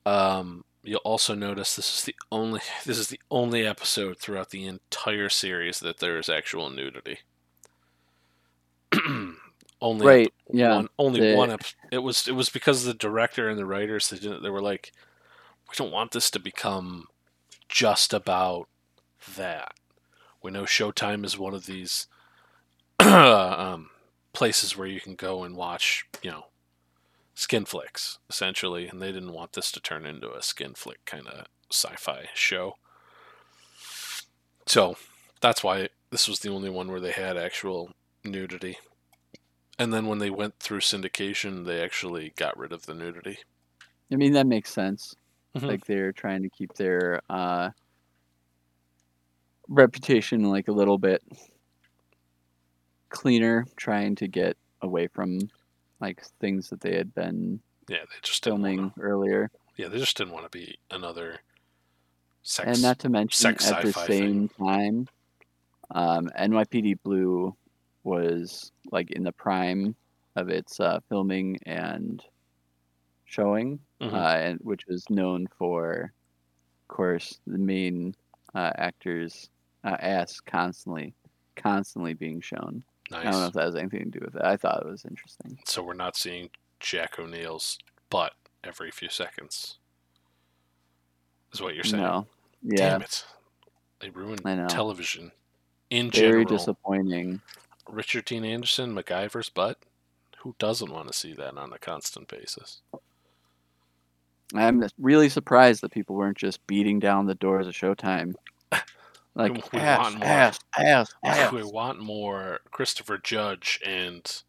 Um, 0.05 0.65
you'll 0.83 1.01
also 1.05 1.35
notice 1.35 1.77
this 1.77 1.99
is 1.99 2.05
the 2.05 2.15
only 2.31 2.61
this 2.85 2.99
is 2.99 3.09
the 3.09 3.21
only 3.31 3.67
episode 3.67 4.19
throughout 4.19 4.51
the 4.51 4.67
entire 4.67 5.29
series 5.29 5.81
that 5.81 5.99
there 5.99 6.19
is 6.19 6.29
actual 6.29 6.71
nudity. 6.71 7.19
only 9.81 10.07
Right. 10.07 10.35
Yeah. 10.53 10.83
only 10.99 11.21
the- 11.21 11.37
one 11.37 11.51
ep- 11.51 11.65
it 11.91 11.99
was 11.99 12.29
it 12.29 12.33
was 12.33 12.49
because 12.51 12.85
the 12.85 12.95
director 12.95 13.49
and 13.49 13.59
the 13.59 13.67
writers 13.67 14.09
they 14.11 14.19
didn't 14.19 14.43
they 14.43 14.51
were 14.51 14.61
like 14.63 14.93
we 15.69 15.75
don't 15.77 15.93
want 15.93 16.13
this 16.13 16.31
to 16.31 16.39
become 16.39 17.07
just 17.69 18.13
about 18.13 18.69
that 19.37 19.75
we 20.43 20.51
know 20.51 20.65
showtime 20.65 21.25
is 21.25 21.39
one 21.39 21.55
of 21.55 21.67
these 21.67 22.07
um, 23.01 23.91
places 24.33 24.77
where 24.77 24.87
you 24.89 25.01
can 25.01 25.15
go 25.15 25.43
and 25.45 25.57
watch 25.57 26.05
you 26.23 26.31
know 26.31 26.45
skin 27.35 27.65
flicks 27.65 28.19
essentially 28.29 28.87
and 28.89 29.01
they 29.01 29.13
didn't 29.13 29.33
want 29.33 29.53
this 29.53 29.73
to 29.73 29.81
turn 29.81 30.05
into 30.07 30.33
a 30.33 30.43
skin 30.43 30.75
flick 30.75 31.05
kind 31.05 31.27
of 31.27 31.47
sci-fi 31.71 32.27
show 32.35 32.77
so 34.67 34.97
that's 35.41 35.65
why 35.65 35.89
this 36.11 36.29
was 36.29 36.41
the 36.41 36.51
only 36.51 36.71
one 36.71 36.89
where 36.91 37.01
they 37.01 37.13
had 37.13 37.37
actual 37.37 37.91
nudity 38.25 38.77
and 39.79 39.93
then 39.93 40.07
when 40.07 40.19
they 40.19 40.31
went 40.31 40.59
through 40.59 40.81
syndication, 40.81 41.65
they 41.65 41.83
actually 41.83 42.33
got 42.37 42.57
rid 42.57 42.73
of 42.73 42.87
the 42.87 42.95
nudity. 42.95 43.39
I 44.13 44.17
mean 44.17 44.33
that 44.35 44.47
makes 44.47 44.71
sense. 44.71 45.17
Mhm. 45.57 45.67
Like 45.67 45.87
they're 45.87 46.13
trying 46.13 46.43
to 46.43 46.51
keep 46.51 46.75
their 46.75 47.21
uh, 47.29 47.71
reputation 49.69 50.45
like 50.45 50.69
a 50.69 50.73
little 50.73 50.99
bit 50.99 51.23
cleaner, 53.09 53.67
trying 53.77 54.15
to 54.17 54.29
get 54.29 54.57
away 54.83 55.07
from 55.09 55.39
like 56.03 56.23
things 56.41 56.69
that 56.69 56.81
they 56.81 56.97
had 56.97 57.15
been 57.15 57.61
Yeah, 57.89 57.99
they 58.01 58.17
just 58.23 58.45
filming 58.45 58.81
want 58.83 58.95
to. 58.97 59.01
earlier. 59.01 59.51
Yeah, 59.77 59.89
they 59.89 59.99
just 59.99 60.17
didn't 60.17 60.33
want 60.35 60.45
to 60.45 60.51
be 60.59 60.77
another 60.91 61.39
sex. 62.43 62.67
and 62.69 62.83
not 62.83 62.99
to 62.99 63.09
mention 63.09 63.53
at 63.65 63.83
the 63.83 63.93
same 63.93 64.49
time 64.49 65.07
um, 65.93 66.29
nypd 66.39 66.97
blue 67.05 67.55
was 68.03 68.73
like 68.91 69.11
in 69.13 69.23
the 69.23 69.33
prime 69.33 69.95
of 70.35 70.49
its 70.49 70.81
uh, 70.81 70.99
filming 71.09 71.57
and 71.67 72.23
showing 73.25 73.79
Mhm. 74.01 74.13
uh, 74.13 74.37
and 74.37 74.59
which 74.63 74.87
was 74.89 75.09
known 75.09 75.47
for 75.57 76.13
of 76.83 76.89
course 76.97 77.39
the 77.47 77.59
main 77.59 78.15
uh, 78.55 78.73
actors 78.75 79.49
uh, 79.85 79.97
ass 80.01 80.41
constantly 80.41 81.15
constantly 81.57 82.15
being 82.15 82.41
shown 82.41 82.83
i 83.15 83.23
don't 83.25 83.33
know 83.33 83.47
if 83.47 83.53
that 83.53 83.65
has 83.65 83.77
anything 83.77 84.11
to 84.11 84.19
do 84.19 84.25
with 84.25 84.35
it 84.37 84.43
i 84.45 84.57
thought 84.57 84.83
it 84.83 84.89
was 84.89 85.05
interesting 85.05 85.59
So 85.65 85.83
we're 85.83 85.95
not 85.95 86.17
seeing 86.17 86.51
Jack 86.81 87.19
O'Neill's 87.19 87.79
butt 88.11 88.33
every 88.65 88.91
few 88.91 89.09
seconds. 89.09 89.79
Is 91.53 91.61
what 91.61 91.75
you're 91.75 91.85
saying? 91.85 92.03
no 92.03 92.27
yeah 92.63 92.91
Damn 92.91 93.03
it! 93.03 93.25
They 94.01 94.11
ruined 94.11 94.43
television 94.69 95.33
in 95.91 96.11
general. 96.11 96.33
very 96.33 96.45
general. 96.45 96.59
disappointing 96.59 97.41
Richard 97.89 98.25
Dean 98.25 98.45
Anderson, 98.45 98.95
MacGyver's 98.95 99.49
butt. 99.51 99.79
Who 100.39 100.55
doesn't 100.59 100.91
want 100.91 101.07
to 101.09 101.13
see 101.13 101.35
that 101.35 101.57
on 101.57 101.73
a 101.73 101.79
constant 101.79 102.29
basis? 102.29 102.81
I'm 104.55 104.85
really 104.99 105.29
surprised 105.29 105.83
that 105.83 105.93
people 105.93 106.17
weren't 106.17 106.37
just 106.37 106.67
beating 106.67 106.99
down 106.99 107.27
the 107.27 107.35
doors 107.35 107.67
of 107.67 107.75
Showtime. 107.75 108.35
Like 109.35 109.55
We 109.73 109.81
ass, 109.81 109.97
want 109.97 110.19
more. 110.19 110.29
ass, 110.29 110.59
ass, 110.77 111.15
ass. 111.23 111.53
We 111.53 111.63
want 111.63 112.01
more 112.01 112.61
Christopher 112.71 113.19
Judge 113.19 113.81
and 113.85 114.43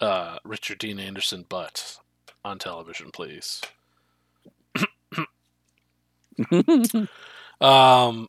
uh, 0.00 0.38
Richard 0.44 0.78
Dean 0.78 0.98
Anderson 0.98 1.44
butt 1.48 1.98
on 2.44 2.58
television, 2.58 3.10
please. 3.12 3.62
Um, 7.60 8.28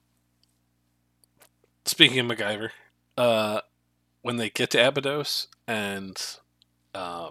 speaking 1.85 2.19
of 2.19 2.25
MacGyver, 2.27 2.69
uh, 3.17 3.61
when 4.21 4.37
they 4.37 4.49
get 4.49 4.71
to 4.71 4.87
Abydos 4.87 5.47
and 5.67 6.17
uh, 6.93 7.29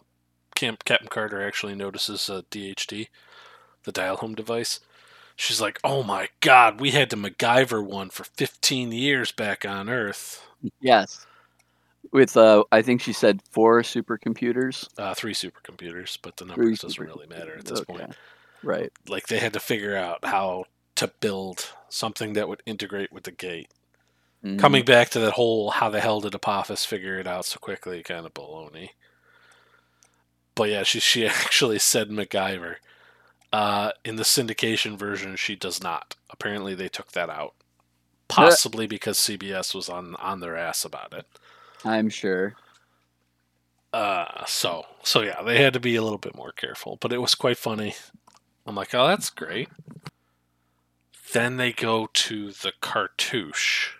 Camp 0.54 0.84
Captain 0.84 1.08
Carter 1.08 1.46
actually 1.46 1.74
notices 1.74 2.28
a 2.28 2.42
DHD, 2.50 3.08
the 3.84 3.92
dial 3.92 4.16
home 4.16 4.34
device, 4.34 4.80
she's 5.42 5.60
like, 5.60 5.78
"Oh 5.84 6.02
my 6.02 6.28
God, 6.40 6.80
we 6.80 6.90
had 6.92 7.10
to 7.10 7.16
MacGyver 7.16 7.84
one 7.84 8.10
for 8.10 8.24
15 8.24 8.92
years 8.92 9.32
back 9.32 9.64
on 9.64 9.88
Earth. 9.88 10.46
yes. 10.80 11.26
With 12.12 12.36
uh, 12.36 12.64
I 12.72 12.82
think 12.82 13.00
she 13.00 13.12
said 13.12 13.40
four 13.50 13.80
supercomputers. 13.82 14.88
Uh, 14.98 15.14
three 15.14 15.34
supercomputers, 15.34 16.18
but 16.22 16.36
the 16.36 16.44
numbers 16.44 16.80
doesn't 16.80 17.02
really 17.04 17.26
matter 17.26 17.56
at 17.58 17.64
this 17.64 17.80
Okay. 17.80 17.92
point. 17.94 18.16
Right. 18.62 18.92
Like 19.08 19.26
they 19.28 19.38
had 19.38 19.52
to 19.54 19.60
figure 19.60 19.96
out 19.96 20.24
how 20.24 20.64
to 20.96 21.08
build 21.20 21.72
something 21.88 22.34
that 22.34 22.48
would 22.48 22.62
integrate 22.66 23.12
with 23.12 23.24
the 23.24 23.32
gate." 23.32 23.68
Mhm. 24.44 24.58
coming 24.58 24.84
back 24.84 25.08
to 25.10 25.20
that 25.20 25.34
whole 25.34 25.70
how 25.70 25.88
the 25.88 26.00
hell 26.00 26.20
did 26.20 26.34
Apophis 26.34 26.84
figure 26.84 27.16
it 27.20 27.28
out 27.28 27.44
so 27.44 27.58
quickly 27.60 28.02
kind 28.02 28.26
of 28.26 28.34
baloney. 28.34 28.88
But 30.56 30.68
yeah, 30.70 30.82
she 30.82 31.00
she 31.00 31.26
actually 31.28 31.78
said 31.78 32.10
MacGyver. 32.10 32.76
Uh, 33.52 33.92
in 34.04 34.16
the 34.16 34.22
syndication 34.22 34.96
version, 34.96 35.36
she 35.36 35.54
does 35.54 35.82
not. 35.82 36.16
Apparently, 36.30 36.74
they 36.74 36.88
took 36.88 37.12
that 37.12 37.28
out, 37.28 37.54
possibly 38.28 38.86
because 38.86 39.18
CBS 39.18 39.74
was 39.74 39.88
on 39.88 40.16
on 40.16 40.40
their 40.40 40.56
ass 40.56 40.84
about 40.84 41.12
it. 41.12 41.26
I'm 41.84 42.08
sure. 42.08 42.54
Uh, 43.92 44.44
so 44.46 44.86
so 45.02 45.20
yeah, 45.20 45.42
they 45.42 45.62
had 45.62 45.74
to 45.74 45.80
be 45.80 45.96
a 45.96 46.02
little 46.02 46.18
bit 46.18 46.34
more 46.34 46.52
careful, 46.52 46.96
but 47.00 47.12
it 47.12 47.18
was 47.18 47.34
quite 47.34 47.58
funny. 47.58 47.94
I'm 48.66 48.74
like, 48.74 48.94
oh, 48.94 49.06
that's 49.06 49.28
great. 49.28 49.68
Then 51.32 51.56
they 51.56 51.72
go 51.72 52.08
to 52.12 52.52
the 52.52 52.72
cartouche. 52.80 53.94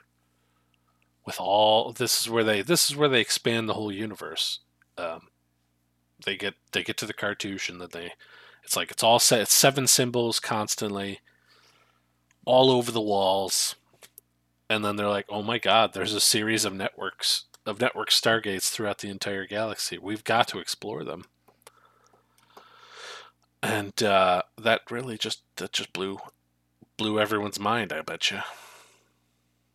With 1.25 1.39
all 1.39 1.93
this 1.93 2.21
is 2.21 2.29
where 2.31 2.43
they 2.43 2.63
this 2.63 2.91
is 2.91 2.97
where 2.97 3.09
they 3.09 3.21
expand 3.21 3.69
the 3.69 3.75
whole 3.75 3.93
universe. 3.93 4.61
Um, 4.97 5.29
they 6.25 6.37
get 6.37 6.55
they 6.73 6.83
get 6.83 6.97
to 6.99 7.07
the 7.07 7.15
cartouche 7.15 7.69
and 7.69 7.81
then 7.81 7.89
they 7.93 8.13
it's 8.63 8.77
like 8.77 8.91
it's 8.91 9.03
all 9.03 9.19
set 9.19 9.41
it's 9.41 9.53
seven 9.55 9.87
symbols 9.87 10.41
constantly 10.41 11.21
all 12.45 12.71
over 12.71 12.91
the 12.91 13.01
walls. 13.01 13.75
And 14.71 14.85
then 14.85 14.97
they're 14.97 15.09
like 15.09 15.27
oh 15.29 15.43
my 15.43 15.59
god 15.59 15.93
there's 15.93 16.15
a 16.15 16.21
series 16.21 16.65
of 16.65 16.73
networks 16.75 17.45
of 17.67 17.81
network 17.81 18.11
stargates 18.11 18.71
throughout 18.71 18.99
the 18.99 19.09
entire 19.11 19.47
galaxy. 19.47 19.99
We've 19.99 20.25
got 20.25 20.49
to 20.49 20.59
explore 20.59 21.05
them. 21.05 21.25
And 23.63 24.03
uh, 24.03 24.43
that 24.61 24.81
really 24.91 25.17
just 25.17 25.43
that 25.57 25.73
just 25.73 25.93
blew 25.93 26.19
blew 26.99 27.19
everyone's 27.19 27.59
mind 27.59 27.91
i 27.93 28.03
bet 28.03 28.31
you 28.31 28.39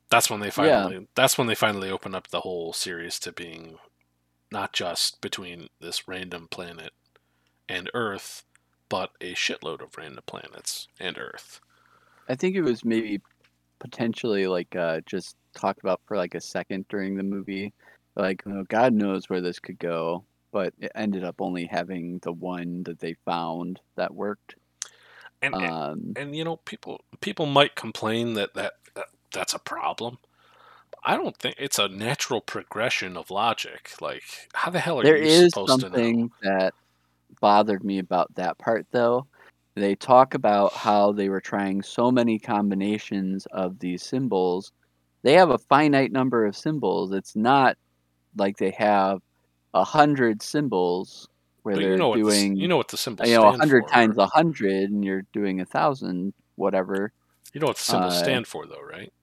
that's 0.09 0.29
when 0.29 0.39
they 0.39 0.51
finally 0.51 0.95
Yeah. 0.95 1.01
that's 1.15 1.37
when 1.37 1.47
they 1.47 1.55
finally 1.55 1.89
open 1.89 2.13
up 2.13 2.27
the 2.27 2.41
whole 2.41 2.73
series 2.73 3.19
to 3.21 3.31
being 3.31 3.79
not 4.51 4.71
just 4.71 5.19
between 5.19 5.67
this 5.81 6.07
random 6.07 6.47
planet 6.49 6.91
and 7.67 7.89
earth 7.93 8.43
but 8.89 9.11
a 9.21 9.33
shitload 9.33 9.81
of 9.81 9.95
random 9.97 10.23
planets 10.25 10.87
and 10.99 11.17
earth 11.17 11.59
I 12.29 12.35
think 12.35 12.55
it 12.55 12.61
was 12.61 12.83
maybe 12.83 13.21
potentially 13.79 14.47
like 14.47 14.75
uh, 14.75 15.01
just 15.05 15.35
talked 15.55 15.79
about 15.79 16.01
for 16.05 16.17
like 16.17 16.35
a 16.35 16.41
second 16.41 16.85
during 16.89 17.15
the 17.15 17.23
movie. 17.23 17.73
Like, 18.15 18.43
God 18.67 18.93
knows 18.93 19.29
where 19.29 19.39
this 19.41 19.59
could 19.59 19.79
go, 19.79 20.25
but 20.51 20.73
it 20.79 20.91
ended 20.95 21.23
up 21.23 21.35
only 21.39 21.65
having 21.65 22.19
the 22.23 22.33
one 22.33 22.83
that 22.83 22.99
they 22.99 23.13
found 23.25 23.79
that 23.95 24.13
worked. 24.13 24.55
and 25.41 25.53
and- 25.55 25.63
Um, 25.65 26.13
and 26.17 26.35
you 26.35 26.43
know 26.43 26.57
people 26.57 26.99
people 27.21 27.45
might 27.45 27.75
complain 27.75 28.33
that, 28.33 28.53
that 28.55 28.73
that 28.95 29.05
that's 29.31 29.53
a 29.53 29.59
problem 29.59 30.17
i 31.03 31.15
don't 31.15 31.37
think 31.37 31.55
it's 31.59 31.77
a 31.79 31.87
natural 31.87 32.41
progression 32.41 33.15
of 33.15 33.29
logic 33.29 33.91
like 34.01 34.23
how 34.55 34.71
the 34.71 34.79
hell 34.79 34.99
are 34.99 35.03
there 35.03 35.17
you 35.17 35.25
is 35.25 35.49
supposed 35.51 35.79
to 35.79 35.89
know 35.89 35.95
something 35.95 36.31
that 36.41 36.73
bothered 37.39 37.83
me 37.83 37.99
about 37.99 38.33
that 38.35 38.57
part, 38.57 38.85
though. 38.91 39.27
They 39.75 39.95
talk 39.95 40.33
about 40.33 40.73
how 40.73 41.11
they 41.11 41.29
were 41.29 41.41
trying 41.41 41.83
so 41.83 42.11
many 42.11 42.39
combinations 42.39 43.45
of 43.47 43.77
these 43.77 44.01
symbols. 44.01 44.71
They 45.21 45.33
have 45.33 45.51
a 45.51 45.57
finite 45.59 46.11
number 46.11 46.45
of 46.45 46.55
symbols. 46.55 47.11
It's 47.11 47.35
not 47.35 47.77
like 48.35 48.57
they 48.57 48.71
have 48.71 49.21
a 49.73 49.83
hundred 49.83 50.41
symbols 50.41 51.27
where 51.61 51.75
but 51.75 51.81
they're 51.81 51.91
you 51.91 51.97
know 51.97 52.15
doing 52.15 52.55
the, 52.55 52.61
you 52.61 52.67
know 52.67 52.77
what 52.77 52.87
the 52.87 52.97
symbols 52.97 53.29
you 53.29 53.35
know 53.35 53.47
a 53.47 53.57
hundred 53.57 53.87
times 53.87 54.17
a 54.17 54.25
hundred, 54.25 54.89
and 54.89 55.03
you're 55.03 55.25
doing 55.33 55.61
a 55.61 55.65
thousand, 55.65 56.33
whatever. 56.55 57.11
you 57.53 57.59
know 57.59 57.67
what 57.67 57.77
the 57.77 57.83
symbols 57.83 58.13
uh, 58.13 58.23
stand 58.23 58.47
for 58.47 58.65
though 58.65 58.81
right 58.81 59.13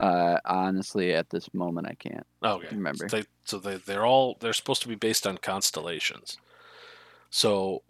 Uh, 0.00 0.38
honestly, 0.44 1.14
at 1.14 1.30
this 1.30 1.52
moment, 1.54 1.86
I 1.86 1.94
can't. 1.94 2.26
okay 2.42 2.68
remember. 2.72 3.06
they, 3.08 3.24
so 3.44 3.58
they, 3.58 3.76
they're 3.76 4.06
all 4.06 4.36
they're 4.40 4.52
supposed 4.52 4.82
to 4.82 4.88
be 4.88 4.94
based 4.96 5.26
on 5.26 5.38
constellations 5.38 6.38
so 7.30 7.82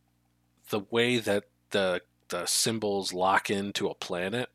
the 0.71 0.81
way 0.91 1.19
that 1.19 1.45
the 1.71 2.03
the 2.29 2.47
symbols 2.47 3.13
lock 3.13 3.51
into 3.51 3.89
a 3.89 3.95
planet 3.95 4.51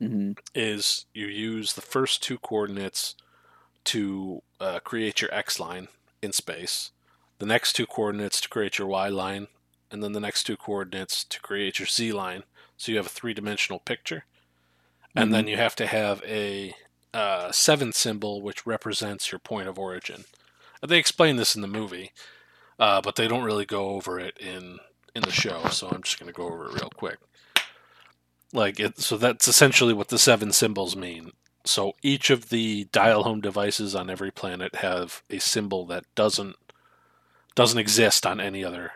hmm 0.00 0.32
is 0.54 1.06
you 1.14 1.26
use 1.26 1.72
the 1.74 1.80
first 1.82 2.22
two 2.22 2.38
coordinates 2.38 3.14
to 3.84 4.42
uh, 4.60 4.80
create 4.80 5.20
your 5.20 5.32
x 5.34 5.58
line 5.60 5.88
in 6.22 6.32
space, 6.32 6.90
the 7.38 7.46
next 7.46 7.74
two 7.74 7.86
coordinates 7.86 8.40
to 8.40 8.48
create 8.48 8.78
your 8.78 8.88
y 8.88 9.08
line, 9.08 9.48
and 9.90 10.02
then 10.02 10.12
the 10.12 10.20
next 10.20 10.44
two 10.44 10.56
coordinates 10.56 11.24
to 11.24 11.40
create 11.40 11.78
your 11.78 11.86
z 11.86 12.12
line. 12.12 12.44
So 12.76 12.92
you 12.92 12.98
have 12.98 13.06
a 13.06 13.10
three 13.10 13.34
dimensional 13.34 13.80
picture. 13.80 14.24
And 15.16 15.34
then 15.34 15.48
you 15.48 15.56
have 15.56 15.74
to 15.76 15.86
have 15.86 16.22
a 16.24 16.74
uh, 17.12 17.50
seventh 17.52 17.96
symbol, 17.96 18.40
which 18.40 18.66
represents 18.66 19.32
your 19.32 19.38
point 19.40 19.68
of 19.68 19.78
origin. 19.78 20.24
They 20.86 20.98
explain 20.98 21.36
this 21.36 21.56
in 21.56 21.62
the 21.62 21.68
movie, 21.68 22.12
uh, 22.78 23.00
but 23.00 23.16
they 23.16 23.28
don't 23.28 23.44
really 23.44 23.66
go 23.66 23.90
over 23.90 24.18
it 24.18 24.36
in 24.38 24.78
in 25.14 25.22
the 25.22 25.32
show. 25.32 25.68
So 25.68 25.88
I'm 25.88 26.02
just 26.02 26.18
going 26.18 26.32
to 26.32 26.36
go 26.36 26.46
over 26.46 26.66
it 26.66 26.74
real 26.74 26.90
quick. 26.94 27.18
Like 28.52 28.80
it, 28.80 28.98
so 28.98 29.16
that's 29.16 29.48
essentially 29.48 29.92
what 29.92 30.08
the 30.08 30.18
seven 30.18 30.52
symbols 30.52 30.96
mean. 30.96 31.32
So 31.64 31.92
each 32.02 32.30
of 32.30 32.48
the 32.48 32.84
dial 32.92 33.24
home 33.24 33.40
devices 33.40 33.94
on 33.94 34.08
every 34.08 34.30
planet 34.30 34.76
have 34.76 35.22
a 35.28 35.38
symbol 35.38 35.84
that 35.86 36.04
doesn't 36.14 36.56
doesn't 37.54 37.78
exist 37.78 38.24
on 38.24 38.40
any 38.40 38.64
other 38.64 38.92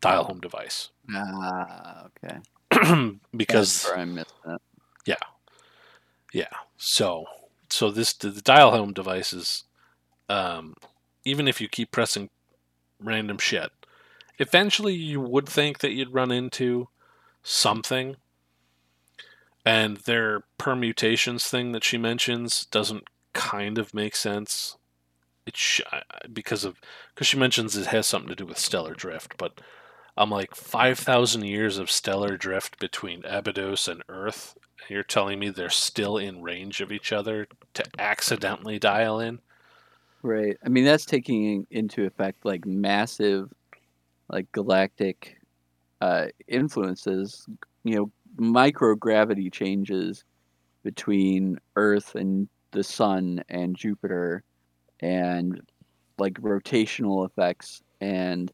dial 0.00 0.24
home 0.24 0.40
device 0.40 0.90
Ah, 1.14 2.06
okay. 2.24 2.38
because 3.36 3.90
I 3.94 4.04
missed 4.04 4.34
that. 4.44 4.60
Yeah, 5.06 5.16
yeah. 6.32 6.54
So 6.76 7.24
so 7.70 7.90
this 7.90 8.12
the 8.12 8.30
dial 8.30 8.70
home 8.72 8.92
devices, 8.92 9.64
um, 10.28 10.74
even 11.24 11.48
if 11.48 11.60
you 11.60 11.68
keep 11.68 11.90
pressing 11.90 12.28
random 13.00 13.38
shit, 13.38 13.70
eventually 14.38 14.94
you 14.94 15.20
would 15.20 15.48
think 15.48 15.78
that 15.78 15.92
you'd 15.92 16.14
run 16.14 16.30
into 16.30 16.88
something, 17.42 18.16
and 19.64 19.98
they're 19.98 20.44
permutations 20.56 21.46
thing 21.48 21.72
that 21.72 21.84
she 21.84 21.98
mentions 21.98 22.64
doesn't 22.66 23.04
kind 23.32 23.78
of 23.78 23.94
make 23.94 24.16
sense. 24.16 24.76
It 25.46 25.56
sh- 25.56 25.80
because 26.32 26.64
of 26.64 26.80
because 27.14 27.26
she 27.26 27.38
mentions 27.38 27.76
it 27.76 27.86
has 27.86 28.06
something 28.06 28.28
to 28.28 28.34
do 28.34 28.46
with 28.46 28.58
stellar 28.58 28.94
drift, 28.94 29.34
but 29.38 29.60
I'm 30.16 30.30
like 30.30 30.54
five 30.54 30.98
thousand 30.98 31.44
years 31.44 31.78
of 31.78 31.90
stellar 31.90 32.36
drift 32.36 32.78
between 32.78 33.24
Abydos 33.24 33.88
and 33.88 34.02
Earth. 34.08 34.56
And 34.80 34.90
you're 34.90 35.02
telling 35.02 35.38
me 35.38 35.48
they're 35.48 35.70
still 35.70 36.18
in 36.18 36.42
range 36.42 36.80
of 36.80 36.92
each 36.92 37.12
other 37.12 37.46
to 37.74 37.84
accidentally 37.98 38.78
dial 38.78 39.20
in? 39.20 39.40
Right. 40.22 40.56
I 40.64 40.68
mean, 40.68 40.84
that's 40.84 41.04
taking 41.04 41.66
into 41.70 42.04
effect 42.04 42.44
like 42.44 42.66
massive, 42.66 43.52
like 44.30 44.50
galactic 44.52 45.38
uh, 46.00 46.26
influences. 46.48 47.46
You 47.84 47.96
know, 47.96 48.12
microgravity 48.38 49.52
changes 49.52 50.24
between 50.84 51.58
Earth 51.76 52.14
and 52.16 52.48
the 52.72 52.84
Sun 52.84 53.44
and 53.48 53.76
Jupiter, 53.76 54.44
and 55.00 55.60
like 56.18 56.34
rotational 56.34 57.26
effects, 57.26 57.82
and 58.00 58.52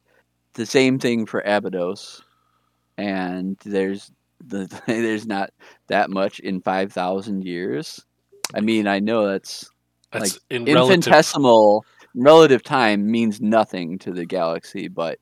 the 0.55 0.67
same 0.67 0.99
thing 0.99 1.27
for 1.27 1.41
Abydos. 1.47 2.23
And 2.99 3.59
there's 3.65 4.13
the 4.47 4.67
there's 4.87 5.27
not 5.27 5.51
that 5.89 6.11
much 6.11 6.41
in 6.41 6.61
five 6.63 6.93
thousand 6.93 7.45
years. 7.45 8.05
I 8.55 8.61
mean, 8.61 8.87
I 8.89 9.01
know 9.01 9.27
that's 9.29 9.71
That's 10.15 10.35
like 10.35 10.43
in 10.51 10.67
infinitesimal 10.67 11.85
relative 12.15 12.63
time 12.63 13.11
means 13.11 13.41
nothing 13.41 13.99
to 14.01 14.13
the 14.13 14.25
galaxy, 14.25 14.89
but 14.89 15.19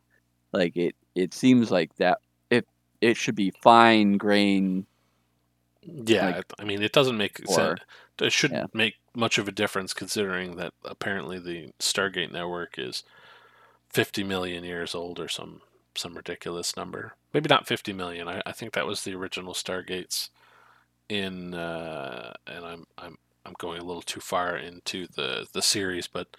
like 0.53 0.77
it 0.77 0.95
it 1.15 1.35
seems 1.35 1.71
like 1.71 1.97
that 1.97 2.19
it 2.51 2.67
it 3.01 3.17
should 3.17 3.35
be 3.35 3.51
fine 3.63 4.19
grain. 4.19 4.87
Yeah, 5.83 6.37
like, 6.37 6.53
I 6.59 6.65
mean, 6.65 6.83
it 6.83 6.93
doesn't 6.93 7.17
make 7.17 7.41
or- 7.49 7.53
sense. 7.53 7.81
It 8.21 8.33
shouldn't 8.33 8.61
yeah. 8.61 8.67
make 8.79 8.95
much 9.17 9.39
of 9.39 9.49
a 9.49 9.53
difference 9.53 9.95
considering 9.95 10.57
that 10.57 10.75
apparently 10.85 11.41
the 11.41 11.73
Stargate 11.81 12.31
network 12.31 12.79
is 12.79 13.03
50 13.89 14.23
million 14.23 14.63
years 14.63 14.95
old 14.95 15.19
or 15.19 15.29
some 15.29 15.63
some 15.97 16.15
ridiculous 16.15 16.77
number. 16.77 17.15
Maybe 17.35 17.49
not 17.49 17.67
50 17.67 17.93
million. 17.93 18.29
I, 18.29 18.43
I 18.47 18.53
think 18.53 18.75
that 18.75 18.87
was 18.87 19.03
the 19.03 19.15
original 19.15 19.55
Stargates. 19.55 20.29
In 21.09 21.53
uh, 21.53 22.33
and 22.47 22.65
I'm 22.65 22.85
I'm 22.97 23.19
I'm 23.45 23.55
going 23.59 23.81
a 23.81 23.85
little 23.85 24.03
too 24.03 24.21
far 24.21 24.57
into 24.57 25.07
the 25.09 25.47
the 25.53 25.63
series, 25.63 26.07
but 26.07 26.37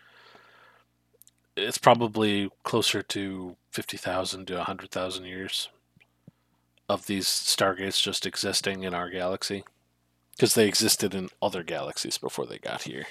it's 1.55 1.77
probably 1.77 2.49
closer 2.63 3.01
to 3.01 3.55
50,000 3.71 4.47
to 4.47 4.55
100,000 4.55 5.25
years 5.25 5.69
of 6.89 7.05
these 7.07 7.27
stargates 7.27 8.01
just 8.01 8.25
existing 8.25 8.83
in 8.83 8.93
our 8.93 9.09
galaxy 9.09 9.63
because 10.31 10.55
they 10.55 10.67
existed 10.67 11.13
in 11.15 11.29
other 11.41 11.63
galaxies 11.63 12.17
before 12.17 12.45
they 12.45 12.57
got 12.59 12.83
here. 12.83 13.05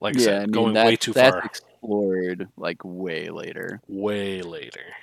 Like 0.00 0.16
I 0.16 0.20
yeah, 0.20 0.24
said, 0.24 0.42
I 0.42 0.46
mean 0.46 0.50
going 0.50 0.74
that, 0.74 0.82
way 0.82 0.96
too 0.96 1.12
that's 1.12 1.36
far, 1.36 1.44
explored 1.44 2.48
like 2.56 2.84
way 2.84 3.28
later. 3.30 3.80
way 3.88 4.42
later. 4.42 4.96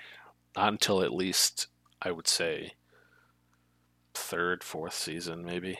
Not 0.56 0.74
until 0.74 1.02
at 1.02 1.14
least 1.14 1.68
I 2.02 2.12
would 2.12 2.28
say 2.28 2.74
third, 4.14 4.64
fourth 4.64 4.94
season, 4.94 5.44
maybe. 5.46 5.80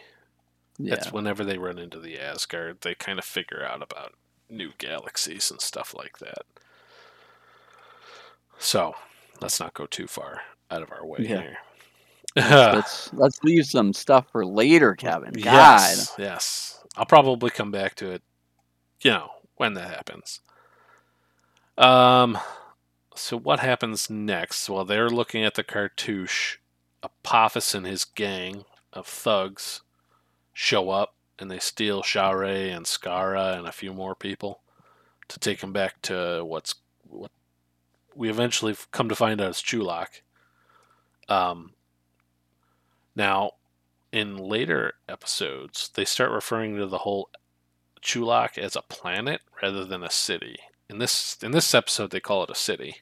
Yeah, 0.80 0.96
It's 0.96 1.12
whenever 1.12 1.44
they 1.46 1.58
run 1.58 1.78
into 1.78 2.00
the 2.00 2.20
Asgard, 2.20 2.82
they 2.82 2.96
kind 2.96 3.20
of 3.20 3.26
figure 3.26 3.66
out 3.66 3.84
about 3.84 4.14
new 4.50 4.72
galaxies 4.78 5.52
and 5.52 5.62
stuff 5.62 5.94
like 5.98 6.20
that. 6.20 6.44
So 8.60 8.96
let's 9.42 9.60
not 9.60 9.74
go 9.74 9.86
too 9.86 10.08
far 10.08 10.42
out 10.72 10.82
of 10.82 10.92
our 10.92 11.06
way 11.06 11.20
Yeah. 11.24 11.42
here. 11.42 11.58
let's 12.36 13.12
let's 13.14 13.44
leave 13.44 13.66
some 13.66 13.94
stuff 13.94 14.28
for 14.32 14.46
later, 14.46 14.96
Kevin. 14.96 15.34
God, 15.34 15.44
Yes, 15.44 16.14
yes. 16.18 16.84
I'll 16.98 17.06
probably 17.06 17.50
come 17.52 17.72
back 17.72 17.96
to 17.96 18.12
it, 18.12 18.24
you 19.04 19.12
know, 19.12 19.32
when 19.56 19.74
that 19.76 19.90
happens. 19.90 20.42
Um, 21.78 22.38
so 23.16 23.38
what 23.38 23.60
happens 23.60 24.10
next? 24.10 24.70
Well, 24.70 24.86
they're 24.86 25.10
looking 25.10 25.44
at 25.44 25.56
the 25.56 25.64
cartouche. 25.64 26.58
Apophis 27.02 27.74
and 27.74 27.86
his 27.86 28.04
gang 28.06 28.66
of 28.94 29.08
thugs 29.08 29.82
show 30.60 30.90
up 30.90 31.16
and 31.40 31.50
they 31.50 31.58
steal 31.58 32.04
Sha're 32.04 32.44
and 32.44 32.86
Skaara 32.86 33.58
and 33.58 33.66
a 33.66 33.72
few 33.72 33.94
more 33.94 34.14
people 34.14 34.60
to 35.30 35.40
take 35.40 35.64
him 35.64 35.72
back 35.72 36.02
to 36.02 36.44
what's 36.44 36.76
what 37.08 37.32
we 38.14 38.30
eventually 38.30 38.76
come 38.92 39.08
to 39.08 39.16
find 39.16 39.40
out 39.40 39.52
is 39.52 39.58
Chulak. 39.58 40.22
Um, 41.30 41.72
now, 43.16 43.52
in 44.12 44.36
later 44.36 44.96
episodes, 45.08 45.92
they 45.94 46.04
start 46.04 46.32
referring 46.32 46.76
to 46.76 46.88
the 46.88 47.00
whole 47.00 47.30
Chulak 48.02 48.58
as 48.58 48.76
a 48.76 48.82
planet 48.82 49.40
rather 49.62 49.86
than 49.86 50.04
a 50.04 50.12
city. 50.12 50.58
In 50.90 50.98
this 50.98 51.38
in 51.42 51.52
this 51.52 51.74
episode, 51.74 52.12
they 52.12 52.20
call 52.20 52.44
it 52.44 52.50
a 52.50 52.56
city. 52.56 52.98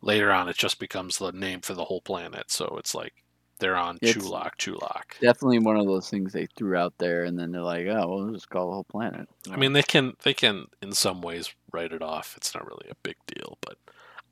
Later 0.00 0.32
on, 0.32 0.48
it 0.48 0.56
just 0.56 0.80
becomes 0.80 1.18
the 1.18 1.30
name 1.30 1.60
for 1.60 1.74
the 1.74 1.84
whole 1.84 2.00
planet. 2.00 2.50
So 2.50 2.74
it's 2.80 2.96
like 2.96 3.14
they're 3.58 3.76
on 3.76 3.98
It's- 4.02 4.14
Chulak, 4.14 4.52
Chulak. 4.58 5.18
definitely 5.20 5.58
one 5.60 5.76
of 5.76 5.86
those 5.86 6.08
things 6.10 6.32
they 6.32 6.46
threw 6.56 6.76
out 6.76 6.94
there, 6.98 7.24
and 7.24 7.38
then 7.38 7.52
they're 7.52 7.62
like, 7.62 7.86
"Oh, 7.86 8.08
well, 8.08 8.30
just 8.32 8.50
call 8.50 8.66
the 8.68 8.72
whole 8.74 8.84
planet." 8.84 9.28
I 9.50 9.56
mean, 9.56 9.72
they 9.72 9.82
can 9.82 10.14
they 10.22 10.34
can 10.34 10.66
in 10.82 10.92
some 10.92 11.22
ways 11.22 11.54
write 11.72 11.92
it 11.92 12.02
off. 12.02 12.34
It's 12.36 12.54
not 12.54 12.66
really 12.66 12.88
a 12.90 12.94
big 13.02 13.16
deal, 13.26 13.58
but 13.60 13.76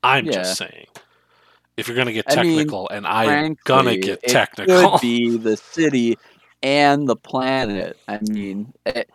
I'm 0.03 0.25
Yeah. 0.25 0.31
just 0.33 0.57
saying, 0.57 0.87
if 1.77 1.87
you're 1.87 1.97
gonna 1.97 2.13
get 2.13 2.25
I 2.29 2.43
mean, 2.43 2.57
technical, 2.57 2.87
and 2.89 3.05
I 3.07 3.25
am 3.25 3.57
gonna 3.65 3.97
get 3.97 4.19
it 4.23 4.29
technical, 4.29 4.91
could 4.91 5.01
be 5.01 5.37
the 5.37 5.57
city 5.57 6.17
and 6.63 7.07
the 7.07 7.15
planet. 7.15 7.97
I 8.07 8.19
mean, 8.29 8.73
it, 8.85 9.09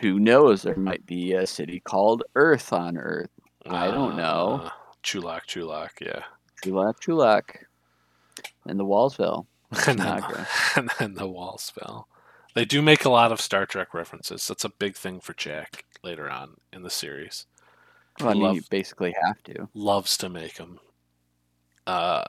who 0.00 0.18
knows? 0.20 0.62
There 0.62 0.76
might 0.76 1.04
be 1.06 1.32
a 1.32 1.46
city 1.46 1.80
called 1.80 2.22
Earth 2.34 2.72
on 2.72 2.96
Earth. 2.98 3.30
I 3.66 3.90
don't 3.90 4.16
know. 4.16 4.62
Uh, 4.64 4.70
Chulak, 5.02 5.42
Chulak, 5.46 6.00
yeah. 6.00 6.22
Chulak, 6.64 6.94
Chulak, 7.00 7.64
and 8.68 8.78
the 8.78 8.84
Wallsville. 8.84 9.46
and 9.86 9.98
then, 9.98 10.22
and 10.76 10.90
then 10.98 11.14
the 11.14 11.28
walls 11.28 11.70
fell. 11.70 12.08
They 12.54 12.64
do 12.64 12.80
make 12.82 13.04
a 13.04 13.10
lot 13.10 13.32
of 13.32 13.40
Star 13.40 13.66
Trek 13.66 13.92
references. 13.92 14.46
That's 14.48 14.64
a 14.64 14.70
big 14.70 14.96
thing 14.96 15.20
for 15.20 15.34
Jack 15.34 15.84
later 16.02 16.30
on 16.30 16.56
in 16.72 16.82
the 16.82 16.90
series. 16.90 17.46
Well, 18.18 18.30
I 18.30 18.32
mean, 18.32 18.42
Love- 18.42 18.54
you 18.56 18.62
basically 18.70 19.14
have 19.22 19.42
to. 19.44 19.68
Loves 19.74 20.16
to 20.18 20.28
make 20.28 20.54
them. 20.54 20.80
Uh, 21.86 22.24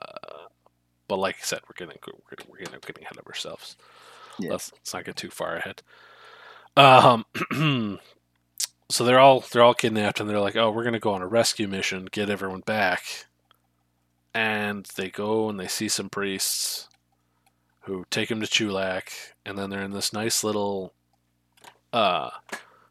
but 1.07 1.17
like 1.17 1.35
I 1.35 1.43
said, 1.43 1.59
we're 1.67 1.85
getting 1.85 1.99
we're 2.05 2.13
we're 2.47 2.59
getting, 2.59 2.73
we're 2.73 2.79
getting 2.79 3.03
ahead 3.03 3.17
of 3.17 3.27
ourselves. 3.27 3.75
Yeah. 4.37 4.51
Let's, 4.51 4.71
let's 4.73 4.93
not 4.93 5.05
get 5.05 5.15
too 5.15 5.29
far 5.29 5.55
ahead. 5.55 5.81
Um, 6.77 7.25
so 8.89 9.03
they're 9.03 9.19
all 9.19 9.43
they're 9.51 9.63
all 9.63 9.73
kidnapped, 9.73 10.19
and 10.19 10.29
they're 10.29 10.39
like, 10.39 10.55
"Oh, 10.55 10.71
we're 10.71 10.83
gonna 10.83 10.99
go 10.99 11.13
on 11.13 11.21
a 11.21 11.27
rescue 11.27 11.67
mission, 11.67 12.07
get 12.11 12.29
everyone 12.29 12.61
back." 12.61 13.25
And 14.33 14.85
they 14.95 15.09
go 15.09 15.49
and 15.49 15.59
they 15.59 15.67
see 15.67 15.87
some 15.89 16.09
priests 16.09 16.87
who 17.81 18.05
take 18.11 18.29
him 18.29 18.41
to 18.41 18.47
Chulak, 18.47 19.09
and 19.45 19.57
then 19.57 19.69
they're 19.69 19.81
in 19.81 19.91
this 19.91 20.13
nice 20.13 20.43
little, 20.43 20.93
uh, 21.91 22.29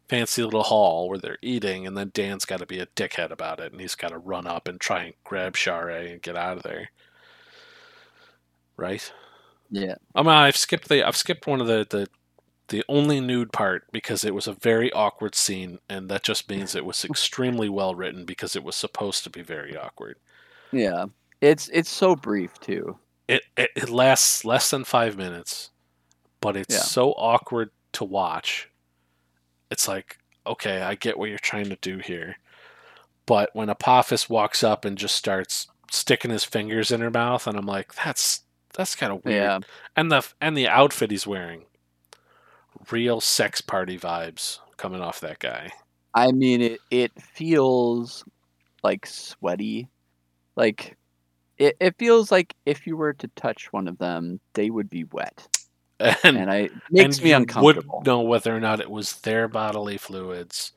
fancy 0.09 0.43
little 0.43 0.63
hall 0.63 1.07
where 1.07 1.19
they're 1.19 1.37
eating, 1.41 1.87
and 1.87 1.95
then 1.95 2.11
Dan's 2.13 2.45
got 2.45 2.59
to 2.59 2.65
be 2.65 2.79
a 2.79 2.87
dickhead 2.87 3.31
about 3.31 3.59
it, 3.59 3.71
and 3.71 3.79
he's 3.79 3.95
got 3.95 4.09
to 4.09 4.17
run 4.17 4.47
up 4.47 4.67
and 4.67 4.79
try 4.79 5.03
and 5.03 5.13
grab 5.23 5.55
Sha're 5.55 5.89
and 5.89 6.21
get 6.21 6.35
out 6.35 6.57
of 6.57 6.63
there. 6.63 6.89
Right? 8.75 9.11
Yeah. 9.69 9.95
I 10.15 10.21
mean, 10.21 10.31
I've 10.31 10.57
skipped 10.57 10.89
the 10.89 11.03
I've 11.03 11.17
skipped 11.17 11.47
one 11.47 11.61
of 11.61 11.67
the 11.67 11.85
the 11.89 12.07
the 12.69 12.83
only 12.87 13.19
nude 13.19 13.51
part 13.51 13.85
because 13.91 14.23
it 14.23 14.33
was 14.33 14.47
a 14.47 14.53
very 14.53 14.91
awkward 14.93 15.35
scene, 15.35 15.79
and 15.89 16.09
that 16.09 16.23
just 16.23 16.49
means 16.49 16.75
it 16.75 16.85
was 16.85 17.05
extremely 17.09 17.69
well 17.69 17.95
written 17.95 18.25
because 18.25 18.55
it 18.55 18.63
was 18.63 18.75
supposed 18.75 19.23
to 19.23 19.29
be 19.29 19.41
very 19.41 19.77
awkward. 19.77 20.17
Yeah. 20.71 21.05
It's 21.41 21.69
it's 21.69 21.89
so 21.89 22.15
brief 22.15 22.59
too. 22.59 22.97
It 23.27 23.43
it, 23.57 23.69
it 23.75 23.89
lasts 23.89 24.43
less 24.45 24.69
than 24.71 24.83
five 24.83 25.17
minutes, 25.17 25.71
but 26.41 26.55
it's 26.55 26.75
Yeah. 26.75 26.81
so 26.81 27.11
awkward 27.13 27.71
to 27.93 28.03
watch. 28.03 28.69
It's 29.71 29.87
like, 29.87 30.17
okay, 30.47 30.81
I 30.81 30.95
get 30.95 31.17
what 31.17 31.29
you're 31.29 31.37
trying 31.37 31.69
to 31.69 31.77
do 31.81 31.99
here, 31.99 32.37
but 33.25 33.49
when 33.53 33.69
Apophis 33.69 34.29
walks 34.29 34.63
up 34.63 34.83
and 34.85 34.97
just 34.97 35.15
starts 35.15 35.67
sticking 35.91 36.31
his 36.31 36.43
fingers 36.43 36.91
in 36.91 37.01
her 37.01 37.11
mouth, 37.11 37.47
and 37.47 37.57
I'm 37.57 37.65
like, 37.67 37.93
that's 37.95 38.41
that's 38.73 38.95
kind 38.95 39.11
of 39.13 39.23
weird. 39.25 39.35
Yeah. 39.43 39.59
and 39.95 40.11
the 40.11 40.27
and 40.41 40.57
the 40.57 40.67
outfit 40.67 41.11
he's 41.11 41.27
wearing 41.27 41.63
real 42.91 43.19
sex 43.21 43.61
party 43.61 43.97
vibes 43.97 44.59
coming 44.77 45.01
off 45.01 45.19
that 45.19 45.39
guy 45.39 45.71
I 46.13 46.31
mean, 46.31 46.61
it 46.61 46.79
it 46.89 47.11
feels 47.21 48.23
like 48.83 49.05
sweaty, 49.05 49.87
like 50.55 50.97
it, 51.59 51.77
it 51.79 51.95
feels 51.97 52.31
like 52.31 52.55
if 52.65 52.87
you 52.87 52.97
were 52.97 53.13
to 53.13 53.27
touch 53.35 53.71
one 53.71 53.87
of 53.87 53.97
them, 53.97 54.39
they 54.53 54.69
would 54.69 54.89
be 54.89 55.03
wet, 55.03 55.47
and, 55.99 56.37
and 56.37 56.51
I 56.51 56.57
it 56.57 56.71
makes 56.89 57.17
and 57.17 57.23
me 57.25 57.33
uncomfortable. 57.33 57.99
would 57.99 58.07
know 58.07 58.21
whether 58.21 58.55
or 58.55 58.59
not 58.59 58.79
it 58.79 58.89
was 58.89 59.19
their 59.21 59.47
bodily 59.47 59.97
fluids 59.97 60.71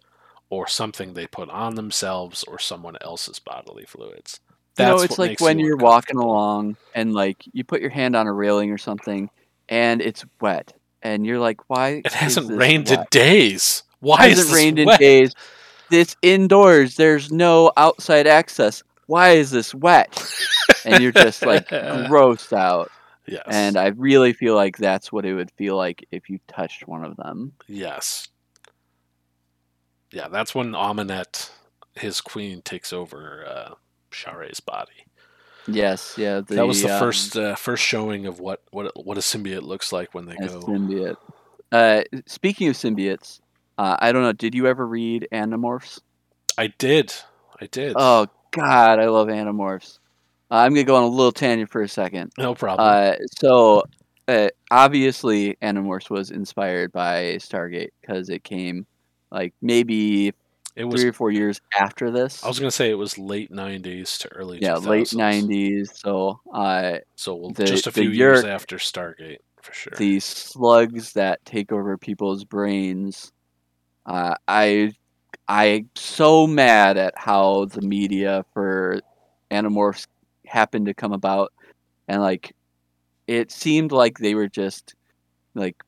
or 0.51 0.69
something 0.69 1.15
they 1.15 1.27
put 1.27 1.49
on 1.49 1.77
themselves 1.77 2.43
or 2.45 2.59
someone 2.59 2.97
else's 3.01 3.39
bodily 3.39 3.87
fluids 3.87 4.41
you 4.79 4.85
know, 4.85 5.01
it's 5.01 5.19
like 5.19 5.41
when 5.41 5.59
you 5.59 5.67
you're 5.67 5.77
walking 5.77 6.19
along 6.19 6.77
and 6.95 7.13
like 7.13 7.45
you 7.53 7.65
put 7.65 7.81
your 7.81 7.91
hand 7.91 8.17
on 8.17 8.27
a 8.27 8.33
railing 8.33 8.71
or 8.71 8.79
something, 8.79 9.29
and 9.69 10.01
it's 10.01 10.25
wet, 10.41 10.73
and 11.03 11.27
you're 11.27 11.39
like, 11.39 11.69
why? 11.69 12.03
It 12.05 12.13
hasn't 12.13 12.51
rained 12.51 12.91
in 12.91 13.05
days. 13.11 13.83
Why 14.01 14.27
It 14.27 14.33
is 14.33 14.39
hasn't 14.39 14.57
rained 14.57 14.79
in 14.79 14.89
days. 14.99 15.35
It's 15.91 16.17
indoors. 16.23 16.97
There's 16.97 17.31
no 17.31 17.71
outside 17.77 18.27
access. 18.27 18.83
Why 19.07 19.31
is 19.31 19.51
this 19.51 19.75
wet? 19.75 20.19
and 20.85 21.03
you're 21.03 21.13
just 21.13 21.45
like 21.45 21.69
grossed 21.71 22.57
out. 22.57 22.91
Yes. 23.27 23.45
And 23.47 23.77
I 23.77 23.89
really 23.89 24.33
feel 24.33 24.55
like 24.55 24.77
that's 24.77 25.13
what 25.13 25.25
it 25.25 25.35
would 25.35 25.51
feel 25.53 25.77
like 25.77 26.07
if 26.11 26.29
you 26.29 26.41
touched 26.49 26.89
one 26.89 27.05
of 27.05 27.17
them. 27.17 27.53
yes. 27.69 28.29
Yeah, 30.11 30.29
that's 30.29 30.55
when 30.55 30.73
Amaunet, 30.73 31.49
his 31.95 32.21
queen, 32.21 32.61
takes 32.61 32.93
over 32.93 33.47
uh, 33.49 33.75
Sha're's 34.11 34.61
body. 34.61 35.07
Yes, 35.67 36.17
yeah. 36.19 36.43
The, 36.43 36.57
that 36.57 36.67
was 36.67 36.83
the 36.83 36.93
um, 36.93 37.01
first 37.01 37.35
uh, 37.35 37.55
first 37.55 37.83
showing 37.83 38.27
of 38.27 38.39
what 38.39 38.61
what 38.73 38.93
what 39.07 39.17
a 39.17 39.23
symbiote 39.23 39.63
looks 39.63 39.91
like 39.91 40.13
when 40.13 40.27
they 40.27 40.37
go. 40.37 40.61
symbiote. 40.61 41.17
Uh, 41.71 42.03
speaking 42.27 42.69
of 42.69 42.75
symbiotes, 42.75 43.41
uh, 43.79 43.97
I 43.99 44.13
don't 44.13 44.21
know. 44.21 44.35
Did 44.35 44.55
you 44.55 44.67
ever 44.67 44.87
read 44.87 45.29
Animorphs? 45.33 46.01
I 46.59 46.67
did, 46.67 47.15
I 47.59 47.67
did. 47.67 47.95
Oh 47.97 48.27
God, 48.53 48.99
I 49.01 49.07
love 49.07 49.29
Animorphs. 49.29 49.99
Uh, 50.51 50.57
I'm 50.57 50.73
gonna 50.75 50.85
go 50.85 50.97
on 50.97 51.03
a 51.05 51.09
little 51.09 51.33
tangent 51.33 51.71
for 51.71 51.83
a 51.83 51.89
second. 51.89 52.33
no 52.39 52.55
problem. 52.55 52.87
Uh, 52.89 53.15
so 53.39 53.83
uh, 54.29 54.49
obviously, 54.71 55.57
Animorphs 55.63 56.11
was 56.11 56.31
inspired 56.31 56.93
by 56.93 57.37
Stargate 57.39 57.89
because 58.01 58.29
it 58.29 58.45
came 58.45 58.87
like 59.31 59.55
maybe 59.63 60.33
it 60.77 60.85
was. 60.85 61.01
three 61.01 61.09
or 61.09 61.13
four 61.13 61.31
years 61.31 61.61
after 61.79 62.11
this. 62.11 62.45
I 62.45 62.49
was 62.49 62.59
gonna 62.59 62.71
say 62.71 62.91
it 62.91 62.95
was 62.99 63.19
late 63.19 63.51
'90s 63.51 64.19
to 64.19 64.29
early 64.33 64.59
yeah, 64.63 64.75
2000s. 64.75 64.87
late 64.87 65.07
'90s. 65.09 65.97
So 65.99 66.41
uh, 66.53 66.99
So 67.17 67.35
well, 67.35 67.51
The- 67.53 67.65
just 67.65 67.87
a 67.87 67.93
few 67.93 68.11
years 68.11 68.43
year- 68.45 68.53
after 68.53 68.77
Stargate, 68.77 69.39
for 69.63 69.73
sure. 69.73 69.95
the 69.97 70.21
slugs 70.21 71.15
that 71.15 71.43
take 71.47 71.73
over 71.73 71.97
people's 71.97 72.45
brains. 72.45 73.33
Uh, 74.05 74.35
I 74.49 74.93
I'm 75.49 75.89
so 75.95 76.47
mad 76.47 76.97
at 76.97 77.15
how 77.17 77.67
the 77.67 77.83
media 77.83 78.45
for 78.55 79.01
Animorphs 79.51 80.07
happened 80.47 80.87
to 80.87 80.95
come 80.95 81.13
about, 81.13 81.53
and 82.09 82.23
like 82.23 82.55
it 83.27 83.51
seemed 83.51 83.93
like 83.93 84.19
they 84.19 84.35
were 84.35 84.49
just 84.49 84.95
like, 85.55 85.83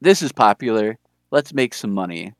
this 0.00 0.22
is 0.22 0.32
popular, 0.32 0.96
let's 1.30 1.52
make 1.52 1.74
some 1.74 1.92
money, 1.92 2.32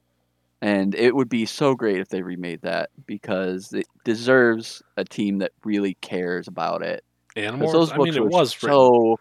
and 0.62 0.94
it 0.94 1.14
would 1.14 1.28
be 1.28 1.44
so 1.46 1.74
great 1.74 1.98
if 1.98 2.08
they 2.08 2.22
remade 2.22 2.62
that 2.62 2.90
because 3.06 3.72
it 3.72 3.86
deserves 4.04 4.82
a 4.96 5.04
team 5.04 5.38
that 5.38 5.52
really 5.64 5.94
cares 6.00 6.48
about 6.48 6.82
it. 6.82 7.04
Animorphs. 7.36 7.72
those 7.72 7.92
I 7.92 7.96
books 7.96 8.14
mean, 8.14 8.22
it 8.24 8.28
was 8.28 8.62
written. 8.62 8.76
so 8.76 9.20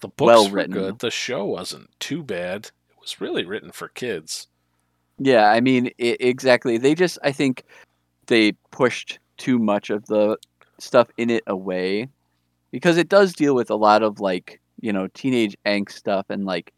The 0.00 0.08
books 0.08 0.26
well 0.26 0.48
were 0.48 0.54
written. 0.56 0.72
good. 0.72 0.98
The 0.98 1.10
show 1.10 1.44
wasn't 1.44 1.88
too 2.00 2.22
bad. 2.22 2.66
It 2.90 3.00
was 3.00 3.20
really 3.20 3.44
written 3.44 3.70
for 3.72 3.88
kids. 3.88 4.48
Yeah, 5.18 5.50
I 5.50 5.60
mean, 5.60 5.86
i 6.00 6.16
exactly. 6.20 6.78
They 6.78 6.94
just, 6.94 7.18
I 7.22 7.32
think, 7.32 7.64
they 8.26 8.52
pushed 8.70 9.18
too 9.36 9.58
much 9.58 9.90
of 9.90 10.06
the 10.06 10.36
stuff 10.78 11.08
in 11.16 11.30
it 11.30 11.44
away 11.46 12.08
because 12.70 12.96
it 12.98 13.08
does 13.08 13.32
deal 13.32 13.54
with 13.54 13.70
a 13.70 13.76
lot 13.76 14.02
of 14.02 14.20
like, 14.20 14.60
you 14.80 14.92
know, 14.92 15.06
teenage 15.08 15.56
angst 15.64 15.92
stuff 15.92 16.26
and 16.28 16.44
like 16.44 16.72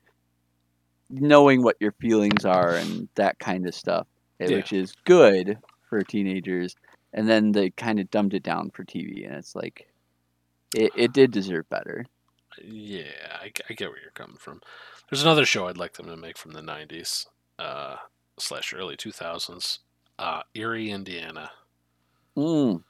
knowing 1.11 1.62
what 1.62 1.76
your 1.80 1.93
feelings 1.93 2.45
are 2.45 2.74
and 2.76 3.09
that 3.14 3.39
kind 3.39 3.66
of 3.66 3.74
stuff, 3.74 4.07
eh, 4.41 4.47
Yeah. 4.49 4.57
which 4.57 4.72
is 4.72 4.93
good 5.05 5.59
for 5.89 6.03
teenagers. 6.03 6.76
And 7.14 7.28
then 7.28 7.53
they 7.53 7.70
kind 7.70 7.99
of 7.99 8.11
dumbed 8.11 8.34
it 8.34 8.43
down 8.43 8.70
for 8.70 8.84
TV, 8.84 9.24
and 9.26 9.34
it's 9.34 9.57
like, 9.57 9.89
it, 10.76 10.93
it 10.95 11.12
did 11.14 11.30
deserve 11.30 11.68
better. 11.70 12.05
Yeah, 12.62 13.05
I, 13.41 13.51
I 13.70 13.72
get 13.74 13.89
where 13.89 14.01
you're 14.01 14.11
coming 14.11 14.36
from. 14.36 14.61
There's 15.09 15.22
another 15.22 15.47
show 15.47 15.68
I'd 15.68 15.78
like 15.78 15.95
them 15.95 16.07
to 16.07 16.16
make 16.16 16.36
from 16.36 16.53
the 16.53 16.61
'90s 16.61 17.24
uh, 17.59 17.97
slash 18.41 18.72
early 18.74 18.97
2000s. 18.97 19.78
Uh, 20.18 20.43
Erie, 20.55 20.91
Indiana. 20.91 21.51
Mm, 22.36 22.82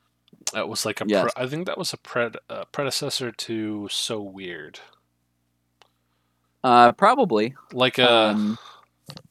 That 0.53 0.69
was 0.69 0.87
like 0.87 1.01
a. 1.01 1.05
Yes. 1.07 1.33
Pre- 1.33 1.45
I 1.45 1.47
think 1.47 1.67
that 1.67 1.77
was 1.79 1.93
a 1.93 1.99
pred- 1.99 2.37
uh, 2.49 2.65
predecessor 2.73 3.33
to 3.33 3.89
So 3.91 4.21
Weird. 4.23 4.81
uh, 6.65 6.93
probably. 6.93 7.55
Like 7.73 7.99
a. 7.99 8.11
Um, 8.11 8.59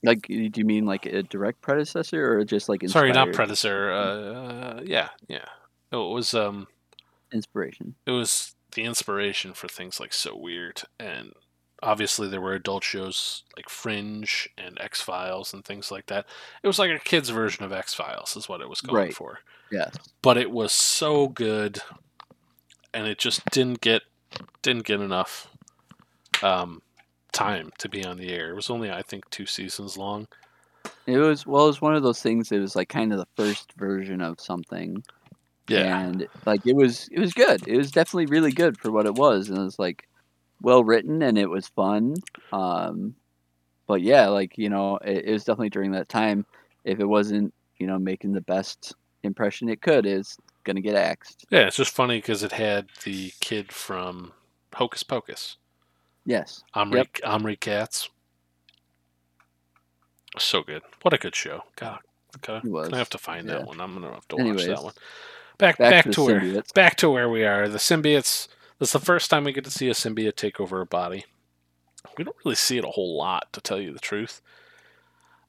like, 0.04 0.24
do 0.24 0.50
you 0.56 0.66
mean 0.66 0.86
like 0.86 1.06
a 1.06 1.22
direct 1.24 1.62
predecessor 1.62 2.40
or 2.40 2.44
just 2.44 2.68
like 2.68 2.88
sorry, 2.88 3.12
not 3.12 3.28
inspired 3.28 3.36
predecessor. 3.36 3.92
Uh, 3.92 4.82
yeah, 4.84 5.10
yeah. 5.28 5.46
It 5.92 5.96
was 5.98 6.34
um. 6.34 6.68
inspiration? 7.32 7.96
it 8.06 8.12
was 8.12 8.56
the 8.74 8.84
inspiration 8.84 9.54
for 9.54 9.68
things 9.68 10.00
like 10.00 10.14
So 10.14 10.36
Weird, 10.36 10.82
and 11.00 11.32
obviously 11.84 12.28
there 12.28 12.42
were 12.42 12.54
adult 12.54 12.84
shows 12.84 13.44
like 13.56 13.70
Fringe 13.70 14.50
and 14.58 14.78
X 14.82 15.02
Files 15.02 15.54
and 15.54 15.64
things 15.64 15.92
like 15.92 16.08
that. 16.08 16.26
It 16.64 16.68
was 16.68 16.80
like 16.80 16.92
a 16.92 17.00
kid's 17.00 17.30
version 17.30 17.64
of 17.66 17.72
X 17.72 17.94
Files, 17.94 18.36
is 18.36 18.50
what 18.50 18.62
it 18.62 18.70
was 18.70 18.82
going 18.82 18.96
Right. 18.96 19.14
for. 19.14 19.40
Yes. 19.72 19.96
But 20.22 20.38
it 20.38 20.50
was 20.52 20.72
so 20.72 21.28
good, 21.28 21.82
and 22.94 23.06
it 23.08 23.18
just 23.18 23.44
didn't 23.52 23.82
get 23.82 24.02
didn't 24.62 24.86
get 24.86 25.00
enough 25.02 25.48
um, 26.44 26.82
time 27.32 27.72
to 27.80 27.90
be 27.90 28.04
on 28.06 28.18
the 28.18 28.32
air. 28.32 28.50
It 28.52 28.56
was 28.56 28.70
only 28.70 28.92
I 28.92 29.02
think 29.02 29.30
two 29.30 29.46
seasons 29.46 29.98
long. 29.98 30.28
It 31.06 31.18
was 31.18 31.46
well, 31.46 31.66
it 31.66 31.68
was 31.68 31.82
one 31.82 31.96
of 31.96 32.04
those 32.04 32.22
things. 32.22 32.52
It 32.52 32.60
was 32.60 32.76
like 32.76 32.90
kind 32.90 33.12
of 33.12 33.20
the 33.20 33.28
first 33.36 33.74
version 33.74 34.22
of 34.22 34.40
something, 34.40 35.04
Yeah, 35.68 36.00
and 36.00 36.28
like 36.46 36.66
it 36.66 36.76
was, 36.76 37.08
it 37.12 37.20
was 37.20 37.34
good. 37.34 37.68
It 37.68 37.78
was 37.78 37.92
definitely 37.92 38.26
really 38.28 38.52
good 38.52 38.78
for 38.80 38.92
what 38.92 39.06
it 39.06 39.16
was, 39.16 39.50
and 39.50 39.58
it 39.58 39.64
was 39.64 39.80
like 39.80 40.07
well 40.62 40.84
written 40.84 41.22
and 41.22 41.38
it 41.38 41.50
was 41.50 41.68
fun. 41.68 42.16
Um, 42.52 43.16
but 43.88 44.02
yeah, 44.02 44.28
like 44.28 44.58
you 44.58 44.70
know, 44.70 44.98
it, 44.98 45.26
it 45.26 45.32
was 45.32 45.44
definitely 45.44 45.70
during 45.70 45.92
that 45.92 46.10
time. 46.10 46.46
If 46.84 47.00
it 47.00 47.06
wasn't, 47.06 47.54
you 47.78 47.88
know, 47.88 48.00
making 48.00 48.34
the 48.34 48.42
best 48.42 48.94
impression 49.24 49.70
it 49.70 49.82
could, 49.82 50.06
is 50.06 50.38
gonna 50.64 50.82
get 50.82 50.96
axed. 50.96 51.46
yeah. 51.50 51.68
It's 51.68 51.78
just 51.78 51.94
funny 51.94 52.18
because 52.18 52.44
it 52.44 52.52
had 52.52 52.88
the 53.04 53.32
kid 53.40 53.72
from 53.72 54.32
Hocus 54.74 55.04
Pocus. 55.04 55.58
Yes. 56.26 56.64
Omri, 56.74 57.00
Yep. 57.00 57.08
Omri 57.24 57.56
Katz. 57.56 58.10
So 60.38 60.62
good. 60.62 60.82
What 61.02 61.14
a 61.14 61.18
good 61.18 61.36
show. 61.36 61.64
God, 61.78 62.00
okay. 62.38 62.62
I 62.94 62.98
have 62.98 63.10
to 63.12 63.18
find 63.18 63.48
yeah. 63.48 63.56
that 63.60 63.68
one. 63.68 63.80
I'm 63.80 63.94
gonna 63.94 64.14
have 64.14 64.28
to 64.30 64.36
watch 64.36 64.66
that 64.66 64.84
one. 64.84 64.94
Back 65.58 65.78
back 65.78 65.92
back, 65.92 66.04
to 66.06 66.12
to, 66.12 66.24
where 66.26 66.40
symbiotes. 66.42 66.74
back 66.74 66.96
to 66.98 67.10
where 67.10 67.30
we 67.30 67.44
are. 67.46 67.68
The 67.68 67.78
symbiotes. 67.80 68.48
This 68.80 68.90
is 68.90 68.94
the 68.94 69.06
first 69.06 69.30
time 69.30 69.44
we 69.44 69.54
get 69.54 69.64
to 69.64 69.72
see 69.72 69.90
a 69.90 69.94
symbiote 69.94 70.36
take 70.36 70.60
over 70.60 70.82
a 70.82 70.86
body. 70.86 71.26
We 72.18 72.24
don't 72.24 72.36
really 72.46 72.56
see 72.56 72.78
it 72.78 72.86
a 72.86 72.90
whole 72.90 73.18
lot, 73.18 73.52
to 73.54 73.62
tell 73.62 73.80
you 73.80 73.92
the 73.92 74.00
truth. 74.00 74.42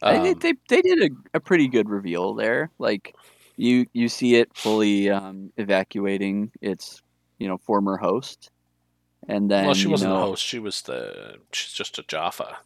Um, 0.00 0.34
they 0.38 0.54
they 0.68 0.80
did 0.82 1.02
a, 1.02 1.10
a 1.34 1.40
pretty 1.40 1.68
good 1.68 1.88
reveal 1.88 2.34
there. 2.34 2.70
Like 2.78 3.14
you 3.56 3.86
you 3.92 4.08
see 4.08 4.36
it 4.36 4.50
fully 4.54 5.10
um, 5.10 5.52
evacuating 5.56 6.52
its 6.60 7.02
you 7.38 7.48
know 7.48 7.58
former 7.58 7.96
host, 7.96 8.50
and 9.28 9.50
then 9.50 9.66
well, 9.66 9.74
she 9.74 9.88
wasn't 9.88 10.12
know, 10.12 10.20
the 10.20 10.26
host. 10.26 10.44
She 10.44 10.58
was 10.58 10.82
the. 10.82 11.38
She's 11.52 11.72
just 11.72 11.98
a 11.98 12.02
Jaffa. 12.04 12.58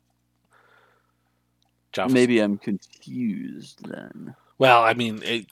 Jaffa's 1.92 2.14
Maybe 2.14 2.38
I'm 2.40 2.58
confused 2.58 3.86
then. 3.88 4.34
Well, 4.58 4.82
I 4.82 4.94
mean, 4.94 5.20
it, 5.24 5.46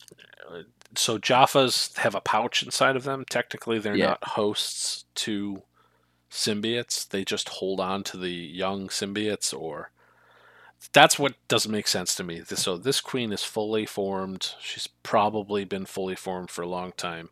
so 0.94 1.18
Jaffas 1.18 1.96
have 1.98 2.14
a 2.14 2.20
pouch 2.20 2.62
inside 2.62 2.96
of 2.96 3.04
them. 3.04 3.24
Technically, 3.28 3.78
they're 3.78 3.96
Yeah. 3.96 4.06
not 4.10 4.24
hosts 4.24 5.04
to 5.16 5.62
symbiotes. 6.30 7.08
They 7.08 7.24
just 7.24 7.48
hold 7.48 7.80
on 7.80 8.02
to 8.04 8.16
the 8.16 8.30
young 8.30 8.88
symbiotes, 8.88 9.52
or 9.58 9.90
that's 10.92 11.18
what 11.18 11.34
doesn't 11.48 11.70
make 11.70 11.88
sense 11.88 12.14
to 12.16 12.24
me. 12.24 12.42
So 12.44 12.76
this 12.76 13.00
queen 13.00 13.32
is 13.32 13.44
fully 13.44 13.86
formed. 13.86 14.54
She's 14.60 14.86
probably 14.86 15.64
been 15.64 15.86
fully 15.86 16.16
formed 16.16 16.50
for 16.50 16.62
a 16.62 16.68
long 16.68 16.92
time. 16.92 17.30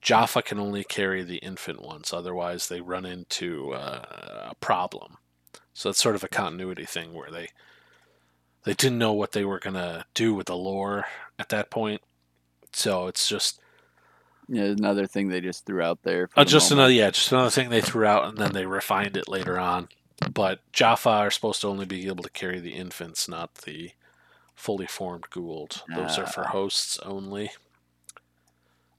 Jaffa 0.00 0.42
can 0.42 0.58
only 0.58 0.82
carry 0.84 1.22
the 1.22 1.36
infant 1.38 1.80
ones, 1.80 2.12
otherwise 2.12 2.68
they 2.68 2.80
run 2.80 3.06
into 3.06 3.72
uh, 3.72 4.48
a 4.50 4.54
problem. 4.56 5.18
So 5.74 5.90
it's 5.90 6.02
sort 6.02 6.16
of 6.16 6.24
a 6.24 6.28
continuity 6.28 6.84
thing 6.84 7.14
where 7.14 7.30
they 7.30 7.48
they 8.64 8.74
didn't 8.74 8.98
know 8.98 9.12
what 9.12 9.32
they 9.32 9.44
were 9.44 9.58
gonna 9.58 10.06
do 10.14 10.34
with 10.34 10.46
the 10.46 10.56
lore 10.56 11.06
at 11.38 11.48
that 11.50 11.70
point. 11.70 12.02
So 12.72 13.06
it's 13.06 13.28
just 13.28 13.60
Yeah, 14.48 14.64
another 14.64 15.06
thing 15.06 15.28
they 15.28 15.40
just 15.40 15.64
threw 15.66 15.82
out 15.82 16.02
there. 16.02 16.28
For 16.28 16.40
uh, 16.40 16.44
the 16.44 16.50
just 16.50 16.70
moment. 16.70 16.80
another 16.80 16.92
yeah, 16.94 17.10
just 17.10 17.32
another 17.32 17.50
thing 17.50 17.70
they 17.70 17.80
threw 17.80 18.04
out, 18.06 18.24
and 18.28 18.38
then 18.38 18.52
they 18.52 18.66
refined 18.66 19.16
it 19.16 19.28
later 19.28 19.58
on. 19.58 19.88
But 20.32 20.60
Jaffa 20.72 21.08
are 21.10 21.30
supposed 21.30 21.60
to 21.62 21.68
only 21.68 21.86
be 21.86 22.06
able 22.06 22.22
to 22.22 22.30
carry 22.30 22.60
the 22.60 22.74
infants, 22.74 23.28
not 23.28 23.54
the 23.56 23.90
fully 24.54 24.86
formed 24.86 25.28
Gould. 25.30 25.82
Those 25.94 26.18
are 26.18 26.26
for 26.26 26.44
Ah. 26.46 26.50
hosts 26.50 26.98
only. 27.00 27.50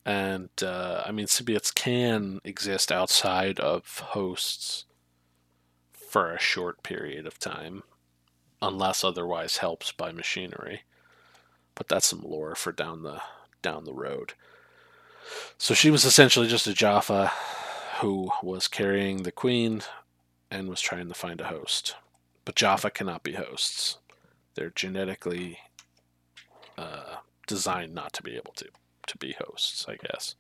And 0.06 0.50
uh, 0.62 1.04
I 1.06 1.12
mean, 1.12 1.28
symbiotes 1.28 1.74
can 1.74 2.40
exist 2.44 2.92
outside 2.92 3.60
of 3.60 4.00
hosts 4.00 4.86
for 5.94 6.34
a 6.34 6.40
short 6.40 6.84
period 6.84 7.26
of 7.26 7.40
time, 7.40 7.84
unless 8.62 9.04
otherwise 9.04 9.58
helped 9.58 9.96
by 9.96 10.12
machinery. 10.12 10.82
But 11.76 11.88
that's 11.88 12.08
some 12.08 12.22
lore 12.22 12.54
for 12.56 12.72
down 12.74 13.04
the 13.04 13.22
down 13.64 13.86
the 13.86 13.94
road. 13.94 14.34
So 15.58 15.74
she 15.74 15.90
was 15.90 16.06
essentially 16.06 16.48
just 16.48 16.68
a 16.68 16.74
Jaffa 16.74 17.32
who 18.02 18.30
was 18.44 18.68
carrying 18.68 19.24
the 19.24 19.32
queen, 19.32 19.82
and 20.52 20.70
was 20.70 20.82
trying 20.82 21.08
to 21.08 21.14
find 21.16 21.42
a 21.42 21.46
host. 21.46 21.96
But 22.46 22.56
Jaffa 22.56 22.92
cannot 22.92 23.24
be 23.24 23.34
hosts. 23.34 23.98
They're 24.54 24.72
genetically 24.76 25.58
uh, 26.78 27.16
designed 27.48 27.96
not 27.96 28.14
to 28.14 28.24
be 28.24 28.36
able 28.36 28.54
to 28.54 28.68
to 29.08 29.18
be 29.18 29.36
hosts, 29.40 29.86
I 29.88 29.96
guess. 29.96 30.36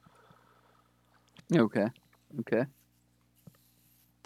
Okay. 1.53 1.87
Okay. 2.41 2.65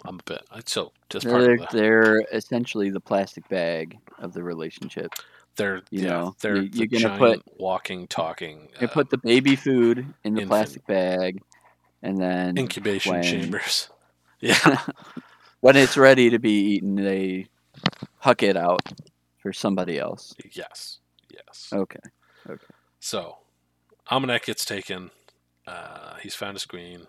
I'm 0.06 0.20
a 0.20 0.24
bit. 0.24 0.44
So 0.66 0.92
just 1.10 1.26
part 1.26 1.42
They're, 1.42 1.54
of 1.56 1.60
the, 1.60 1.78
they're 1.78 2.26
essentially 2.32 2.90
the 2.90 3.00
plastic 3.00 3.48
bag 3.50 3.98
of 4.20 4.34
the 4.34 4.44
relationship. 4.44 5.12
They're 5.58 5.78
you 5.90 6.04
yeah, 6.04 6.08
know, 6.10 6.36
they're 6.42 6.58
you- 6.58 6.70
the 6.70 6.78
you're 6.78 6.88
gonna 6.88 7.18
giant 7.18 7.44
put- 7.46 7.60
walking, 7.60 8.08
talking 8.08 8.70
They 8.80 8.86
uh, 8.86 8.90
put 8.90 9.10
the 9.10 9.18
baby 9.18 9.56
food 9.56 10.00
in 10.24 10.34
the 10.36 10.42
infant. 10.42 10.48
plastic 10.50 10.88
bag, 10.88 11.42
and 12.02 12.18
then 12.22 12.58
incubation 12.58 13.14
when- 13.14 13.24
chambers. 13.24 13.90
Yeah, 14.40 14.84
when 15.62 15.76
it's 15.76 15.98
ready 15.98 16.30
to 16.30 16.38
be 16.40 16.52
eaten, 16.76 16.96
they 16.96 17.48
huck 18.20 18.44
it 18.44 18.56
out 18.56 18.82
for 19.40 19.52
somebody 19.52 19.98
else. 20.00 20.36
yes, 20.52 21.00
yes. 21.30 21.70
Okay. 21.74 22.00
Okay. 22.48 22.64
So, 23.00 23.38
Almanac 24.12 24.46
gets 24.46 24.64
taken. 24.64 25.10
Uh, 25.66 26.16
he's 26.22 26.36
found 26.36 26.54
his 26.56 26.66
queen. 26.66 27.08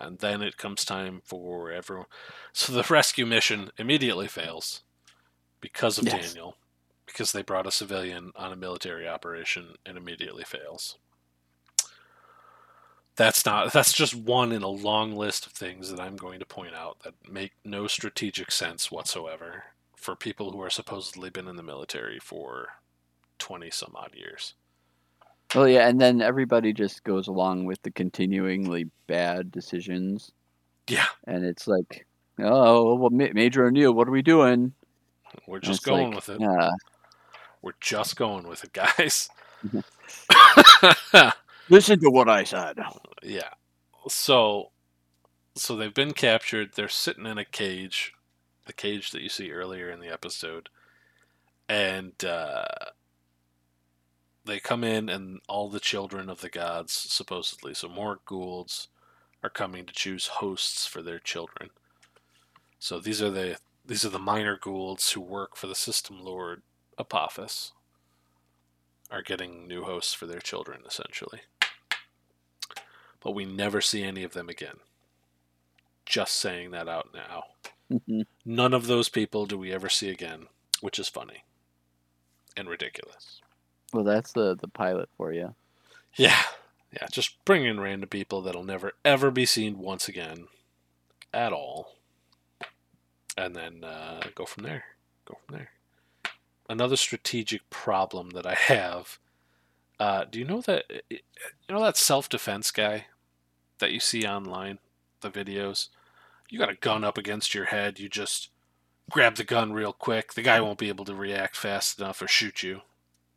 And 0.00 0.18
then 0.18 0.42
it 0.42 0.56
comes 0.56 0.84
time 0.84 1.20
for 1.24 1.70
everyone. 1.70 2.06
So 2.52 2.72
the 2.72 2.82
rescue 2.90 3.26
mission 3.26 3.70
immediately 3.78 4.26
fails 4.28 4.82
because 5.60 5.98
of 5.98 6.04
Yes. 6.06 6.32
Daniel. 6.32 6.56
Because 7.12 7.32
they 7.32 7.42
brought 7.42 7.66
a 7.66 7.70
civilian 7.70 8.32
on 8.36 8.52
a 8.52 8.56
military 8.56 9.08
operation 9.08 9.74
and 9.84 9.96
immediately 9.96 10.44
fails. 10.44 10.96
That's 13.16 13.44
not 13.44 13.72
that's 13.72 13.92
just 13.92 14.14
one 14.14 14.52
in 14.52 14.62
a 14.62 14.68
long 14.68 15.14
list 15.16 15.46
of 15.46 15.52
things 15.52 15.90
that 15.90 16.00
I'm 16.00 16.16
going 16.16 16.38
to 16.38 16.46
point 16.46 16.74
out 16.74 17.00
that 17.00 17.14
make 17.28 17.52
no 17.64 17.86
strategic 17.86 18.50
sense 18.50 18.90
whatsoever 18.90 19.64
for 19.96 20.16
people 20.16 20.50
who 20.52 20.62
are 20.62 20.70
supposedly 20.70 21.28
been 21.28 21.48
in 21.48 21.56
the 21.56 21.62
military 21.62 22.18
for 22.18 22.68
20 23.38 23.70
some 23.70 23.92
odd 23.94 24.14
years. 24.14 24.54
Well, 25.54 25.68
yeah, 25.68 25.88
and 25.88 26.00
then 26.00 26.22
everybody 26.22 26.72
just 26.72 27.02
goes 27.04 27.26
along 27.26 27.64
with 27.64 27.82
the 27.82 27.90
continuingly 27.90 28.88
bad 29.08 29.50
decisions, 29.50 30.30
Yeah, 30.88 31.06
and 31.26 31.44
it's 31.44 31.66
like, 31.66 32.06
oh, 32.38 32.94
well, 32.94 33.10
Major 33.10 33.66
O'Neill, 33.66 33.92
what 33.92 34.06
are 34.06 34.12
we 34.12 34.22
doing? 34.22 34.72
we're 35.46 35.60
just 35.60 35.84
going 35.84 36.08
like, 36.08 36.16
with 36.16 36.28
it. 36.28 36.40
Yeah, 36.40 36.70
We're 37.62 37.72
just 37.80 38.16
going 38.16 38.48
with 38.48 38.64
it, 38.64 38.72
guys. 38.72 39.28
listen 41.68 42.00
to 42.00 42.10
what 42.10 42.28
I 42.28 42.44
said. 42.44 42.78
yeah. 43.22 43.50
So 44.08 44.70
so 45.54 45.76
they've 45.76 45.92
been 45.92 46.12
captured. 46.12 46.70
They're 46.74 46.88
sitting 46.88 47.26
in 47.26 47.36
a 47.38 47.44
cage, 47.44 48.14
the 48.66 48.72
cage 48.72 49.10
that 49.10 49.22
you 49.22 49.28
see 49.28 49.50
earlier 49.52 49.90
in 49.90 50.00
the 50.00 50.08
episode. 50.08 50.68
And 51.68 52.24
uh 52.24 52.64
they 54.44 54.58
come 54.58 54.82
in 54.82 55.08
and 55.08 55.40
all 55.48 55.68
the 55.68 55.78
children 55.80 56.30
of 56.30 56.40
the 56.40 56.48
gods 56.48 56.92
supposedly, 56.92 57.74
so 57.74 57.88
more 57.88 58.20
Goulds 58.24 58.88
are 59.42 59.50
coming 59.50 59.84
to 59.84 59.92
choose 59.92 60.26
hosts 60.26 60.86
for 60.86 61.02
their 61.02 61.18
children. 61.18 61.70
So 62.78 62.98
these 62.98 63.20
are 63.20 63.30
the 63.30 63.58
these 63.84 64.04
are 64.04 64.10
the 64.10 64.18
minor 64.18 64.56
Goulds 64.56 65.12
who 65.12 65.20
work 65.20 65.56
for 65.56 65.66
the 65.66 65.74
system 65.74 66.20
lord 66.22 66.62
Apophis 67.00 67.72
are 69.10 69.22
getting 69.22 69.66
new 69.66 69.82
hosts 69.84 70.12
for 70.14 70.26
their 70.26 70.40
children 70.40 70.82
essentially 70.86 71.40
but 73.20 73.32
we 73.32 73.44
never 73.44 73.80
see 73.80 74.02
any 74.02 74.24
of 74.24 74.32
them 74.32 74.48
again. 74.48 74.76
Just 76.06 76.36
saying 76.36 76.70
that 76.70 76.88
out 76.88 77.10
now. 77.12 77.44
Mhm. 77.90 78.26
None 78.44 78.72
of 78.72 78.86
those 78.86 79.08
people 79.08 79.44
do 79.46 79.58
we 79.58 79.72
ever 79.72 79.88
see 79.90 80.08
again, 80.08 80.48
which 80.80 80.98
is 80.98 81.08
funny 81.08 81.44
and 82.56 82.68
ridiculous. 82.68 83.40
well, 83.92 84.04
that's 84.04 84.32
the 84.32 84.54
the 84.56 84.68
pilot 84.68 85.08
for 85.16 85.32
you. 85.32 85.54
Yeah, 86.16 86.42
yeah, 86.92 87.06
just 87.12 87.44
bring 87.44 87.64
in 87.64 87.78
random 87.80 88.08
people 88.08 88.40
that'll 88.40 88.64
never 88.64 88.92
ever 89.04 89.30
be 89.30 89.44
seen 89.44 89.78
once 89.78 90.08
again 90.08 90.48
at 91.34 91.52
all, 91.52 91.96
and 93.36 93.54
then 93.54 93.84
uh, 93.84 94.22
go 94.34 94.46
from 94.46 94.64
there. 94.64 94.84
Go 95.26 95.38
from 95.44 95.56
there. 95.56 95.70
Another 96.70 96.96
strategic 96.96 97.68
problem 97.68 98.30
that 98.30 98.46
I 98.46 98.54
have. 98.54 99.18
Uh, 99.98 100.24
do 100.24 100.38
you 100.38 100.44
know 100.44 100.60
that 100.62 100.84
you 101.10 101.18
know 101.68 101.82
that 101.82 101.96
self 101.96 102.28
defense 102.28 102.70
guy 102.70 103.06
that 103.80 103.90
you 103.90 103.98
see 103.98 104.24
online, 104.24 104.78
the 105.20 105.30
videos? 105.30 105.88
You 106.48 106.60
got 106.60 106.70
a 106.70 106.76
gun 106.76 107.02
up 107.02 107.18
against 107.18 107.54
your 107.54 107.66
head. 107.66 107.98
You 107.98 108.08
just 108.08 108.50
grab 109.10 109.34
the 109.34 109.42
gun 109.44 109.72
real 109.72 109.92
quick. 109.92 110.34
The 110.34 110.42
guy 110.42 110.60
won't 110.60 110.78
be 110.78 110.88
able 110.88 111.04
to 111.06 111.14
react 111.14 111.56
fast 111.56 111.98
enough 112.00 112.22
or 112.22 112.28
shoot 112.28 112.62
you. 112.62 112.82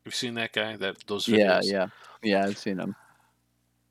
You've 0.05 0.15
seen 0.15 0.35
that 0.35 0.53
guy? 0.53 0.75
That 0.77 1.05
those 1.07 1.25
videos? 1.25 1.63
Yeah, 1.63 1.71
yeah, 1.71 1.87
yeah. 2.21 2.45
I've 2.45 2.57
seen 2.59 2.77
them. 2.77 2.95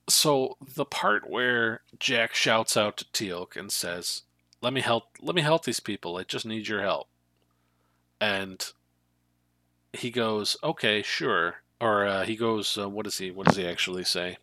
so 0.08 0.56
the 0.76 0.84
part 0.84 1.28
where 1.28 1.80
Jack 1.98 2.34
shouts 2.34 2.76
out 2.76 2.96
to 2.98 3.04
Teal'c 3.06 3.56
and 3.56 3.72
says, 3.72 4.22
"Let 4.60 4.72
me 4.72 4.82
help. 4.82 5.04
Let 5.20 5.34
me 5.34 5.42
help 5.42 5.64
these 5.64 5.80
people. 5.80 6.16
I 6.16 6.22
just 6.22 6.46
need 6.46 6.68
your 6.68 6.82
help." 6.82 7.08
And 8.20 8.72
he 9.92 10.10
goes, 10.10 10.56
"Okay, 10.62 11.02
sure." 11.02 11.56
Or 11.80 12.06
uh, 12.06 12.24
he 12.24 12.36
goes, 12.36 12.78
uh, 12.78 12.88
"What 12.88 13.04
does 13.04 13.18
he? 13.18 13.30
What 13.30 13.46
does 13.46 13.56
he 13.56 13.66
actually 13.66 14.04
say?" 14.04 14.38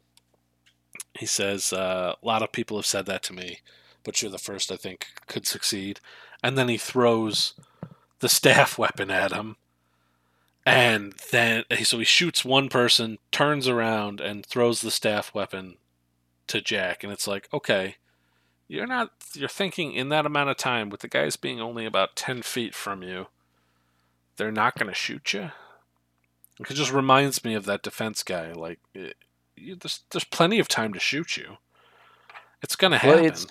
He 1.18 1.26
says, 1.26 1.74
uh, 1.74 2.16
"A 2.22 2.26
lot 2.26 2.44
of 2.44 2.52
people 2.52 2.78
have 2.78 2.86
said 2.86 3.06
that 3.08 3.24
to 3.24 3.34
me, 3.34 3.60
but 4.04 4.22
you're 4.22 4.32
the 4.32 4.38
first 4.38 4.72
I 4.72 4.76
think 4.76 5.08
could 5.28 5.48
succeed." 5.48 6.00
And 6.44 6.58
then 6.58 6.70
he 6.70 6.78
throws 6.78 7.54
the 8.20 8.30
staff 8.40 8.78
weapon 8.78 9.10
at 9.12 9.32
him. 9.32 9.58
And 10.66 11.14
then, 11.32 11.64
so 11.84 11.98
he 11.98 12.06
shoots 12.06 12.46
one 12.46 12.70
person, 12.70 13.18
turns 13.32 13.68
around, 13.68 14.22
and 14.22 14.46
throws 14.46 14.82
the 14.82 14.92
staff 14.92 15.34
weapon 15.34 15.78
to 16.48 16.62
Jack. 16.62 17.04
And 17.04 17.12
it's 17.12 17.28
like, 17.28 17.50
okay, 17.52 17.96
you're 18.68 18.86
not, 18.86 19.12
you're 19.34 19.50
thinking 19.50 19.94
in 19.94 20.10
that 20.10 20.28
amount 20.28 20.50
of 20.52 20.58
time, 20.58 20.90
with 20.90 21.00
the 21.00 21.08
guys 21.08 21.38
being 21.38 21.60
only 21.60 21.86
about 21.86 22.16
10 22.16 22.44
feet 22.44 22.76
from 22.76 23.02
you, 23.02 23.28
they're 24.40 24.52
not 24.52 24.76
going 24.76 24.88
to 24.88 24.96
shoot 24.96 25.34
you? 25.34 25.52
It 26.60 26.74
just 26.74 26.92
reminds 26.92 27.46
me 27.46 27.54
of 27.54 27.66
that 27.66 27.84
defense 27.84 28.24
guy. 28.24 28.54
Like, 28.54 28.80
it, 28.96 29.16
you, 29.56 29.76
there's, 29.76 30.04
there's 30.10 30.24
plenty 30.24 30.58
of 30.60 30.68
time 30.68 30.94
to 30.94 31.00
shoot 31.00 31.38
you. 31.38 31.58
It's 32.64 32.76
going 32.76 32.92
to 32.92 32.98
happen. 32.98 33.22
Well, 33.22 33.26
it's 33.26 33.46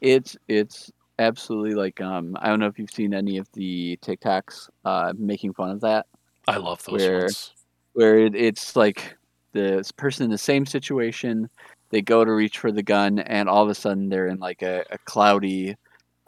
it's 0.00 0.36
it's 0.48 0.90
absolutely 1.18 1.74
like 1.74 2.00
um. 2.00 2.36
I 2.40 2.48
don't 2.48 2.60
know 2.60 2.66
if 2.66 2.78
you've 2.78 2.90
seen 2.90 3.12
any 3.12 3.38
of 3.38 3.48
the 3.52 3.98
TikToks 4.02 4.70
uh 4.84 5.12
making 5.16 5.54
fun 5.54 5.70
of 5.70 5.80
that. 5.82 6.06
I 6.48 6.56
love 6.56 6.82
those 6.84 7.00
where- 7.00 7.20
ones. 7.20 7.52
where 7.92 8.18
it, 8.18 8.34
it's 8.34 8.74
like 8.74 9.16
the 9.52 9.88
person 9.96 10.24
in 10.24 10.30
the 10.30 10.38
same 10.38 10.66
situation 10.66 11.48
they 11.90 12.02
go 12.02 12.24
to 12.24 12.32
reach 12.32 12.58
for 12.58 12.70
the 12.70 12.82
gun 12.82 13.18
and 13.18 13.48
all 13.48 13.62
of 13.62 13.70
a 13.70 13.74
sudden 13.74 14.08
they're 14.08 14.26
in 14.28 14.38
like 14.38 14.62
a, 14.62 14.84
a 14.90 14.98
cloudy 14.98 15.74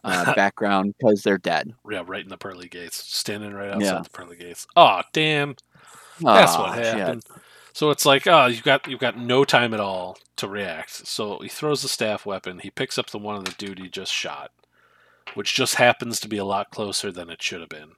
uh, 0.04 0.34
background 0.36 0.94
because 0.98 1.22
they're 1.22 1.38
dead 1.38 1.72
Yeah, 1.90 2.02
right 2.06 2.22
in 2.22 2.28
the 2.28 2.36
pearly 2.36 2.68
gates, 2.68 2.96
standing 2.96 3.52
right 3.52 3.70
outside 3.70 3.84
Yeah. 3.84 4.02
the 4.02 4.10
pearly 4.10 4.36
gates. 4.36 4.66
Oh, 4.76 5.02
damn! 5.12 5.56
That's 6.20 6.56
what 6.56 6.70
Aw, 6.70 6.74
shit. 6.74 6.84
happened. 6.96 7.24
So 7.72 7.90
it's 7.90 8.04
like, 8.04 8.26
oh, 8.26 8.46
you've 8.46 8.62
got 8.64 8.86
you've 8.88 9.00
got 9.00 9.16
no 9.18 9.44
time 9.44 9.72
at 9.74 9.80
all 9.80 10.18
to 10.36 10.48
react. 10.48 11.06
So 11.06 11.38
he 11.38 11.48
throws 11.48 11.82
the 11.82 11.88
staff 11.88 12.26
weapon. 12.26 12.58
He 12.58 12.70
picks 12.70 12.98
up 12.98 13.10
the 13.10 13.18
one 13.18 13.36
of 13.36 13.44
the 13.44 13.54
dude 13.58 13.78
he 13.78 13.88
just 13.88 14.12
shot, 14.12 14.50
which 15.34 15.54
just 15.54 15.76
happens 15.76 16.18
to 16.20 16.28
be 16.28 16.36
a 16.38 16.44
lot 16.44 16.70
closer 16.70 17.12
than 17.12 17.30
it 17.30 17.40
should 17.42 17.60
have 17.60 17.68
been, 17.68 17.92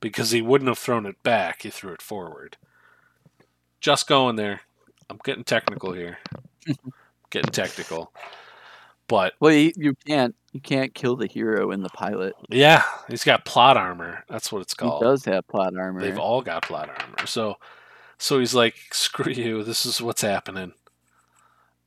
because 0.00 0.30
he 0.30 0.40
wouldn't 0.40 0.68
have 0.68 0.78
thrown 0.78 1.06
it 1.06 1.22
back. 1.22 1.62
He 1.62 1.70
threw 1.70 1.92
it 1.92 2.02
forward. 2.02 2.56
Just 3.80 4.06
going 4.06 4.36
there. 4.36 4.60
I'm 5.10 5.18
getting 5.24 5.44
technical 5.44 5.92
here. 5.92 6.18
getting 7.30 7.50
technical. 7.50 8.12
But 9.10 9.34
well 9.40 9.52
you, 9.52 9.72
you 9.76 9.94
can't 10.06 10.34
you 10.52 10.60
can't 10.60 10.94
kill 10.94 11.16
the 11.16 11.26
hero 11.26 11.72
in 11.72 11.82
the 11.82 11.90
pilot 11.90 12.34
yeah, 12.48 12.84
he's 13.08 13.24
got 13.24 13.44
plot 13.44 13.76
armor. 13.76 14.24
That's 14.28 14.50
what 14.50 14.62
it's 14.62 14.72
called. 14.74 15.02
he 15.02 15.08
does 15.08 15.24
have 15.26 15.46
plot 15.48 15.76
armor 15.76 16.00
They've 16.00 16.18
all 16.18 16.42
got 16.42 16.62
plot 16.62 16.88
armor. 16.88 17.26
So 17.26 17.56
so 18.18 18.38
he's 18.38 18.54
like, 18.54 18.76
screw 18.92 19.32
you, 19.32 19.64
this 19.64 19.84
is 19.84 20.00
what's 20.00 20.22
happening. 20.22 20.72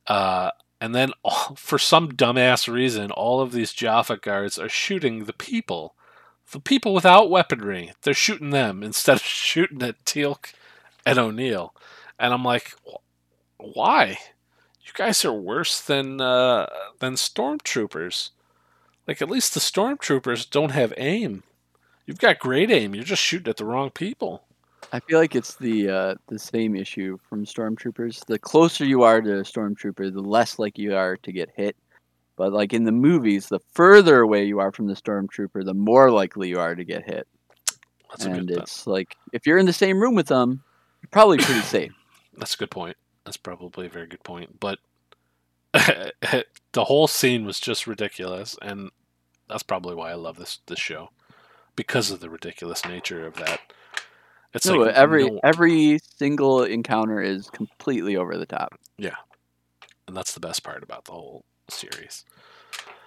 Uh 0.06 0.50
and 0.80 0.94
then 0.94 1.12
all, 1.24 1.54
for 1.56 1.78
some 1.78 2.12
dumbass 2.12 2.70
reason, 2.70 3.10
all 3.10 3.40
of 3.40 3.52
these 3.52 3.72
Jaffa 3.72 4.18
guards 4.18 4.58
are 4.58 4.68
shooting 4.68 5.24
the 5.24 5.32
people. 5.32 5.94
The 6.52 6.60
people 6.60 6.92
without 6.92 7.30
weaponry. 7.30 7.92
They're 8.02 8.12
shooting 8.12 8.50
them 8.50 8.82
instead 8.82 9.16
of 9.16 9.22
shooting 9.24 9.82
at 9.82 10.04
Teal'c 10.04 10.52
and 11.06 11.18
O'Neill. 11.18 11.74
And 12.18 12.34
I'm 12.34 12.44
like, 12.44 12.74
why? 13.56 14.18
You 14.84 14.92
guys 14.92 15.24
are 15.24 15.32
worse 15.32 15.80
than 15.80 16.20
uh, 16.20 16.66
than 16.98 17.14
stormtroopers. 17.14 18.30
Like 19.08 19.22
at 19.22 19.30
least 19.30 19.54
the 19.54 19.60
stormtroopers 19.60 20.48
don't 20.48 20.72
have 20.72 20.92
aim. 20.98 21.42
You've 22.06 22.18
got 22.18 22.38
great 22.38 22.70
aim. 22.70 22.94
You're 22.94 23.04
just 23.04 23.22
shooting 23.22 23.48
at 23.48 23.56
the 23.56 23.64
wrong 23.64 23.90
people. 23.90 24.44
I 24.92 25.00
feel 25.00 25.18
like 25.18 25.34
it's 25.34 25.56
the 25.56 25.88
uh, 25.88 26.14
the 26.26 26.38
same 26.38 26.76
issue 26.76 27.18
from 27.28 27.46
stormtroopers. 27.46 28.26
The 28.26 28.38
closer 28.38 28.84
you 28.84 29.02
are 29.02 29.22
to 29.22 29.38
a 29.38 29.42
stormtrooper, 29.42 30.12
the 30.12 30.20
less 30.20 30.58
like 30.58 30.78
you 30.78 30.94
are 30.94 31.16
to 31.16 31.32
get 31.32 31.50
hit. 31.56 31.76
But 32.36 32.52
like 32.52 32.74
in 32.74 32.84
the 32.84 32.92
movies, 32.92 33.48
the 33.48 33.60
further 33.72 34.20
away 34.20 34.44
you 34.44 34.58
are 34.60 34.72
from 34.72 34.86
the 34.86 34.94
stormtrooper, 34.94 35.64
the 35.64 35.74
more 35.74 36.10
likely 36.10 36.48
you 36.48 36.58
are 36.58 36.74
to 36.74 36.84
get 36.84 37.04
hit. 37.04 37.26
That's 38.10 38.26
a 38.26 38.30
and 38.30 38.50
it's 38.50 38.86
like 38.86 39.16
if 39.32 39.46
you're 39.46 39.58
in 39.58 39.66
the 39.66 39.72
same 39.72 39.98
room 39.98 40.14
with 40.14 40.26
them, 40.26 40.62
you're 41.00 41.08
probably 41.10 41.38
pretty 41.38 41.60
safe. 41.62 41.92
That's 42.36 42.54
a 42.54 42.58
good 42.58 42.70
point. 42.70 42.96
That's 43.24 43.36
probably 43.36 43.86
a 43.86 43.90
very 43.90 44.06
good 44.06 44.22
point. 44.22 44.60
But 44.60 44.78
the 45.72 46.44
whole 46.84 47.08
scene 47.08 47.44
was 47.44 47.58
just 47.60 47.86
ridiculous, 47.86 48.56
and 48.62 48.90
that's 49.48 49.62
probably 49.62 49.94
why 49.94 50.10
I 50.10 50.14
love 50.14 50.36
this 50.36 50.58
this 50.66 50.78
show 50.78 51.10
because 51.76 52.10
of 52.10 52.20
the 52.20 52.30
ridiculous 52.30 52.84
nature 52.84 53.26
of 53.26 53.34
that. 53.34 53.60
It's 54.52 54.66
No, 54.66 54.76
like 54.76 54.94
every 54.94 55.30
no- 55.30 55.40
every 55.42 55.98
single 56.16 56.62
encounter 56.62 57.20
is 57.20 57.50
completely 57.50 58.16
over 58.16 58.38
the 58.38 58.46
top. 58.46 58.78
Yeah, 58.98 59.16
and 60.06 60.16
that's 60.16 60.34
the 60.34 60.40
best 60.40 60.62
part 60.62 60.82
about 60.82 61.06
the 61.06 61.12
whole 61.12 61.44
series. 61.68 62.24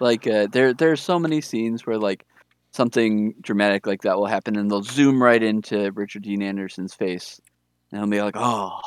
Like 0.00 0.26
uh, 0.26 0.48
there 0.50 0.74
there's 0.74 1.00
so 1.00 1.18
many 1.18 1.40
scenes 1.40 1.86
where 1.86 1.98
like 1.98 2.26
something 2.72 3.34
dramatic 3.40 3.86
like 3.86 4.02
that 4.02 4.16
will 4.18 4.26
happen, 4.26 4.56
and 4.56 4.70
they'll 4.70 4.82
zoom 4.82 5.22
right 5.22 5.42
into 5.42 5.90
Richard 5.92 6.22
Dean 6.22 6.42
Anderson's 6.42 6.92
face, 6.92 7.40
and 7.90 8.00
he'll 8.00 8.10
be 8.10 8.22
like, 8.22 8.36
"Oh, 8.36 8.80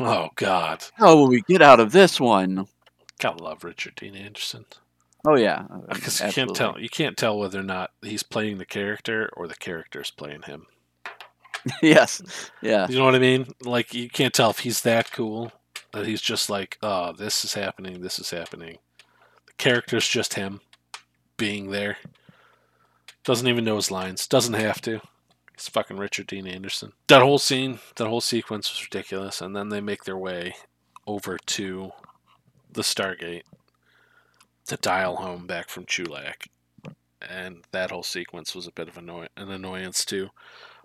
Oh 0.00 0.28
God, 0.36 0.84
how 0.94 1.16
will 1.16 1.28
we 1.28 1.42
get 1.42 1.62
out 1.62 1.80
of 1.80 1.92
this 1.92 2.20
one?" 2.20 2.66
gotta 3.20 3.42
love 3.42 3.64
Richard 3.64 3.96
Dean 3.96 4.14
Anderson 4.14 4.64
Oh 5.26 5.36
yeah, 5.36 5.64
uh, 5.70 5.78
because 5.94 6.20
you 6.20 6.30
can't 6.32 6.54
tell 6.54 6.78
you 6.78 6.88
can't 6.88 7.16
tell 7.16 7.38
whether 7.38 7.58
or 7.58 7.64
not 7.64 7.90
he's 8.02 8.22
playing 8.22 8.58
the 8.58 8.64
character 8.64 9.30
or 9.36 9.48
the 9.48 9.56
character's 9.56 10.10
playing 10.10 10.42
him. 10.42 10.66
yes, 11.82 12.22
yeah, 12.62 12.86
You 12.88 12.98
know 12.98 13.04
what 13.04 13.14
I 13.14 13.18
mean? 13.18 13.48
Like 13.62 13.92
you 13.92 14.08
can't 14.08 14.32
tell 14.32 14.50
if 14.50 14.60
he's 14.60 14.82
that 14.82 15.10
cool 15.12 15.52
that 15.92 16.06
he's 16.06 16.20
just 16.20 16.48
like, 16.48 16.78
oh, 16.82 17.12
this 17.12 17.44
is 17.44 17.54
happening, 17.54 18.00
this 18.00 18.18
is 18.18 18.30
happening. 18.30 18.78
The 19.46 19.52
character's 19.54 20.08
just 20.08 20.34
him 20.34 20.60
being 21.36 21.70
there. 21.70 21.98
Doesn't 23.24 23.48
even 23.48 23.64
know 23.64 23.76
his 23.76 23.90
lines. 23.90 24.26
Doesn't 24.26 24.54
have 24.54 24.80
to. 24.82 25.00
It's 25.58 25.68
fucking 25.68 25.96
Richard 25.96 26.28
Dean 26.28 26.46
Anderson. 26.46 26.92
That 27.08 27.20
whole 27.20 27.40
scene, 27.40 27.80
that 27.96 28.06
whole 28.06 28.20
sequence 28.20 28.70
was 28.70 28.84
ridiculous, 28.84 29.40
and 29.40 29.56
then 29.56 29.70
they 29.70 29.80
make 29.80 30.04
their 30.04 30.16
way 30.16 30.54
over 31.04 31.36
to 31.36 31.90
the 32.70 32.82
Stargate 32.82 33.42
to 34.66 34.76
dial 34.76 35.16
home 35.16 35.48
back 35.48 35.68
from 35.68 35.84
Chulak. 35.84 36.46
And 37.28 37.64
that 37.72 37.90
whole 37.90 38.04
sequence 38.04 38.54
was 38.54 38.68
a 38.68 38.72
bit 38.72 38.86
of 38.86 38.96
annoy- 38.96 39.26
an 39.36 39.50
annoyance 39.50 40.04
too. 40.04 40.28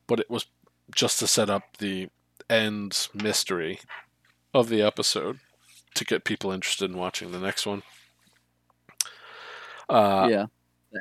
But 0.08 0.20
it 0.20 0.28
was 0.28 0.48
just 0.96 1.20
to 1.20 1.28
set 1.28 1.52
up 1.52 1.78
the 1.78 2.10
end 2.50 3.10
mystery 3.14 3.80
of 4.56 4.70
the 4.70 4.82
episode 4.82 5.38
to 5.94 6.04
get 6.04 6.24
people 6.24 6.52
interested 6.52 6.90
in 6.90 6.98
watching 6.98 7.32
the 7.32 7.40
next 7.40 7.68
one. 7.68 7.84
Uh, 9.88 10.28
yeah. 10.32 10.46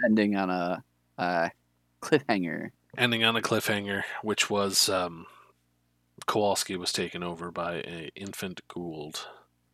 Ending 0.04 0.36
on 0.36 0.50
a, 0.50 0.84
a 1.16 1.50
cliffhanger. 2.02 2.68
Ending 2.96 3.24
on 3.24 3.36
a 3.36 3.42
cliffhanger, 3.42 4.02
which 4.22 4.50
was 4.50 4.88
um, 4.88 5.26
Kowalski 6.26 6.76
was 6.76 6.92
taken 6.92 7.22
over 7.22 7.50
by 7.50 7.76
a 7.76 8.10
infant 8.14 8.60
Gould. 8.68 9.26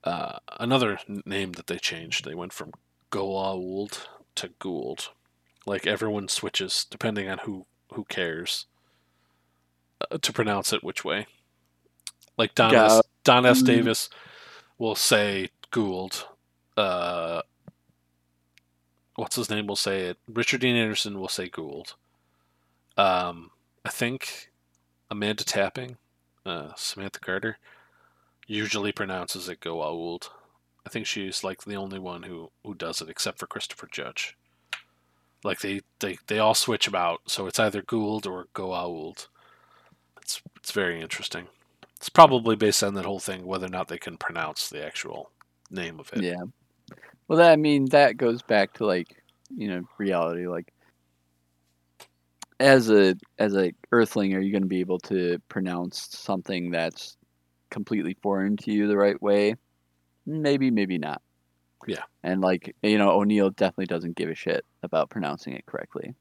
Uh, 0.05 0.39
another 0.61 0.99
name 1.27 1.53
that 1.53 1.67
they 1.67 1.79
changed. 1.79 2.25
They 2.25 2.35
went 2.35 2.53
from 2.53 2.73
Goa'uld 3.11 3.99
to 4.37 4.49
Gould. 4.61 5.11
Like 5.67 5.87
everyone 5.87 6.29
switches 6.29 6.87
depending 6.89 7.29
on 7.29 7.39
who 7.39 7.67
who 7.93 8.05
cares 8.05 8.67
uh, 10.11 10.19
to 10.19 10.33
pronounce 10.33 10.73
it 10.73 10.85
which 10.85 11.05
way. 11.05 11.27
Like 12.37 12.55
Don 12.55 12.75
S, 12.75 13.03
Don 13.25 13.45
S. 13.45 13.63
mm. 13.63 13.67
Davis 13.67 14.09
will 14.79 14.95
say 14.95 15.51
Gould. 15.71 16.27
Uh, 16.77 17.43
what's 19.17 19.37
his 19.37 19.51
name 19.51 19.67
will 19.67 19.77
say 19.77 20.03
it. 20.03 20.19
Richard 20.29 20.61
Dean 20.61 20.77
Anderson 20.77 21.19
will 21.19 21.29
say 21.29 21.49
Gould. 21.49 21.95
Um, 22.99 23.53
I 23.85 23.89
think 23.89 24.51
Amanda 25.11 25.45
Tapping, 25.45 25.97
uh, 26.45 26.73
Samantha 26.77 27.21
Carter, 27.21 27.59
usually 28.47 28.93
pronounces 28.93 29.49
it 29.49 29.61
Goa'uld. 29.61 30.29
I 30.85 30.91
think 30.91 31.07
she's 31.07 31.45
like 31.45 31.63
the 31.63 31.77
only 31.77 31.99
one 31.99 32.25
who, 32.25 32.51
who 32.65 32.75
does 32.75 33.01
it, 33.01 33.09
except 33.09 33.39
for 33.39 33.47
Christopher 33.47 33.89
Judge. 33.91 34.37
Like 35.45 35.61
they, 35.61 35.83
they, 36.01 36.19
they 36.27 36.39
all 36.39 36.55
switch 36.55 36.89
about, 36.89 37.21
so 37.27 37.47
it's 37.47 37.61
either 37.61 37.83
Gould 37.83 38.27
or 38.27 38.49
Goa'uld. 38.55 39.29
It's 40.21 40.43
it's 40.57 40.73
very 40.73 41.01
interesting. 41.01 41.47
It's 41.97 42.09
probably 42.09 42.57
based 42.57 42.83
on 42.83 42.95
that 42.95 43.05
whole 43.05 43.21
thing, 43.21 43.47
whether 43.47 43.67
or 43.67 43.71
not 43.71 43.89
they 43.89 43.99
can 43.99 44.17
pronounce 44.17 44.69
the 44.69 44.85
actual 44.85 45.31
name 45.71 45.99
of 45.99 46.11
it. 46.13 46.23
Yeah. 46.23 46.43
Well, 47.27 47.39
that, 47.39 47.53
I 47.53 47.57
mean, 47.57 47.87
that 47.87 48.17
goes 48.17 48.43
back 48.43 48.75
to 48.75 48.87
like, 48.87 49.23
you 49.57 49.69
know, 49.69 49.89
reality. 49.99 50.47
Like, 50.47 50.73
as 52.61 52.91
a 52.91 53.15
as 53.39 53.55
a 53.55 53.73
Earthling, 53.93 54.35
are 54.35 54.41
you 54.41 54.53
going 54.53 54.63
to 54.63 54.69
be 54.69 54.81
able 54.81 54.99
to 55.01 55.41
pronounce 55.49 56.09
something 56.13 56.71
that's 56.71 57.17
completely 57.71 58.17
foreign 58.23 58.57
to 58.59 58.73
you 58.73 58.89
the 58.89 58.97
right 58.97 59.21
way? 59.23 59.55
Maybe, 60.27 60.71
maybe 60.71 60.99
not. 60.99 61.23
Yeah. 61.87 62.03
And 62.23 62.41
like, 62.41 62.75
you 62.83 62.99
know, 62.99 63.11
O'Neill 63.11 63.51
definitely 63.51 63.87
doesn't 63.87 64.17
give 64.17 64.29
a 64.29 64.35
shit 64.35 64.65
about 64.83 65.11
pronouncing 65.11 65.55
it 65.55 65.65
correctly. 65.67 66.15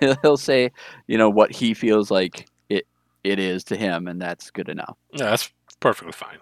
He'll 0.22 0.36
say, 0.36 0.72
you 1.06 1.18
know, 1.18 1.30
what 1.30 1.52
he 1.52 1.74
feels 1.74 2.10
like 2.10 2.48
it 2.68 2.86
it 3.24 3.38
is 3.38 3.64
to 3.64 3.76
him, 3.76 4.08
and 4.08 4.20
that's 4.20 4.50
good 4.50 4.68
enough. 4.68 4.96
Yeah, 5.12 5.30
that's 5.30 5.50
perfectly 5.80 6.12
fine. 6.12 6.38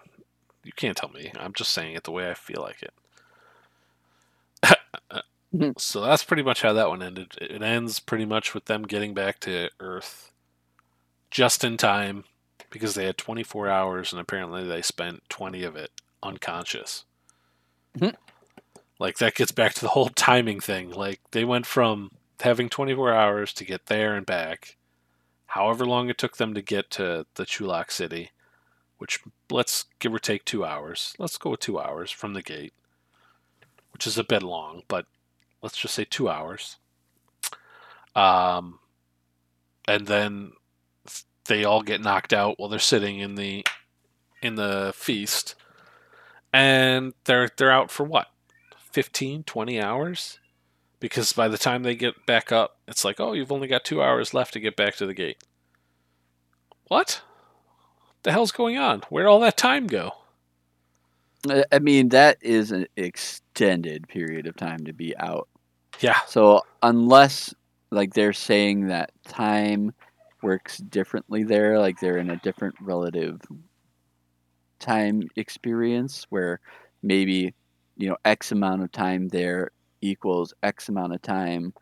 You 0.63 0.71
can't 0.75 0.97
tell 0.97 1.09
me. 1.09 1.31
I'm 1.39 1.53
just 1.53 1.71
saying 1.71 1.95
it 1.95 2.03
the 2.03 2.11
way 2.11 2.29
I 2.29 2.33
feel 2.33 2.61
like 2.61 2.81
it. 2.81 2.93
so 5.77 6.01
that's 6.01 6.23
pretty 6.23 6.43
much 6.43 6.61
how 6.61 6.73
that 6.73 6.89
one 6.89 7.03
ended. 7.03 7.33
It 7.39 7.61
ends 7.61 7.99
pretty 7.99 8.25
much 8.25 8.53
with 8.53 8.65
them 8.65 8.83
getting 8.83 9.13
back 9.13 9.39
to 9.41 9.69
Earth 9.79 10.31
just 11.31 11.63
in 11.63 11.77
time 11.77 12.23
because 12.69 12.95
they 12.95 13.05
had 13.05 13.17
24 13.17 13.69
hours 13.69 14.11
and 14.11 14.19
apparently 14.19 14.67
they 14.67 14.81
spent 14.81 15.23
20 15.29 15.63
of 15.63 15.75
it 15.75 15.91
unconscious. 16.23 17.05
Mhm. 17.97 18.15
Like 18.99 19.17
that 19.17 19.35
gets 19.35 19.51
back 19.51 19.73
to 19.75 19.81
the 19.81 19.89
whole 19.89 20.09
timing 20.09 20.59
thing. 20.59 20.91
Like 20.91 21.21
they 21.31 21.45
went 21.45 21.65
from 21.65 22.11
having 22.41 22.69
24 22.69 23.13
hours 23.13 23.53
to 23.53 23.65
get 23.65 23.85
there 23.87 24.15
and 24.15 24.25
back, 24.25 24.77
however 25.47 25.85
long 25.85 26.09
it 26.09 26.17
took 26.17 26.37
them 26.37 26.53
to 26.53 26.61
get 26.61 26.89
to 26.91 27.25
the 27.35 27.45
Chulak 27.45 27.91
city, 27.91 28.31
which 28.97 29.19
let's 29.49 29.85
give 29.99 30.13
or 30.13 30.19
take 30.19 30.45
two 30.45 30.65
hours. 30.65 31.13
Let's 31.19 31.37
go 31.37 31.51
with 31.51 31.59
two 31.61 31.79
hours 31.79 32.11
from 32.11 32.33
the 32.33 32.41
gate, 32.41 32.73
which 33.91 34.07
is 34.07 34.17
a 34.17 34.23
bit 34.23 34.43
long, 34.43 34.83
but 34.87 35.05
let's 35.65 35.77
just 35.77 35.95
say 35.95 36.05
two 36.05 36.29
hours. 36.29 36.77
Um, 38.15 38.77
and 39.87 40.05
then 40.05 40.51
they 41.47 41.65
all 41.65 41.81
get 41.81 42.01
knocked 42.01 42.33
out 42.33 42.59
while 42.59 42.69
they're 42.69 42.77
sitting 42.77 43.17
in 43.17 43.33
the 43.33 43.65
in 44.43 44.55
the 44.55 44.93
feast, 44.95 45.55
and 46.53 47.13
they're 47.23 47.49
they're 47.57 47.71
out 47.71 47.89
for 47.89 48.03
what 48.03 48.27
15, 48.91 49.43
20 49.43 49.81
hours. 49.81 50.39
Because 50.99 51.33
by 51.33 51.47
the 51.47 51.57
time 51.57 51.81
they 51.81 51.95
get 51.95 52.25
back 52.27 52.51
up, 52.51 52.77
it's 52.87 53.03
like, 53.03 53.19
oh, 53.19 53.33
you've 53.33 53.51
only 53.51 53.67
got 53.67 53.83
two 53.83 54.01
hours 54.01 54.33
left 54.33 54.53
to 54.53 54.59
get 54.59 54.77
back 54.77 54.95
to 54.95 55.05
the 55.07 55.13
gate. 55.13 55.43
What? 56.87 57.21
The 58.23 58.31
hell's 58.31 58.51
going 58.51 58.77
on? 58.77 59.01
Where'd 59.09 59.27
all 59.27 59.39
that 59.41 59.57
time 59.57 59.87
go? 59.87 60.13
I 61.71 61.79
mean, 61.79 62.09
that 62.09 62.37
is 62.41 62.71
an 62.71 62.87
extended 62.95 64.07
period 64.07 64.47
of 64.47 64.55
time 64.55 64.85
to 64.85 64.93
be 64.93 65.15
out. 65.17 65.47
Yeah, 66.01 66.19
So 66.27 66.61
unless 66.81 67.53
like 67.91 68.13
they're 68.13 68.33
saying 68.33 68.87
that 68.87 69.11
time 69.27 69.93
works 70.41 70.77
differently 70.77 71.43
there, 71.43 71.79
like 71.79 71.99
they're 71.99 72.17
in 72.17 72.29
a 72.29 72.37
different 72.37 72.75
relative 72.81 73.39
time 74.79 75.23
experience 75.35 76.25
where 76.29 76.59
maybe 77.01 77.53
you 77.97 78.09
know 78.09 78.17
X 78.25 78.51
amount 78.51 78.83
of 78.83 78.91
time 78.91 79.27
there 79.29 79.71
equals 80.01 80.53
X 80.63 80.89
amount 80.89 81.13
of 81.13 81.21
time 81.21 81.73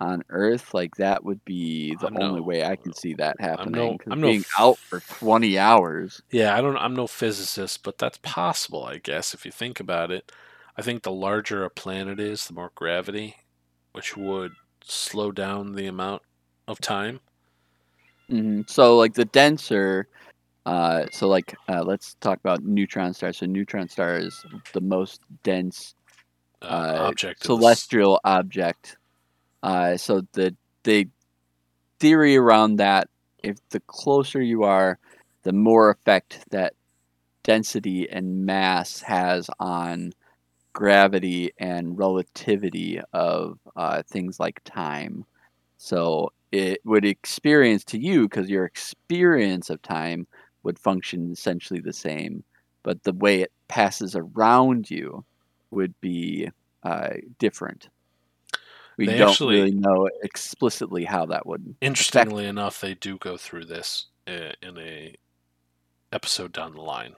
on 0.00 0.22
Earth, 0.30 0.74
like 0.74 0.94
that 0.96 1.24
would 1.24 1.44
be 1.44 1.94
the 1.96 2.06
I'm 2.06 2.16
only 2.18 2.40
no- 2.40 2.46
way 2.46 2.64
I 2.64 2.76
can 2.76 2.92
see 2.94 3.14
that 3.14 3.40
happening. 3.40 3.98
I'm 4.08 4.20
no 4.20 4.28
being 4.28 4.40
f- 4.40 4.54
out 4.58 4.78
for 4.78 5.00
twenty 5.00 5.58
hours. 5.58 6.22
Yeah, 6.30 6.56
I 6.56 6.60
don't. 6.60 6.76
I'm 6.76 6.94
no 6.94 7.06
physicist, 7.06 7.82
but 7.82 7.98
that's 7.98 8.18
possible, 8.18 8.84
I 8.84 8.98
guess, 8.98 9.34
if 9.34 9.44
you 9.44 9.50
think 9.50 9.80
about 9.80 10.10
it. 10.10 10.30
I 10.76 10.82
think 10.82 11.02
the 11.02 11.12
larger 11.12 11.64
a 11.64 11.70
planet 11.70 12.20
is, 12.20 12.46
the 12.46 12.54
more 12.54 12.70
gravity, 12.76 13.36
which 13.98 14.16
would 14.16 14.54
slow 14.84 15.32
down 15.32 15.72
the 15.72 15.86
amount 15.86 16.22
of 16.68 16.80
time. 16.80 17.20
hmm 18.28 18.62
So 18.66 18.96
like 18.96 19.14
the 19.14 19.24
denser, 19.26 20.06
uh, 20.66 21.06
so 21.12 21.28
like 21.28 21.54
uh, 21.68 21.82
let's 21.84 22.14
talk 22.20 22.38
about 22.40 22.62
neutron 22.64 23.14
stars. 23.14 23.38
So 23.38 23.46
neutron 23.46 23.88
star 23.88 24.18
is 24.18 24.44
the 24.72 24.80
most 24.80 25.20
dense 25.42 25.94
Uh, 26.62 26.66
uh, 26.66 27.10
object. 27.10 27.42
celestial 27.42 28.20
object. 28.24 28.96
Uh, 29.62 29.96
so 29.96 30.22
the 30.32 30.54
the 30.84 31.08
theory 32.00 32.36
around 32.36 32.76
that, 32.76 33.08
if 33.42 33.56
the 33.70 33.80
closer 33.80 34.42
you 34.42 34.64
are, 34.64 34.98
the 35.44 35.52
more 35.52 35.90
effect 35.90 36.44
that 36.50 36.74
density 37.44 38.08
and 38.10 38.44
mass 38.46 39.00
has 39.02 39.50
on 39.60 40.12
gravity 40.72 41.52
and 41.58 41.98
relativity 41.98 43.00
of 43.12 43.58
uh, 43.76 44.02
things 44.06 44.38
like 44.40 44.60
time. 44.64 45.24
So 45.78 46.32
it 46.52 46.80
would 46.84 47.04
experience 47.04 47.84
to 47.84 47.98
you 47.98 48.28
because 48.28 48.48
your 48.48 48.64
experience 48.64 49.70
of 49.70 49.82
time 49.82 50.26
would 50.62 50.78
function 50.78 51.30
essentially 51.32 51.80
the 51.80 51.92
same, 51.92 52.42
but 52.82 53.02
the 53.02 53.12
way 53.12 53.40
it 53.42 53.52
passes 53.68 54.16
around 54.16 54.90
you 54.90 55.24
would 55.70 55.98
be 56.00 56.48
uh, 56.82 57.10
different. 57.38 57.88
We 58.96 59.06
They 59.06 59.18
don't 59.18 59.30
actually- 59.30 59.56
really 59.56 59.74
know 59.74 60.08
explicitly 60.22 61.04
how 61.04 61.26
that 61.26 61.46
would. 61.46 61.60
affect- 61.60 61.76
Interestingly 61.82 62.46
enough, 62.46 62.80
they 62.80 62.94
do 62.94 63.16
go 63.18 63.36
through 63.36 63.66
this 63.66 64.06
uh, 64.26 64.52
in 64.62 64.76
a 64.78 65.14
episode 66.12 66.52
down 66.52 66.74
the 66.74 66.80
line 66.82 67.14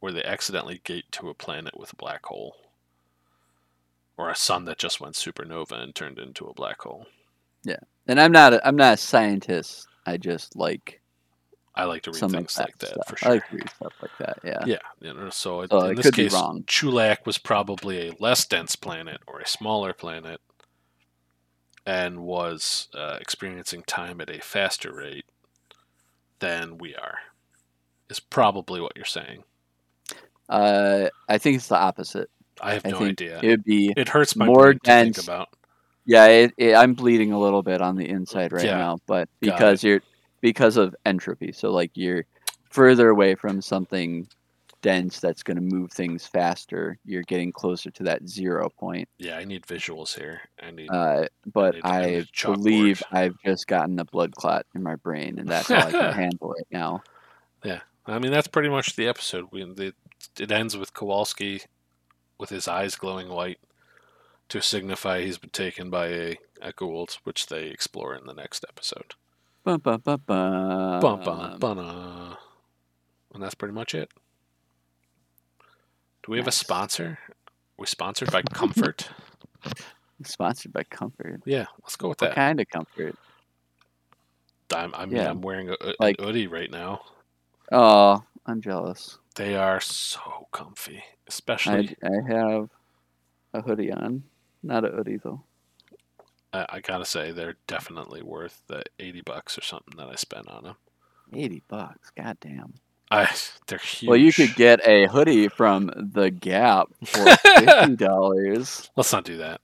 where 0.00 0.12
they 0.12 0.24
accidentally 0.24 0.80
gate 0.84 1.04
to 1.12 1.28
a 1.30 1.34
planet 1.34 1.78
with 1.78 1.92
a 1.92 1.96
black 1.96 2.26
hole. 2.26 2.56
Or 4.16 4.30
a 4.30 4.36
sun 4.36 4.64
that 4.66 4.78
just 4.78 5.00
went 5.00 5.14
supernova 5.16 5.72
and 5.72 5.94
turned 5.94 6.18
into 6.18 6.46
a 6.46 6.54
black 6.54 6.82
hole. 6.82 7.06
Yeah, 7.64 7.80
and 8.06 8.20
I'm 8.20 8.30
not. 8.32 8.54
A, 8.54 8.66
I'm 8.66 8.76
not 8.76 8.94
a 8.94 8.96
scientist. 8.96 9.88
I 10.06 10.18
just 10.18 10.54
like 10.54 11.00
I 11.74 11.84
like 11.84 12.02
to 12.02 12.12
read 12.12 12.20
things 12.30 12.56
of 12.58 12.66
that 12.66 12.68
like 12.68 12.78
that 12.78 13.08
for 13.08 13.16
I 13.16 13.18
sure. 13.18 13.32
like 13.34 13.48
to 13.48 13.56
read 13.56 13.70
stuff 13.70 13.92
like 14.00 14.10
that. 14.18 14.38
Yeah. 14.44 14.64
Yeah, 14.64 14.78
you 15.00 15.12
know, 15.12 15.28
so, 15.30 15.62
it- 15.62 15.70
So 15.70 15.86
in 15.86 15.96
this 15.96 16.10
case. 16.10 16.32
Chulak 16.34 17.26
was 17.26 17.38
probably 17.38 18.08
a 18.08 18.12
less 18.20 18.44
dense 18.46 18.76
planet 18.76 19.20
or 19.26 19.40
a 19.40 19.46
smaller 19.48 19.92
planet 19.92 20.40
and 21.84 22.20
was 22.20 22.88
uh, 22.94 23.18
experiencing 23.20 23.82
time 23.82 24.20
at 24.20 24.30
a 24.30 24.40
faster 24.40 24.94
rate 24.94 25.26
than 26.38 26.78
we 26.78 26.94
are, 26.94 27.18
is 28.08 28.20
probably 28.20 28.80
what 28.80 28.92
you're 28.94 29.04
saying. 29.04 29.42
Uh, 30.48 31.08
I 31.28 31.38
think 31.38 31.56
it's 31.56 31.68
the 31.68 31.76
opposite. 31.78 32.30
I 32.64 32.74
have 32.74 32.86
I 32.86 32.90
no 32.90 33.00
idea. 33.04 33.40
It 33.42 33.48
would 33.48 33.64
be 33.64 33.92
It 33.96 34.08
hurts 34.08 34.34
my 34.36 34.46
more 34.46 34.74
brain 34.74 34.80
to 35.12 35.12
think 35.14 35.18
about. 35.18 35.48
yeah. 36.04 36.26
It, 36.26 36.52
it, 36.56 36.74
I'm 36.74 36.94
bleeding 36.94 37.32
a 37.32 37.38
little 37.38 37.62
bit 37.62 37.80
on 37.80 37.96
the 37.96 38.08
inside 38.08 38.52
right 38.52 38.64
Yeah. 38.64 38.76
now, 38.78 38.98
but 39.06 39.28
because 39.40 39.82
you're 39.84 40.00
because 40.40 40.76
of 40.76 40.94
entropy. 41.06 41.52
So 41.52 41.70
like 41.70 41.90
you're 41.94 42.24
further 42.70 43.08
away 43.10 43.34
from 43.34 43.60
something 43.62 44.26
dense 44.82 45.18
that's 45.18 45.42
going 45.42 45.56
to 45.56 45.62
move 45.62 45.90
things 45.92 46.26
faster. 46.26 46.98
You're 47.06 47.22
getting 47.22 47.50
closer 47.52 47.90
to 47.90 48.02
that 48.02 48.28
zero 48.28 48.68
point. 48.68 49.08
Yeah, 49.16 49.38
I 49.38 49.44
need 49.44 49.64
visuals 49.66 50.14
here. 50.18 50.42
I 50.62 50.70
need. 50.72 50.90
Uh, 50.90 51.26
but 51.52 51.74
need- 51.76 51.80
I 51.84 52.04
I, 52.16 52.26
believe 52.44 53.02
I've 53.10 53.36
just 53.44 53.66
gotten 53.66 53.98
a 53.98 54.04
blood 54.04 54.34
clot 54.34 54.66
in 54.74 54.82
my 54.82 54.96
brain, 54.96 55.38
and 55.38 55.48
that's 55.48 55.70
all 55.70 55.78
I 55.78 55.90
can 55.90 56.12
handle 56.24 56.50
right 56.50 56.66
now. 56.70 57.02
Yeah, 57.64 57.80
I 58.06 58.18
mean, 58.18 58.30
that's 58.30 58.48
pretty 58.48 58.68
much 58.68 58.94
the 58.96 59.08
episode. 59.08 59.48
We 59.50 59.64
the, 59.64 59.94
it 60.38 60.52
ends 60.52 60.76
with 60.76 60.92
Kowalski 60.92 61.62
with 62.44 62.50
his 62.50 62.68
eyes 62.68 62.94
glowing 62.94 63.30
white 63.30 63.58
to 64.50 64.60
signify 64.60 65.22
he's 65.22 65.38
been 65.38 65.48
taken 65.48 65.88
by 65.88 66.08
a, 66.08 66.38
a 66.60 66.72
Goa'uld, 66.74 67.14
which 67.24 67.46
they 67.46 67.68
explore 67.68 68.14
in 68.14 68.26
the 68.26 68.34
next 68.34 68.66
episode. 68.68 69.14
Bum, 69.64 69.80
bum, 69.80 70.02
bum, 70.04 70.20
bum. 70.26 71.00
Bum, 71.00 71.22
bum, 71.24 71.58
bum, 71.58 71.78
uh. 71.78 72.36
And 73.32 73.42
that's 73.42 73.54
pretty 73.54 73.72
much 73.72 73.94
it. 73.94 74.10
Do 76.22 76.32
we 76.32 76.36
have 76.36 76.46
a 76.46 76.48
Nice. 76.48 76.56
sponsor? 76.56 77.18
Are 77.30 77.34
we 77.78 77.86
sponsored 77.86 78.30
by 78.30 78.42
Comfort? 78.42 79.08
Sponsored 80.24 80.72
by 80.72 80.82
Comfort. 80.84 81.40
yeah, 81.46 81.66
let's 81.82 81.96
go 81.96 82.08
with 82.10 82.20
What 82.20 82.28
that. 82.30 82.34
kind 82.36 82.60
of 82.60 82.68
comfort? 82.68 83.16
I'm, 84.74 84.94
I 84.94 85.06
mean, 85.06 85.16
Yeah. 85.16 85.30
I'm 85.30 85.40
wearing 85.40 85.70
a, 85.70 85.76
a, 85.80 85.94
Like- 85.98 86.16
an 86.18 86.24
hoodie 86.24 86.46
right 86.46 86.70
now. 86.70 87.00
Oh, 87.72 88.22
I'm 88.46 88.60
jealous. 88.60 89.18
They 89.36 89.56
are 89.56 89.80
so 89.80 90.46
comfy, 90.52 91.02
especially. 91.26 91.96
I 92.02 92.32
have 92.32 92.68
a 93.52 93.62
hoodie 93.62 93.90
on. 93.92 94.22
Not 94.62 94.84
a 94.84 94.88
hoodie 94.90 95.16
though. 95.22 95.42
I, 96.52 96.66
I 96.68 96.80
gotta 96.80 97.04
say, 97.04 97.32
they're 97.32 97.56
definitely 97.66 98.22
worth 98.22 98.62
the 98.68 98.82
eighty 99.00 99.22
bucks 99.22 99.58
or 99.58 99.62
something 99.62 99.96
that 99.96 100.08
I 100.08 100.14
spent 100.14 100.48
on 100.48 100.64
them. 100.64 100.76
Eighty 101.32 101.62
bucks. 101.68 102.10
goddamn. 102.16 102.74
I, 103.10 103.28
they're 103.66 103.78
huge. 103.78 104.08
Well, 104.08 104.16
you 104.18 104.32
could 104.32 104.54
get 104.54 104.86
a 104.86 105.06
hoodie 105.08 105.48
from 105.48 105.90
the 105.96 106.30
Gap 106.30 106.88
for 107.04 107.24
fifty 107.36 107.96
dollars. 107.96 108.88
Let's 108.96 109.12
not 109.12 109.24
do 109.24 109.38
that. 109.38 109.60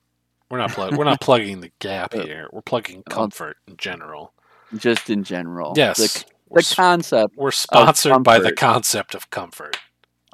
We're 0.51 0.59
not 0.59 0.73
plug- 0.73 0.97
We're 0.97 1.05
not 1.05 1.21
plugging 1.21 1.61
the 1.61 1.71
Gap 1.79 2.13
Uh, 2.17 2.23
here. 2.25 2.49
We're 2.53 2.61
plugging 2.63 3.05
Comfort 3.05 3.57
in 3.69 3.77
general. 3.77 4.33
just 4.77 5.09
in 5.09 5.23
general. 5.23 5.75
Yes, 5.77 5.99
The, 5.99 6.25
the 6.51 6.61
s- 6.61 6.75
concept. 6.75 7.37
we're 7.37 7.51
sponsored 7.51 8.23
by 8.25 8.39
the 8.39 8.53
concept 8.53 9.15
of 9.15 9.31
comfort. 9.31 9.77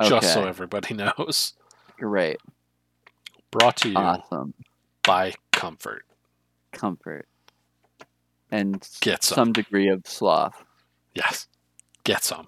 Just 0.03 0.33
so 0.35 0.47
everybody 0.47 0.95
knows. 1.19 1.55
Great. 1.99 2.39
Brought 3.51 3.77
to 3.79 3.89
you 3.89 3.97
Awesome. 3.97 4.53
by 5.03 5.33
Comfort. 5.53 6.05
Comfort. 6.73 7.27
And 8.51 8.87
Get 9.01 9.25
some. 9.25 9.35
some 9.37 9.53
degree 9.53 9.89
of 9.89 10.03
sloth. 10.07 10.63
Yes, 11.15 11.49
get 12.05 12.23
some. 12.23 12.47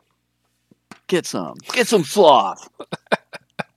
Get 1.07 1.25
some. 1.25 1.57
Get 1.73 1.89
some 1.89 2.05
sloth. 2.05 2.69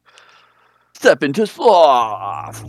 Step 0.94 1.24
into 1.24 1.48
sloth. 1.48 2.64